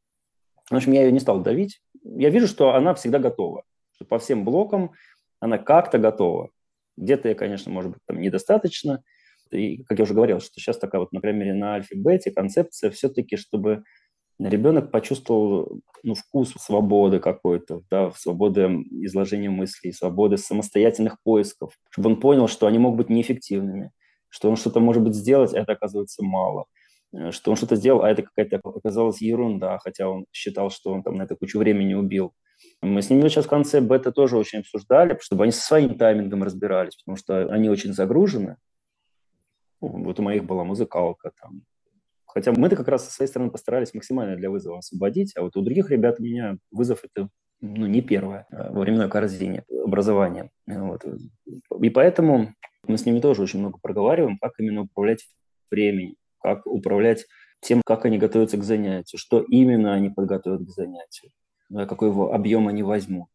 в 0.70 0.76
общем, 0.76 0.92
я 0.94 1.04
ее 1.04 1.12
не 1.12 1.20
стал 1.20 1.42
давить. 1.42 1.82
Я 2.04 2.30
вижу, 2.30 2.48
что 2.48 2.74
она 2.74 2.94
всегда 2.94 3.20
готова. 3.20 3.64
Что 3.96 4.06
по 4.06 4.20
всем 4.20 4.44
блокам 4.46 4.92
она 5.40 5.58
как-то 5.58 5.98
готова. 5.98 6.50
Где-то 6.98 7.30
я, 7.30 7.36
конечно, 7.36 7.72
может 7.72 7.92
быть, 7.92 8.02
там 8.06 8.22
недостаточно. 8.22 9.04
И, 9.52 9.84
как 9.84 10.00
я 10.00 10.04
уже 10.04 10.14
говорил, 10.14 10.40
что 10.40 10.60
сейчас 10.60 10.78
такая 10.78 11.02
вот, 11.02 11.12
например, 11.12 11.54
на 11.56 11.76
альфе-бете 11.76 12.32
концепция 12.32 12.90
все-таки, 12.92 13.36
чтобы 13.36 13.84
ребенок 14.40 14.90
почувствовал 14.90 15.82
ну, 16.02 16.16
вкус 16.16 16.54
свободы 16.54 17.20
какой-то, 17.20 17.84
да, 17.90 18.12
свободы 18.12 18.62
изложения 19.04 19.50
мыслей, 19.50 19.92
свободы 19.92 20.38
самостоятельных 20.38 21.22
поисков, 21.22 21.74
чтобы 21.92 22.12
он 22.12 22.20
понял, 22.20 22.48
что 22.48 22.66
они 22.66 22.80
могут 22.80 22.98
быть 22.98 23.10
неэффективными, 23.10 23.92
что 24.30 24.50
он 24.50 24.56
что-то 24.56 24.80
может 24.80 25.04
быть 25.04 25.14
сделать, 25.14 25.54
а 25.54 25.60
это 25.60 25.74
оказывается 25.74 26.24
мало– 26.24 26.66
что 27.32 27.52
он 27.52 27.58
что-то 27.58 27.76
сделал, 27.76 28.04
а 28.04 28.10
это 28.10 28.24
какая-то 28.24 28.60
оказалась 28.64 29.22
ерунда, 29.22 29.78
хотя 29.80 30.10
он 30.10 30.26
считал, 30.32 30.70
что 30.70 30.92
он 30.92 31.04
там 31.04 31.18
на 31.18 31.24
это 31.24 31.36
кучу 31.36 31.60
времени 31.60 31.94
убил. 31.94 32.34
Мы 32.82 33.02
с 33.02 33.10
ними 33.10 33.28
сейчас 33.28 33.46
в 33.46 33.50
конце 33.50 33.82
бета 33.82 34.12
тоже 34.12 34.38
очень 34.38 34.60
обсуждали, 34.60 35.18
чтобы 35.22 35.44
они 35.44 35.52
со 35.52 35.62
своим 35.62 35.98
таймингом 35.98 36.44
разбирались, 36.44 36.96
потому 36.96 37.18
что 37.18 37.52
они 37.52 37.70
очень 37.70 37.94
загружены. 37.94 38.58
Ну, 39.82 40.04
вот 40.06 40.20
у 40.20 40.24
моих 40.24 40.46
была 40.46 40.64
музыкалка 40.64 41.32
там. 41.42 41.64
Хотя 42.26 42.52
мы-то 42.52 42.76
как 42.76 42.88
раз 42.88 43.06
со 43.06 43.12
своей 43.12 43.30
стороны 43.30 43.52
постарались 43.52 43.94
максимально 43.94 44.36
для 44.36 44.50
вызова 44.50 44.80
освободить, 44.80 45.34
а 45.36 45.42
вот 45.42 45.56
у 45.56 45.62
других 45.62 45.92
ребят 45.92 46.20
у 46.20 46.24
меня 46.24 46.58
вызов 46.72 47.04
это 47.04 47.30
ну, 47.62 47.86
не 47.86 48.02
первое 48.02 48.48
а 48.52 48.72
во 48.72 48.82
временной 48.82 49.10
корзине 49.10 49.64
образования. 49.86 50.50
Вот. 50.66 51.06
И 51.82 51.90
поэтому 51.90 52.54
мы 52.88 52.98
с 52.98 53.06
ними 53.06 53.20
тоже 53.20 53.44
очень 53.44 53.60
много 53.60 53.78
проговариваем, 53.82 54.38
как 54.40 54.54
именно 54.58 54.82
управлять 54.82 55.26
временем, 55.70 56.16
как 56.44 56.68
управлять 56.68 57.26
тем, 57.62 57.82
как 57.86 58.06
они 58.06 58.18
готовятся 58.18 58.58
к 58.58 58.64
занятию, 58.64 59.18
что 59.18 59.42
именно 59.42 59.94
они 59.94 60.10
подготовят 60.10 60.66
к 60.66 60.70
занятию, 60.70 61.32
какой 61.72 62.10
его 62.10 62.34
объем 62.34 62.68
они 62.68 62.84
возьмут. 62.84 63.30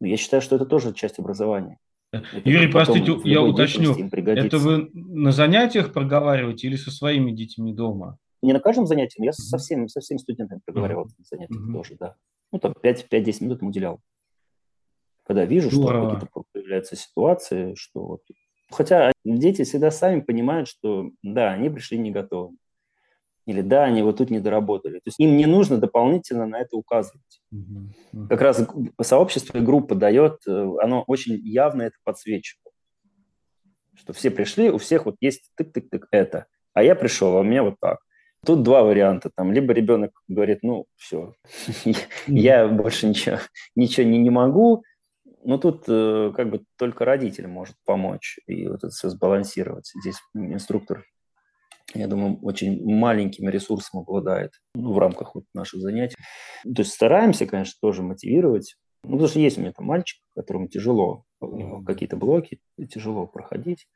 Но 0.00 0.06
я 0.06 0.16
считаю, 0.16 0.42
что 0.42 0.56
это 0.56 0.66
тоже 0.66 0.92
часть 0.92 1.18
образования. 1.18 1.78
Это 2.12 2.26
Юрий, 2.44 2.68
простите, 2.68 3.16
я 3.24 3.42
уточню, 3.42 3.94
это 3.94 4.58
вы 4.58 4.90
на 4.92 5.32
занятиях 5.32 5.94
проговариваете 5.94 6.68
или 6.68 6.76
со 6.76 6.90
своими 6.90 7.30
детьми 7.32 7.72
дома? 7.72 8.18
Не 8.42 8.52
на 8.52 8.60
каждом 8.60 8.86
занятии, 8.86 9.24
я 9.24 9.32
со 9.32 9.56
всеми, 9.56 9.86
со 9.86 10.00
всеми 10.00 10.18
студентами 10.18 10.60
проговаривал 10.66 11.04
mm-hmm. 11.04 11.18
на 11.18 11.24
занятиях 11.24 11.60
mm-hmm. 11.60 11.72
тоже, 11.72 11.96
да. 11.98 12.16
Ну, 12.50 12.58
там 12.58 12.72
5-10 12.72 13.44
минут 13.44 13.62
им 13.62 13.68
уделял. 13.68 14.00
Когда 15.24 15.44
вижу, 15.44 15.70
Здорово. 15.70 16.10
что 16.10 16.26
какие-то 16.26 16.42
появляются 16.52 16.96
ситуации, 16.96 17.74
что 17.76 18.04
вот... 18.04 18.20
Хотя 18.72 19.12
дети 19.24 19.64
всегда 19.64 19.90
сами 19.90 20.20
понимают, 20.20 20.68
что 20.68 21.10
да, 21.22 21.52
они 21.52 21.70
пришли 21.70 21.98
не 21.98 22.10
готовы. 22.10 22.56
Или 23.44 23.60
да, 23.60 23.84
они 23.84 24.02
вот 24.02 24.18
тут 24.18 24.30
не 24.30 24.38
доработали. 24.38 24.94
То 24.94 25.06
есть 25.06 25.18
им 25.18 25.36
не 25.36 25.46
нужно 25.46 25.78
дополнительно 25.78 26.46
на 26.46 26.60
это 26.60 26.76
указывать. 26.76 27.42
Uh-huh. 27.52 27.88
Uh-huh. 28.12 28.28
Как 28.28 28.40
раз 28.40 28.64
сообщество 29.00 29.58
и 29.58 29.60
группа 29.60 29.96
дает, 29.96 30.38
э, 30.46 30.74
оно 30.80 31.02
очень 31.08 31.34
явно 31.44 31.82
это 31.82 31.96
подсвечивает. 32.04 32.72
Что 33.94 34.12
все 34.12 34.30
пришли, 34.30 34.70
у 34.70 34.78
всех 34.78 35.06
вот 35.06 35.16
есть 35.20 35.50
тык-тык-тык 35.60 36.06
это. 36.12 36.46
А 36.72 36.84
я 36.84 36.94
пришел, 36.94 37.36
а 37.36 37.40
у 37.40 37.42
меня 37.42 37.64
вот 37.64 37.74
так. 37.80 37.98
Тут 38.46 38.62
два 38.62 38.84
варианта. 38.84 39.30
Там 39.34 39.52
либо 39.52 39.72
ребенок 39.72 40.12
говорит, 40.28 40.60
ну, 40.62 40.86
все, 40.96 41.34
я 42.26 42.68
больше 42.68 43.08
ничего, 43.08 43.38
ничего 43.74 44.06
не, 44.06 44.18
не 44.18 44.30
могу. 44.30 44.84
Но 45.44 45.58
тут 45.58 45.84
э, 45.88 46.32
как 46.36 46.50
бы 46.50 46.64
только 46.78 47.04
родитель 47.04 47.46
может 47.46 47.76
помочь 47.84 48.38
и 48.46 48.66
вот 48.68 48.78
это 48.78 48.90
все 48.90 49.08
сбалансировать. 49.08 49.90
Здесь 50.00 50.16
инструктор 50.34 51.04
я 51.94 52.06
думаю, 52.06 52.38
очень 52.42 52.82
маленьким 52.84 53.48
ресурсом 53.48 54.00
обладает 54.00 54.52
ну, 54.74 54.92
в 54.92 54.98
рамках 54.98 55.34
вот 55.34 55.44
наших 55.54 55.80
занятий. 55.80 56.16
То 56.62 56.82
есть 56.82 56.92
стараемся, 56.92 57.46
конечно, 57.46 57.74
тоже 57.80 58.02
мотивировать. 58.02 58.76
Ну, 59.04 59.12
потому 59.12 59.28
что 59.28 59.40
есть 59.40 59.58
у 59.58 59.60
меня 59.60 59.72
там 59.72 59.86
мальчик, 59.86 60.20
которому 60.34 60.68
тяжело 60.68 61.24
какие-то 61.84 62.16
блоки, 62.16 62.60
тяжело 62.88 63.26
проходить. 63.26 63.88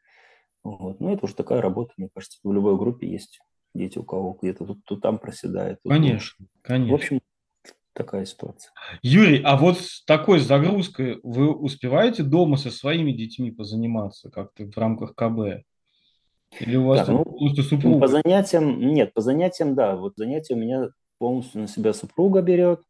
Вот. 0.63 1.01
Но 1.01 1.13
это 1.13 1.25
уже 1.25 1.35
такая 1.35 1.61
работа, 1.61 1.93
мне 1.97 2.09
кажется, 2.13 2.39
в 2.43 2.53
любой 2.53 2.77
группе 2.77 3.09
есть 3.09 3.41
дети, 3.73 3.99
у 3.99 4.05
кого 4.05 4.37
где-то 4.41 4.67
тут, 4.67 4.85
тут 4.85 5.01
там 5.01 5.19
проседает. 5.19 5.79
Тут, 5.83 5.93
конечно, 5.93 6.45
тут. 6.45 6.63
конечно. 6.63 6.93
В 6.93 6.95
общем, 6.95 7.21
такая 7.97 8.27
ситуация. 8.27 8.73
Юрий, 9.03 9.41
а 9.43 9.57
вот 9.57 9.79
с 9.79 10.05
такой 10.05 10.39
загрузкой 10.39 11.19
вы 11.23 11.53
успеваете 11.53 12.23
дома 12.23 12.57
со 12.57 12.71
своими 12.71 13.13
детьми 13.13 13.51
позаниматься 13.51 14.31
как-то 14.31 14.67
в 14.67 14.77
рамках 14.77 15.15
КБ? 15.15 15.65
Или 16.61 16.77
у 16.77 16.87
вас 16.87 17.07
да, 17.07 17.13
ну, 17.13 17.25
полностью 17.25 17.65
супруга? 17.65 18.01
По 18.01 18.09
занятиям, 18.09 18.81
нет, 18.81 19.13
по 19.15 19.21
занятиям, 19.21 19.75
да. 19.75 19.97
Вот 19.97 20.15
занятия 20.17 20.55
у 20.55 20.59
меня 20.59 20.89
полностью 21.19 21.63
на 21.63 21.69
себя 21.69 21.93
супруга 21.93 22.43
берет. 22.43 22.83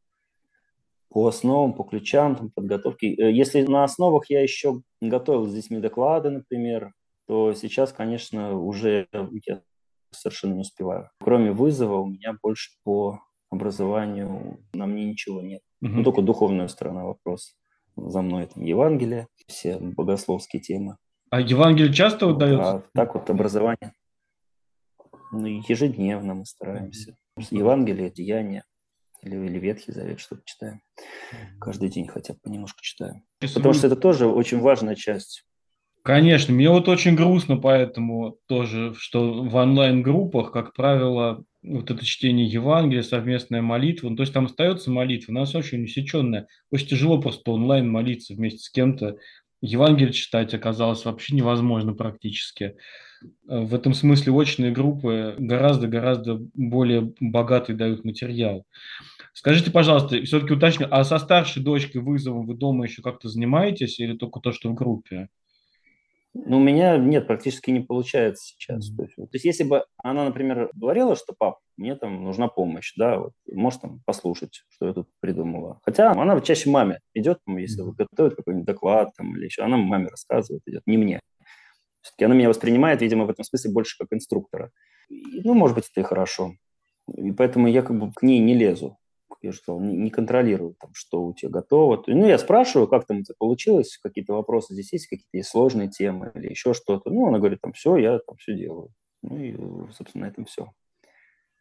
По 1.08 1.28
основам, 1.28 1.72
по 1.72 1.84
ключам, 1.84 2.36
там, 2.36 2.50
подготовки. 2.50 3.06
Э, 3.06 3.32
если 3.32 3.62
на 3.62 3.84
основах 3.84 4.28
я 4.28 4.42
еще 4.42 4.82
готовил 5.00 5.46
с 5.46 5.54
детьми 5.54 5.78
доклады, 5.78 6.30
например, 6.30 6.92
то 7.26 7.54
сейчас, 7.54 7.92
конечно, 7.92 8.58
уже 8.58 9.08
я 9.46 9.62
совершенно 10.10 10.54
не 10.54 10.60
успеваю. 10.60 11.10
Кроме 11.20 11.52
вызова 11.52 11.98
у 11.98 12.06
меня 12.06 12.36
больше 12.42 12.72
по 12.84 13.20
образованию 13.50 14.60
на 14.72 14.86
мне 14.86 15.04
ничего 15.04 15.40
нет. 15.40 15.62
Угу. 15.82 15.90
Ну, 15.90 16.04
только 16.04 16.22
духовная 16.22 16.68
сторона 16.68 17.04
вопроса. 17.04 17.54
За 17.96 18.22
мной 18.22 18.46
там 18.46 18.62
Евангелие, 18.64 19.28
все 19.46 19.78
богословские 19.78 20.60
темы. 20.60 20.96
А 21.30 21.40
Евангелие 21.40 21.92
часто 21.92 22.26
вот 22.26 22.38
дается? 22.38 22.74
А, 22.76 22.82
так 22.94 23.14
вот 23.14 23.30
образование. 23.30 23.92
Ну, 25.32 25.46
ежедневно 25.46 26.34
мы 26.34 26.46
стараемся. 26.46 27.16
Евангелие, 27.50 28.10
Деяния 28.10 28.64
или, 29.22 29.36
или 29.36 29.58
Ветхий 29.58 29.92
Завет 29.92 30.20
что-то 30.20 30.42
читаем. 30.44 30.80
Каждый 31.60 31.88
день 31.88 32.06
хотя 32.06 32.34
бы 32.34 32.40
понемножку 32.42 32.78
читаем. 32.82 33.24
Потому 33.40 33.74
что 33.74 33.86
это 33.86 33.96
тоже 33.96 34.26
очень 34.26 34.60
важная 34.60 34.94
часть. 34.94 35.44
Конечно, 36.02 36.54
мне 36.54 36.70
вот 36.70 36.88
очень 36.88 37.16
грустно 37.16 37.56
поэтому 37.56 38.38
тоже, 38.46 38.94
что 38.94 39.42
в 39.42 39.54
онлайн-группах, 39.56 40.52
как 40.52 40.72
правило, 40.72 41.44
вот 41.66 41.90
это 41.90 42.04
чтение 42.04 42.46
Евангелия, 42.46 43.02
совместная 43.02 43.62
молитва, 43.62 44.08
ну, 44.08 44.16
то 44.16 44.22
есть 44.22 44.32
там 44.32 44.46
остается 44.46 44.90
молитва, 44.90 45.32
у 45.32 45.34
нас 45.34 45.54
очень 45.54 45.84
усеченная. 45.84 46.46
Очень 46.70 46.88
тяжело 46.88 47.20
просто 47.20 47.50
онлайн 47.50 47.88
молиться 47.90 48.34
вместе 48.34 48.60
с 48.60 48.70
кем-то, 48.70 49.16
Евангелие 49.60 50.12
читать 50.12 50.54
оказалось 50.54 51.04
вообще 51.04 51.34
невозможно 51.34 51.94
практически. 51.94 52.76
Э, 53.48 53.60
в 53.60 53.74
этом 53.74 53.94
смысле 53.94 54.32
очные 54.32 54.70
группы 54.70 55.34
гораздо-гораздо 55.38 56.40
более 56.54 57.12
богатый 57.20 57.74
дают 57.74 58.04
материал. 58.04 58.64
Скажите, 59.32 59.70
пожалуйста, 59.70 60.22
все-таки 60.22 60.54
уточню, 60.54 60.88
а 60.90 61.04
со 61.04 61.18
старшей 61.18 61.62
дочкой 61.62 62.00
вызовом 62.02 62.46
вы 62.46 62.54
дома 62.54 62.84
еще 62.84 63.02
как-то 63.02 63.28
занимаетесь 63.28 63.98
или 63.98 64.16
только 64.16 64.40
то, 64.40 64.52
что 64.52 64.70
в 64.70 64.74
группе? 64.74 65.28
Ну, 66.44 66.58
у 66.58 66.60
меня 66.60 66.98
нет, 66.98 67.26
практически 67.26 67.70
не 67.70 67.80
получается 67.80 68.44
сейчас. 68.44 68.90
Mm-hmm. 68.90 68.96
То, 68.96 69.02
есть, 69.02 69.16
то 69.16 69.28
есть, 69.32 69.44
если 69.44 69.64
бы 69.64 69.84
она, 69.96 70.24
например, 70.24 70.70
говорила, 70.74 71.16
что 71.16 71.34
пап, 71.36 71.58
мне 71.76 71.96
там 71.96 72.24
нужна 72.24 72.48
помощь, 72.48 72.92
да, 72.96 73.18
вот, 73.18 73.32
можешь 73.50 73.80
там 73.80 74.00
послушать, 74.04 74.64
что 74.68 74.86
я 74.86 74.92
тут 74.92 75.08
придумала. 75.20 75.80
Хотя 75.82 76.10
она 76.10 76.40
чаще 76.40 76.68
маме 76.68 77.00
идет, 77.14 77.38
там, 77.46 77.56
если 77.56 77.82
mm-hmm. 77.82 77.94
готовит 77.96 78.36
какой-нибудь 78.36 78.66
доклад 78.66 79.10
там, 79.16 79.34
или 79.36 79.46
еще, 79.46 79.62
она 79.62 79.76
маме 79.76 80.08
рассказывает, 80.08 80.62
идет, 80.66 80.82
не 80.86 80.98
мне. 80.98 81.20
Все-таки 82.02 82.24
она 82.24 82.34
меня 82.34 82.48
воспринимает, 82.48 83.00
видимо, 83.00 83.24
в 83.24 83.30
этом 83.30 83.44
смысле 83.44 83.72
больше 83.72 83.96
как 83.98 84.08
инструктора. 84.12 84.70
И, 85.08 85.40
ну, 85.42 85.54
может 85.54 85.76
быть, 85.76 85.88
это 85.90 86.00
и 86.00 86.04
хорошо. 86.04 86.52
И 87.14 87.32
поэтому 87.32 87.68
я 87.68 87.82
как 87.82 87.98
бы 87.98 88.12
к 88.12 88.22
ней 88.22 88.40
не 88.40 88.54
лезу 88.54 88.98
я 89.46 89.52
же 89.52 89.58
сказал, 89.58 89.80
не, 89.80 89.96
не 89.96 90.10
контролирую, 90.10 90.74
там, 90.78 90.90
что 90.94 91.24
у 91.24 91.34
тебя 91.34 91.50
готово. 91.50 92.02
Ну, 92.06 92.26
я 92.26 92.38
спрашиваю, 92.38 92.88
как 92.88 93.06
там 93.06 93.20
это 93.20 93.34
получилось, 93.38 93.98
какие-то 94.02 94.34
вопросы 94.34 94.74
здесь 94.74 94.92
есть, 94.92 95.06
какие-то 95.06 95.36
есть 95.36 95.48
сложные 95.48 95.88
темы 95.88 96.32
или 96.34 96.48
еще 96.48 96.74
что-то. 96.74 97.10
Ну, 97.10 97.26
она 97.26 97.38
говорит, 97.38 97.60
там, 97.60 97.72
все, 97.72 97.96
я 97.96 98.18
там 98.18 98.36
все 98.36 98.54
делаю. 98.54 98.90
Ну, 99.22 99.38
и, 99.38 99.92
собственно, 99.92 100.26
на 100.26 100.30
этом 100.30 100.44
все. 100.44 100.70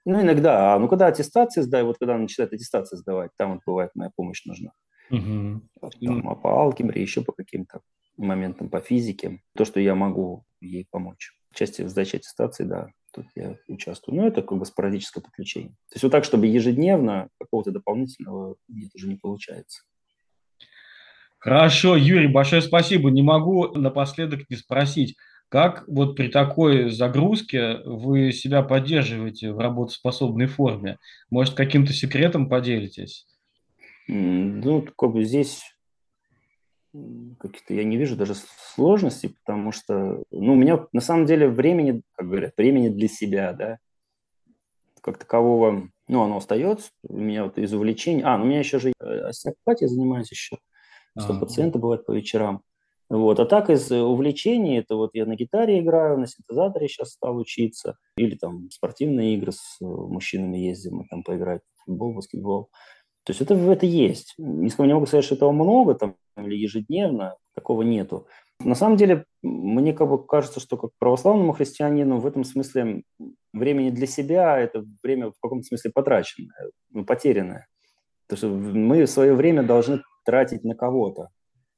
Ну, 0.05 0.21
иногда, 0.21 0.75
а 0.75 0.79
ну, 0.79 0.87
когда 0.87 1.07
аттестации 1.07 1.61
сдаю, 1.61 1.87
вот 1.87 1.97
когда 1.97 2.13
она 2.13 2.23
начинает 2.23 2.53
аттестации 2.53 2.95
сдавать, 2.95 3.31
там 3.37 3.53
вот 3.53 3.61
бывает 3.65 3.91
моя 3.95 4.11
помощь 4.15 4.45
нужна. 4.45 4.71
Угу. 5.09 5.61
Там, 6.01 6.29
а 6.29 6.35
по 6.35 6.61
алгебре, 6.61 7.01
еще 7.01 7.23
по 7.23 7.31
каким-то 7.31 7.81
моментам, 8.17 8.69
по 8.69 8.79
физике, 8.79 9.41
то, 9.55 9.65
что 9.65 9.79
я 9.79 9.95
могу 9.95 10.43
ей 10.61 10.87
помочь. 10.89 11.31
В 11.51 11.55
части 11.55 11.85
сдачи 11.87 12.17
аттестации, 12.17 12.63
да, 12.65 12.89
тут 13.13 13.25
я 13.35 13.57
участвую. 13.67 14.17
Но 14.17 14.27
это 14.27 14.41
как 14.41 14.57
бы 14.57 14.65
спорадическое 14.65 15.23
подключение. 15.23 15.71
То 15.89 15.95
есть 15.95 16.03
вот 16.03 16.11
так, 16.11 16.23
чтобы 16.23 16.47
ежедневно 16.47 17.29
какого-то 17.55 17.71
дополнительного 17.71 18.55
нет, 18.67 18.91
уже 18.95 19.07
не 19.07 19.15
получается. 19.15 19.83
Хорошо, 21.39 21.95
Юрий, 21.95 22.27
большое 22.27 22.61
спасибо. 22.61 23.11
Не 23.11 23.21
могу 23.21 23.67
напоследок 23.77 24.49
не 24.49 24.57
спросить, 24.57 25.15
как 25.47 25.87
вот 25.87 26.15
при 26.15 26.27
такой 26.27 26.89
загрузке 26.89 27.77
вы 27.85 28.31
себя 28.31 28.63
поддерживаете 28.63 29.53
в 29.53 29.59
работоспособной 29.59 30.47
форме? 30.47 30.97
Может, 31.29 31.53
каким-то 31.53 31.93
секретом 31.93 32.49
поделитесь? 32.49 33.27
Ну, 34.07 34.85
как 34.97 35.13
бы 35.13 35.23
здесь 35.23 35.63
каких-то 37.39 37.73
я 37.73 37.83
не 37.83 37.97
вижу 37.97 38.15
даже 38.15 38.33
сложностей, 38.73 39.35
потому 39.43 39.71
что, 39.71 40.23
ну, 40.31 40.53
у 40.53 40.55
меня 40.55 40.85
на 40.93 41.01
самом 41.01 41.25
деле 41.25 41.47
времени, 41.47 42.01
как 42.15 42.27
говорят, 42.27 42.53
времени 42.57 42.89
для 42.89 43.07
себя, 43.07 43.53
да, 43.53 43.77
как 45.05 45.19
такового, 45.19 45.87
ну, 46.07 46.23
оно 46.23 46.37
остается. 46.37 46.89
У 47.07 47.17
меня 47.17 47.43
вот 47.43 47.59
из 47.59 47.71
увлечений, 47.73 48.23
а, 48.23 48.37
ну, 48.37 48.45
у 48.45 48.47
меня 48.47 48.59
еще 48.59 48.79
же 48.79 48.91
э, 48.99 49.19
остеопатией 49.19 49.87
занимаюсь 49.87 50.31
еще, 50.31 50.57
что 51.17 51.33
а, 51.33 51.39
пациенты 51.39 51.77
бывают 51.77 52.07
по 52.07 52.11
вечерам. 52.11 52.63
Вот. 53.07 53.39
А 53.39 53.45
так 53.45 53.69
из 53.69 53.91
увлечений, 53.91 54.79
это 54.79 54.95
вот 54.95 55.11
я 55.13 55.27
на 55.27 55.35
гитаре 55.35 55.79
играю, 55.79 56.17
на 56.17 56.25
синтезаторе 56.25 56.87
сейчас 56.87 57.11
стал 57.11 57.37
учиться, 57.37 57.97
или 58.17 58.35
там 58.35 58.71
спортивные 58.71 59.35
игры 59.35 59.51
с 59.51 59.77
э, 59.79 59.85
мужчинами 59.85 60.57
ездим, 60.57 60.95
мы 60.95 61.05
там 61.07 61.21
поиграть 61.21 61.61
в 61.75 61.85
футбол, 61.85 62.15
баскетбол. 62.15 62.69
То 63.25 63.31
есть 63.31 63.41
это, 63.41 63.53
это 63.53 63.85
есть. 63.85 64.33
Не 64.39 64.71
могу 64.77 65.05
сказать, 65.05 65.25
что 65.25 65.35
этого 65.35 65.51
много 65.51 65.93
там, 65.93 66.15
или 66.35 66.55
ежедневно, 66.55 67.35
такого 67.53 67.83
нету. 67.83 68.27
На 68.59 68.75
самом 68.75 68.97
деле, 68.97 69.25
мне 69.43 69.93
как 69.93 70.09
бы 70.09 70.25
кажется, 70.25 70.59
что 70.59 70.77
как 70.77 70.91
православному 70.97 71.53
христианину 71.53 72.19
в 72.19 72.25
этом 72.25 72.43
смысле 72.43 73.03
времени 73.53 73.89
для 73.89 74.07
себя– 74.07 74.57
это 74.59 74.85
время 75.03 75.29
в 75.29 75.35
каком-то 75.41 75.65
смысле 75.65 75.91
потраченное, 75.93 76.71
ну, 76.91 77.05
потерянное. 77.05 77.67
Потому 78.27 78.37
что 78.37 78.77
мы 78.77 79.05
свое 79.07 79.35
время 79.35 79.63
должны 79.63 80.01
тратить 80.25 80.63
на 80.63 80.75
кого-то, 80.75 81.29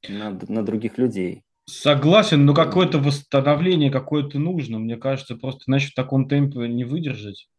на, 0.07 0.39
на 0.47 0.63
других 0.63 0.97
людей. 0.97 1.43
Согласен, 1.69 2.45
но 2.45 2.53
какое-то 2.53 2.99
восстановление 2.99 3.91
какое-то 3.91 4.39
нужно. 4.39 4.79
Мне 4.79 4.95
кажется, 4.95 5.35
просто 5.35 5.63
иначе 5.67 5.89
в 5.89 5.95
таком 5.95 6.29
темпе 6.29 6.67
не 6.69 6.85
выдержать. 6.85 7.49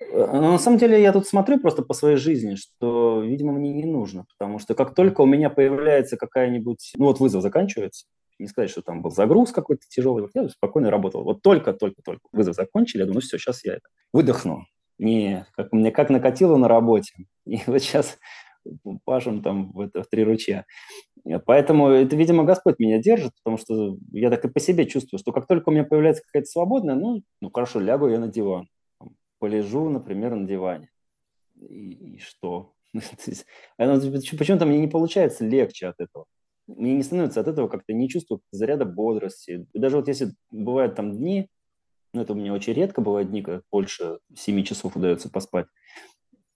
Э, 0.00 0.26
но 0.32 0.52
на 0.52 0.58
самом 0.58 0.78
деле 0.78 1.00
я 1.00 1.12
тут 1.12 1.26
смотрю 1.26 1.60
просто 1.60 1.82
по 1.82 1.94
своей 1.94 2.16
жизни, 2.16 2.54
что, 2.54 3.22
видимо, 3.22 3.52
мне 3.52 3.72
не 3.72 3.84
нужно, 3.84 4.26
потому 4.38 4.58
что 4.58 4.74
как 4.74 4.94
только 4.94 5.22
у 5.22 5.26
меня 5.26 5.50
появляется 5.50 6.16
какая-нибудь, 6.16 6.92
ну 6.96 7.06
вот 7.06 7.20
вызов 7.20 7.42
заканчивается, 7.42 8.06
Не 8.38 8.48
сказать, 8.48 8.70
что 8.70 8.82
там 8.82 9.02
был 9.02 9.10
загруз 9.10 9.52
какой-то 9.52 9.82
тяжелый. 9.88 10.22
Вот 10.22 10.30
я 10.34 10.48
спокойно 10.48 10.90
работал. 10.90 11.24
Вот 11.24 11.42
только-только-только 11.42 12.28
вызов 12.32 12.54
закончили, 12.54 13.00
я 13.00 13.06
думаю, 13.06 13.16
ну 13.16 13.20
все, 13.20 13.38
сейчас 13.38 13.64
я 13.64 13.74
это 13.74 13.88
выдохну. 14.12 14.66
Не, 14.98 15.46
как 15.54 15.72
мне 15.72 15.90
как 15.90 16.10
накатило 16.10 16.56
на 16.56 16.68
работе. 16.68 17.14
И 17.46 17.60
вот 17.66 17.80
сейчас 17.80 18.18
пашем 19.04 19.42
там 19.42 19.72
в, 19.72 19.80
это, 19.80 20.02
в 20.02 20.08
три 20.08 20.24
ручья. 20.24 20.64
Поэтому 21.44 21.88
это, 21.88 22.14
видимо, 22.14 22.44
Господь 22.44 22.78
меня 22.78 22.98
держит, 22.98 23.32
потому 23.42 23.58
что 23.58 23.96
я 24.12 24.30
так 24.30 24.44
и 24.44 24.48
по 24.48 24.60
себе 24.60 24.86
чувствую, 24.86 25.18
что 25.18 25.32
как 25.32 25.46
только 25.46 25.70
у 25.70 25.72
меня 25.72 25.84
появляется 25.84 26.22
какая-то 26.22 26.46
свободная, 26.46 26.94
ну, 26.94 27.22
ну 27.40 27.50
хорошо, 27.50 27.80
лягу 27.80 28.08
я 28.08 28.18
на 28.18 28.28
диван, 28.28 28.68
полежу, 29.38 29.88
например, 29.88 30.34
на 30.34 30.46
диване. 30.46 30.90
И, 31.54 32.16
и 32.16 32.18
что? 32.18 32.74
Почему-то 33.76 34.66
мне 34.66 34.78
не 34.78 34.88
получается 34.88 35.44
легче 35.46 35.88
от 35.88 36.00
этого. 36.00 36.26
Мне 36.66 36.94
не 36.94 37.02
становится 37.02 37.40
от 37.40 37.48
этого 37.48 37.68
как-то 37.68 37.92
не 37.92 38.08
чувствую 38.08 38.40
заряда 38.50 38.84
бодрости. 38.84 39.66
Даже 39.72 39.96
вот 39.96 40.08
если 40.08 40.32
бывают 40.50 40.96
там 40.96 41.16
дни, 41.16 41.48
ну 42.12 42.22
это 42.22 42.32
у 42.32 42.36
меня 42.36 42.52
очень 42.52 42.72
редко 42.72 43.00
бывают 43.00 43.30
дни, 43.30 43.42
когда 43.42 43.62
больше 43.70 44.18
7 44.34 44.64
часов 44.64 44.96
удается 44.96 45.30
поспать, 45.30 45.66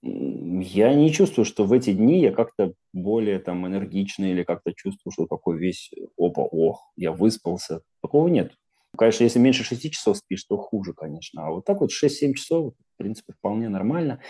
я 0.03 0.95
не 0.95 1.13
чувствую, 1.13 1.45
что 1.45 1.65
в 1.65 1.73
эти 1.73 1.93
дни 1.93 2.21
я 2.21 2.33
как-то 2.33 2.73
более 2.93 3.39
там 3.39 3.67
энергичный 3.67 4.31
или 4.31 4.43
как-то 4.45 4.73
чувствую, 4.75 5.13
что 5.13 5.27
такой 5.27 5.59
весь 5.59 5.91
опа, 6.19 6.43
ох, 6.43 6.91
я 6.97 7.13
выспался. 7.13 7.83
Такого 8.01 8.29
нет. 8.29 8.55
Конечно, 8.97 9.25
если 9.25 9.39
меньше 9.39 9.65
6 9.65 9.91
часов 9.91 10.17
спишь, 10.17 10.45
то 10.45 10.57
хуже, 10.57 10.93
конечно. 10.95 11.47
А 11.47 11.51
вот 11.51 11.65
так 11.65 11.81
вот 11.81 11.91
6-7 11.91 12.35
часов, 12.35 12.75
в 12.75 12.97
принципе, 12.99 13.33
вполне 13.33 13.69
нормально. 13.69 14.21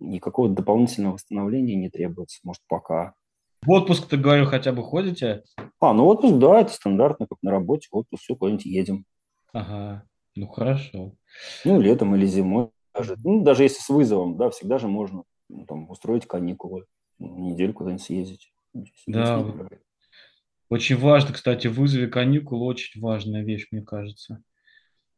Никакого 0.00 0.48
дополнительного 0.48 1.14
восстановления 1.14 1.74
не 1.74 1.90
требуется. 1.90 2.38
Может, 2.44 2.62
пока. 2.68 3.14
В 3.62 3.70
отпуск, 3.70 4.08
ты 4.08 4.16
говорю, 4.16 4.46
хотя 4.46 4.72
бы 4.72 4.82
ходите? 4.82 5.42
А, 5.80 5.92
ну 5.92 6.06
отпуск, 6.06 6.36
да, 6.36 6.60
это 6.60 6.72
стандартно, 6.72 7.26
как 7.26 7.38
на 7.42 7.50
работе. 7.50 7.88
Отпуск, 7.90 8.22
все, 8.22 8.36
куда-нибудь 8.36 8.66
едем. 8.66 9.04
Ага, 9.52 10.04
ну 10.36 10.46
хорошо. 10.46 11.12
Ну, 11.64 11.80
летом 11.80 12.14
или 12.14 12.26
зимой 12.26 12.70
даже, 12.98 13.16
ну, 13.22 13.42
даже 13.42 13.62
если 13.62 13.80
с 13.80 13.88
вызовом, 13.88 14.36
да, 14.36 14.50
всегда 14.50 14.78
же 14.78 14.88
можно 14.88 15.24
ну, 15.48 15.64
там, 15.66 15.90
устроить 15.90 16.26
каникулы, 16.26 16.84
неделю 17.18 17.72
куда-нибудь 17.72 18.02
съездить. 18.02 18.52
Да, 19.06 19.44
очень 20.68 20.96
важно, 20.96 21.32
кстати, 21.32 21.66
в 21.66 21.74
вызове 21.74 22.08
каникул 22.08 22.62
очень 22.62 23.00
важная 23.00 23.42
вещь, 23.42 23.68
мне 23.70 23.82
кажется. 23.82 24.42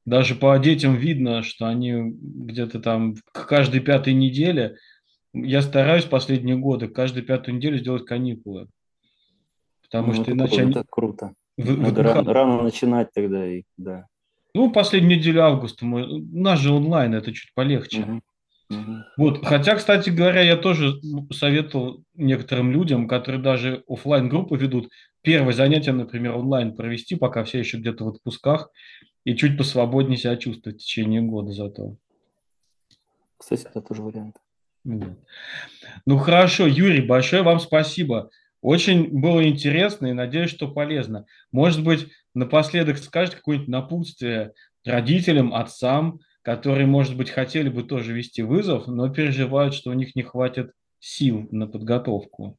Даже 0.06 0.34
по 0.34 0.56
детям 0.58 0.96
видно, 0.96 1.42
что 1.42 1.66
они 1.66 1.92
где-то 1.92 2.80
там 2.80 3.16
к 3.32 3.46
каждой 3.46 3.80
пятой 3.80 4.14
неделе, 4.14 4.76
я 5.32 5.62
стараюсь 5.62 6.04
последние 6.04 6.56
годы 6.56 6.88
каждую 6.88 7.24
пятую 7.24 7.56
неделю 7.56 7.78
сделать 7.78 8.06
каникулы. 8.06 8.68
Потому 9.82 10.12
ну, 10.12 10.22
что 10.22 10.32
иначе 10.32 10.62
они... 10.62 10.70
Это 10.70 10.84
круто. 10.88 11.34
Вы, 11.56 11.76
Надо 11.76 12.02
рано, 12.02 12.32
рано 12.32 12.62
начинать 12.62 13.12
тогда, 13.12 13.46
и, 13.46 13.64
да. 13.76 14.06
Ну, 14.54 14.72
последнюю 14.72 15.18
неделю 15.18 15.42
августа. 15.42 15.84
Мы... 15.84 16.06
У 16.06 16.40
нас 16.40 16.58
же 16.60 16.72
онлайн, 16.72 17.14
это 17.14 17.32
чуть 17.32 17.52
полегче. 17.54 18.02
Угу. 18.02 18.20
Угу. 18.70 19.04
Вот, 19.16 19.44
хотя, 19.44 19.74
кстати 19.74 20.10
говоря, 20.10 20.42
я 20.42 20.56
тоже 20.56 21.00
советовал 21.32 22.04
некоторым 22.14 22.70
людям, 22.70 23.08
которые 23.08 23.42
даже 23.42 23.82
офлайн 23.88 24.28
группы 24.28 24.56
ведут, 24.56 24.90
первое 25.22 25.52
занятие, 25.52 25.92
например, 25.92 26.36
онлайн 26.36 26.76
провести, 26.76 27.16
пока 27.16 27.42
все 27.44 27.58
еще 27.58 27.78
где-то 27.78 28.04
в 28.04 28.08
отпусках, 28.08 28.70
и 29.24 29.34
чуть 29.36 29.58
посвободнее 29.58 30.16
себя 30.16 30.36
чувствовать 30.36 30.80
в 30.80 30.84
течение 30.84 31.20
года 31.20 31.52
зато. 31.52 31.96
Кстати, 33.36 33.66
это 33.66 33.80
тоже 33.82 34.02
вариант. 34.02 34.36
Вот. 34.84 35.18
Ну 36.06 36.18
хорошо, 36.18 36.66
Юрий, 36.66 37.02
большое 37.02 37.42
вам 37.42 37.58
спасибо. 37.58 38.30
Очень 38.62 39.08
было 39.08 39.46
интересно 39.46 40.06
и 40.06 40.12
надеюсь, 40.12 40.50
что 40.50 40.68
полезно. 40.68 41.26
Может 41.50 41.82
быть, 41.82 42.08
напоследок 42.34 42.98
скажете 42.98 43.36
какое-нибудь 43.36 43.68
напутствие 43.68 44.52
родителям, 44.84 45.54
отцам, 45.54 46.20
которые, 46.42 46.86
может 46.86 47.16
быть, 47.16 47.30
хотели 47.30 47.68
бы 47.68 47.82
тоже 47.82 48.12
вести 48.12 48.42
вызов, 48.42 48.86
но 48.86 49.12
переживают, 49.12 49.74
что 49.74 49.90
у 49.90 49.94
них 49.94 50.14
не 50.14 50.22
хватит 50.22 50.72
сил 50.98 51.48
на 51.50 51.66
подготовку. 51.66 52.56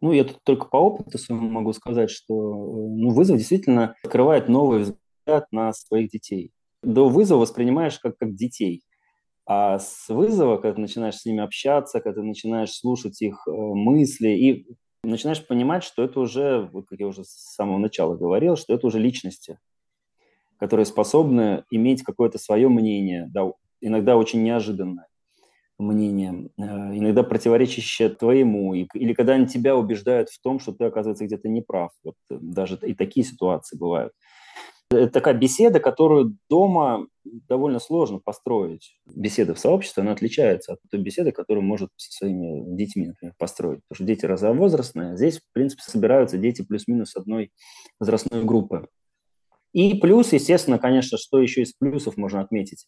Ну, 0.00 0.12
я 0.12 0.24
тут 0.24 0.42
только 0.44 0.66
по 0.66 0.76
опыту 0.76 1.18
своему 1.18 1.48
могу 1.48 1.72
сказать, 1.72 2.10
что 2.10 2.34
ну, 2.34 3.10
вызов 3.10 3.38
действительно 3.38 3.94
открывает 4.02 4.48
новый 4.48 4.80
взгляд 4.80 5.46
на 5.50 5.72
своих 5.72 6.10
детей. 6.10 6.52
До 6.82 7.08
вызова 7.08 7.40
воспринимаешь 7.40 7.98
как, 7.98 8.18
как 8.18 8.34
детей. 8.34 8.82
А 9.46 9.78
с 9.78 10.08
вызова, 10.08 10.56
когда 10.56 10.74
ты 10.74 10.80
начинаешь 10.80 11.16
с 11.16 11.24
ними 11.24 11.42
общаться, 11.42 12.00
когда 12.00 12.20
ты 12.20 12.26
начинаешь 12.26 12.72
слушать 12.72 13.22
их 13.22 13.46
э, 13.46 13.50
мысли 13.50 14.28
и 14.30 14.66
начинаешь 15.04 15.46
понимать, 15.46 15.84
что 15.84 16.02
это 16.02 16.20
уже, 16.20 16.68
вот 16.72 16.86
как 16.88 16.98
я 16.98 17.06
уже 17.06 17.24
с 17.24 17.54
самого 17.54 17.78
начала 17.78 18.16
говорил, 18.16 18.56
что 18.56 18.74
это 18.74 18.86
уже 18.88 18.98
личности, 18.98 19.58
которые 20.58 20.86
способны 20.86 21.64
иметь 21.70 22.02
какое-то 22.02 22.38
свое 22.38 22.68
мнение, 22.68 23.28
да, 23.32 23.50
иногда 23.80 24.16
очень 24.16 24.42
неожиданное 24.42 25.06
мнение, 25.78 26.48
э, 26.58 26.62
иногда 26.62 27.22
противоречащее 27.22 28.08
твоему, 28.08 28.74
или 28.74 29.12
когда 29.12 29.34
они 29.34 29.46
тебя 29.46 29.76
убеждают 29.76 30.30
в 30.30 30.40
том, 30.40 30.58
что 30.58 30.72
ты, 30.72 30.84
оказывается, 30.84 31.26
где-то 31.26 31.48
не 31.48 31.60
прав. 31.60 31.90
Вот 32.02 32.14
э, 32.30 32.38
даже 32.40 32.78
и 32.82 32.94
такие 32.94 33.26
ситуации 33.26 33.76
бывают. 33.76 34.12
Это 34.90 35.08
такая 35.08 35.34
беседа, 35.34 35.80
которую 35.80 36.36
дома 36.48 37.08
довольно 37.24 37.80
сложно 37.80 38.20
построить. 38.20 38.96
Беседа 39.04 39.52
в 39.52 39.58
сообществе, 39.58 40.02
она 40.02 40.12
отличается 40.12 40.74
от 40.74 40.78
той 40.88 41.00
беседы, 41.00 41.32
которую 41.32 41.64
может 41.64 41.90
со 41.96 42.12
своими 42.12 42.76
детьми, 42.76 43.08
например, 43.08 43.34
построить. 43.36 43.80
Потому 43.88 43.96
что 43.96 44.04
дети 44.04 44.24
разновозрастные. 44.26 45.16
Здесь, 45.16 45.40
в 45.40 45.52
принципе, 45.52 45.82
собираются 45.82 46.38
дети 46.38 46.62
плюс-минус 46.62 47.16
одной 47.16 47.50
возрастной 47.98 48.44
группы. 48.44 48.86
И 49.76 49.92
плюс, 49.92 50.32
естественно, 50.32 50.78
конечно, 50.78 51.18
что 51.18 51.38
еще 51.38 51.60
из 51.60 51.74
плюсов 51.74 52.16
можно 52.16 52.40
отметить? 52.40 52.86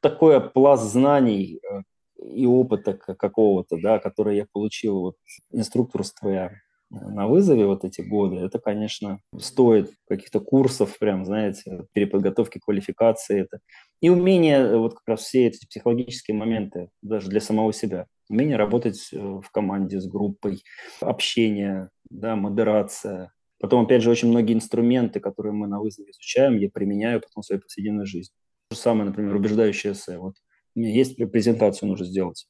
Такой 0.00 0.40
пласт 0.40 0.90
знаний 0.90 1.60
э, 1.60 1.82
и 2.24 2.46
опыта 2.46 2.94
какого-то, 2.94 3.76
да, 3.76 3.98
который 3.98 4.36
я 4.38 4.46
получил 4.50 5.00
вот 5.00 5.16
инструкторство 5.52 6.50
на 6.88 7.28
вызове 7.28 7.66
вот 7.66 7.84
эти 7.84 8.00
годы, 8.00 8.36
это, 8.36 8.58
конечно, 8.58 9.20
стоит 9.38 9.92
каких-то 10.08 10.40
курсов, 10.40 10.98
прям, 10.98 11.26
знаете, 11.26 11.84
переподготовки 11.92 12.58
квалификации. 12.58 13.42
Это. 13.42 13.58
И 14.00 14.08
умение, 14.08 14.60
э, 14.60 14.76
вот 14.78 14.94
как 14.94 15.08
раз 15.08 15.20
все 15.20 15.46
эти 15.46 15.66
психологические 15.66 16.38
моменты, 16.38 16.88
даже 17.02 17.28
для 17.28 17.42
самого 17.42 17.74
себя. 17.74 18.06
Умение 18.30 18.56
работать 18.56 19.10
э, 19.12 19.18
в 19.18 19.50
команде 19.52 20.00
с 20.00 20.06
группой, 20.06 20.62
общение, 21.02 21.90
да, 22.08 22.34
модерация. 22.34 23.30
Потом, 23.60 23.84
опять 23.84 24.02
же, 24.02 24.10
очень 24.10 24.28
многие 24.28 24.54
инструменты, 24.54 25.20
которые 25.20 25.52
мы 25.52 25.68
на 25.68 25.80
вызове 25.80 26.10
изучаем, 26.10 26.56
я 26.56 26.70
применяю 26.70 27.20
потом 27.20 27.42
в 27.42 27.46
своей 27.46 27.60
повседневной 27.60 28.06
жизни. 28.06 28.34
То 28.68 28.76
же 28.76 28.80
самое, 28.80 29.04
например, 29.04 29.36
убеждающее 29.36 29.92
эссе. 29.92 30.16
Вот 30.16 30.34
у 30.74 30.80
меня 30.80 30.90
есть 30.90 31.16
презентацию, 31.16 31.88
нужно 31.88 32.06
сделать 32.06 32.48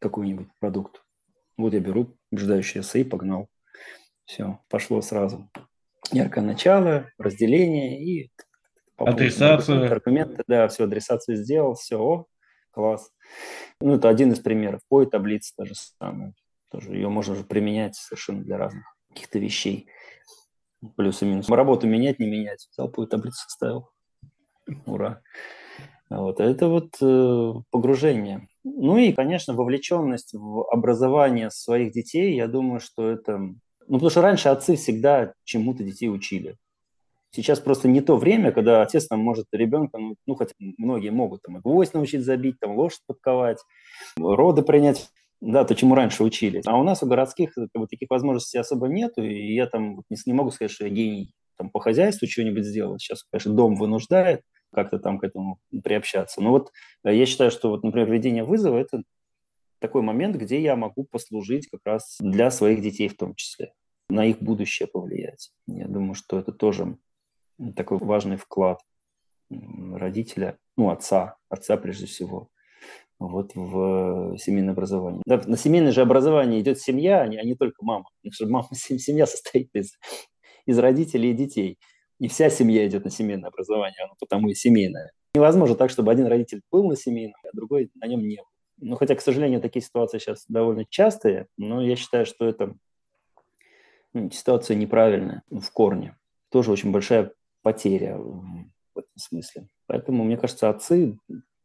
какой-нибудь 0.00 0.48
продукт. 0.58 1.04
Вот 1.56 1.74
я 1.74 1.80
беру 1.80 2.16
убеждающее 2.32 2.82
эссе 2.82 3.02
и 3.02 3.04
погнал. 3.04 3.48
Все, 4.24 4.58
пошло 4.68 5.00
сразу. 5.00 5.48
Яркое 6.10 6.42
начало, 6.42 7.08
разделение 7.18 8.02
и 8.02 8.32
адресацию. 8.96 9.90
Аргументы, 9.90 10.42
да, 10.48 10.66
все, 10.68 10.84
адресацию 10.84 11.36
сделал, 11.36 11.74
все, 11.74 11.98
о, 12.00 12.26
класс. 12.72 13.12
Ну, 13.80 13.94
это 13.94 14.08
один 14.08 14.32
из 14.32 14.40
примеров. 14.40 14.80
По 14.88 15.04
таблица 15.04 15.54
тоже 15.56 15.74
самое. 15.74 16.34
Тоже 16.70 16.92
ее 16.94 17.08
можно 17.08 17.34
же 17.34 17.44
применять 17.44 17.94
совершенно 17.94 18.42
для 18.42 18.58
разных 18.58 18.84
каких-то 19.08 19.38
вещей. 19.38 19.88
Плюс 20.96 21.22
и 21.22 21.26
минус. 21.26 21.48
Работу 21.48 21.86
менять, 21.86 22.18
не 22.18 22.26
менять. 22.26 22.68
Взял 22.70 22.88
таблицу 22.88 23.38
составил. 23.38 23.90
Ура. 24.86 25.22
Вот. 26.10 26.40
Это 26.40 26.68
вот 26.68 26.96
э, 27.00 27.52
погружение. 27.70 28.48
Ну 28.64 28.96
и, 28.98 29.12
конечно, 29.12 29.54
вовлеченность 29.54 30.34
в 30.34 30.70
образование 30.70 31.50
своих 31.50 31.92
детей, 31.92 32.34
я 32.34 32.48
думаю, 32.48 32.80
что 32.80 33.10
это 33.10 33.54
ну, 33.88 33.94
потому 33.96 34.10
что 34.10 34.22
раньше 34.22 34.50
отцы 34.50 34.76
всегда 34.76 35.32
чему-то 35.44 35.82
детей 35.82 36.08
учили. 36.08 36.58
Сейчас 37.30 37.58
просто 37.58 37.88
не 37.88 38.00
то 38.00 38.16
время, 38.16 38.52
когда 38.52 38.82
отец 38.82 39.06
там 39.06 39.20
может 39.20 39.46
ребенка, 39.52 39.98
ну, 39.98 40.14
ну 40.26 40.34
хотя 40.34 40.52
многие 40.58 41.10
могут 41.10 41.42
там 41.42 41.58
и 41.58 41.60
гвоздь 41.60 41.94
научить 41.94 42.24
забить, 42.24 42.58
там 42.60 42.76
лошадь 42.76 43.00
подковать, 43.06 43.58
роды 44.18 44.62
принять, 44.62 45.10
да, 45.40 45.64
то, 45.64 45.74
чему 45.74 45.94
раньше 45.94 46.24
учили. 46.24 46.62
А 46.66 46.78
у 46.78 46.82
нас 46.82 47.02
у 47.02 47.06
городских 47.06 47.54
как 47.54 47.68
бы, 47.74 47.86
таких 47.86 48.10
возможностей 48.10 48.58
особо 48.58 48.88
нету, 48.88 49.22
и 49.22 49.54
я 49.54 49.66
там 49.66 50.02
не, 50.10 50.16
не 50.26 50.32
могу 50.32 50.50
сказать, 50.50 50.72
что 50.72 50.84
я 50.84 50.90
гений 50.90 51.32
там, 51.56 51.70
по 51.70 51.80
хозяйству 51.80 52.26
что-нибудь 52.26 52.64
сделать. 52.64 53.00
Сейчас, 53.00 53.24
конечно, 53.30 53.52
дом 53.52 53.76
вынуждает 53.76 54.42
как-то 54.72 54.98
там 54.98 55.18
к 55.18 55.24
этому 55.24 55.58
приобщаться. 55.82 56.40
Но 56.40 56.50
вот 56.50 56.70
э, 57.04 57.14
я 57.14 57.26
считаю, 57.26 57.50
что, 57.50 57.70
вот, 57.70 57.84
например, 57.84 58.10
ведение 58.10 58.44
вызова– 58.44 58.78
это 58.78 59.02
такой 59.78 60.02
момент, 60.02 60.36
где 60.36 60.60
я 60.60 60.76
могу 60.76 61.04
послужить 61.04 61.68
как 61.68 61.80
раз 61.84 62.16
для 62.20 62.50
своих 62.50 62.82
детей 62.82 63.08
в 63.08 63.16
том 63.16 63.34
числе, 63.34 63.72
на 64.08 64.26
их 64.26 64.40
будущее 64.40 64.88
повлиять. 64.88 65.52
Я 65.66 65.86
думаю, 65.86 66.14
что 66.14 66.38
это 66.38 66.52
тоже 66.52 66.98
такой 67.76 67.98
важный 67.98 68.36
вклад 68.36 68.80
родителя, 69.50 70.58
ну, 70.76 70.90
отца, 70.90 71.36
отца 71.48 71.76
прежде 71.76 72.06
всего, 72.06 72.50
вот 73.18 73.52
в 73.54 74.36
семейное 74.38 74.72
образование. 74.72 75.22
Да, 75.26 75.42
на 75.46 75.56
семейное 75.56 75.92
же 75.92 76.02
образование 76.02 76.60
идет 76.60 76.80
семья, 76.80 77.20
а 77.20 77.26
не, 77.26 77.36
а 77.36 77.42
не 77.42 77.54
только 77.54 77.84
мама. 77.84 78.06
Потому 78.22 78.32
что 78.32 78.46
мама, 78.46 78.68
семья 78.72 79.26
состоит 79.26 79.70
из, 79.74 79.98
из 80.66 80.78
родителей 80.78 81.30
и 81.30 81.34
детей. 81.34 81.78
И 82.20 82.28
вся 82.28 82.50
семья 82.50 82.86
идет 82.86 83.04
на 83.04 83.10
семейное 83.10 83.48
образование, 83.48 84.04
оно 84.04 84.14
потому 84.18 84.48
и 84.48 84.54
семейное. 84.54 85.12
Невозможно 85.34 85.76
так, 85.76 85.90
чтобы 85.90 86.10
один 86.10 86.26
родитель 86.26 86.62
был 86.70 86.88
на 86.88 86.96
семейном, 86.96 87.40
а 87.44 87.54
другой 87.54 87.90
на 87.94 88.06
нем 88.06 88.20
не 88.20 88.36
был. 88.36 88.44
Ну, 88.80 88.96
хотя, 88.96 89.14
к 89.14 89.20
сожалению, 89.20 89.60
такие 89.60 89.84
ситуации 89.84 90.18
сейчас 90.18 90.44
довольно 90.48 90.84
частые, 90.88 91.46
но 91.56 91.82
я 91.82 91.96
считаю, 91.96 92.26
что 92.26 92.46
это 92.46 92.76
ну, 94.12 94.30
ситуация 94.30 94.76
неправильная 94.76 95.42
в 95.50 95.70
корне. 95.72 96.16
Тоже 96.50 96.70
очень 96.70 96.92
большая 96.92 97.32
потеря 97.62 98.16
в 98.16 98.98
этом 98.98 99.16
смысле. 99.16 99.68
Поэтому, 99.86 100.24
мне 100.24 100.36
кажется, 100.36 100.70
отцы 100.70 101.18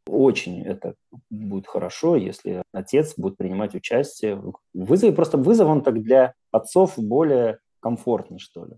очень 0.08 0.62
это 0.62 0.96
будет 1.30 1.68
хорошо, 1.68 2.16
если 2.16 2.64
отец 2.72 3.14
будет 3.18 3.38
принимать 3.38 3.76
участие 3.76 4.36
в 4.36 4.54
вызове. 4.74 5.14
Просто 5.14 5.38
вызов 5.38 5.68
он 5.68 5.82
так 5.82 6.02
для 6.02 6.34
отцов 6.52 6.98
более 6.98 7.60
комфортный, 7.80 8.40
что 8.40 8.66
ли. 8.66 8.76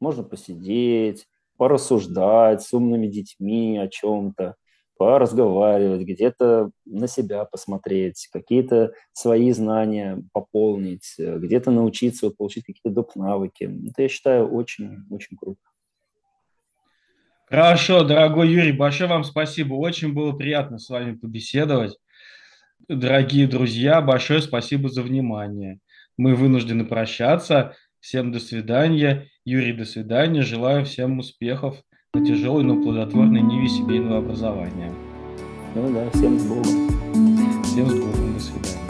Можно 0.00 0.24
посидеть, 0.24 1.26
порассуждать 1.56 2.62
с 2.62 2.72
умными 2.72 3.06
детьми 3.06 3.78
о 3.78 3.88
чем-то, 3.88 4.56
поразговаривать, 4.96 6.02
где-то 6.02 6.70
на 6.84 7.08
себя 7.08 7.44
посмотреть, 7.44 8.28
какие-то 8.32 8.92
свои 9.12 9.50
знания 9.52 10.22
пополнить, 10.32 11.14
где-то 11.18 11.70
научиться, 11.70 12.30
получить 12.30 12.64
какие-то 12.64 12.90
доп. 12.90 13.16
навыки. 13.16 13.70
Это, 13.90 14.02
я 14.02 14.08
считаю, 14.08 14.48
очень-очень 14.48 15.36
круто. 15.36 15.60
Хорошо, 17.52 18.02
дорогой 18.02 18.50
Юрий, 18.50 18.72
большое 18.72 19.10
вам 19.10 19.24
спасибо. 19.24 19.74
Очень 19.74 20.14
было 20.14 20.32
приятно 20.32 20.78
с 20.78 20.88
вами 20.88 21.12
побеседовать. 21.12 21.98
Дорогие 22.88 23.46
друзья, 23.46 24.00
большое 24.00 24.40
спасибо 24.40 24.88
за 24.88 25.02
внимание. 25.02 25.78
Мы 26.16 26.34
вынуждены 26.34 26.86
прощаться. 26.86 27.76
Всем 28.00 28.32
до 28.32 28.40
свидания. 28.40 29.28
Юрий, 29.44 29.74
до 29.74 29.84
свидания. 29.84 30.40
Желаю 30.40 30.86
всем 30.86 31.18
успехов 31.18 31.76
на 32.14 32.24
тяжелой, 32.24 32.64
но 32.64 32.82
плодотворной 32.82 33.42
ниве 33.42 33.68
семейного 33.68 34.20
образования. 34.20 34.90
Ну 35.74 35.92
да, 35.92 36.08
всем 36.08 36.38
с 36.38 36.46
Богом. 36.46 37.64
Всем 37.64 37.86
с 37.86 38.00
Богом. 38.00 38.32
До 38.32 38.40
свидания. 38.40 38.81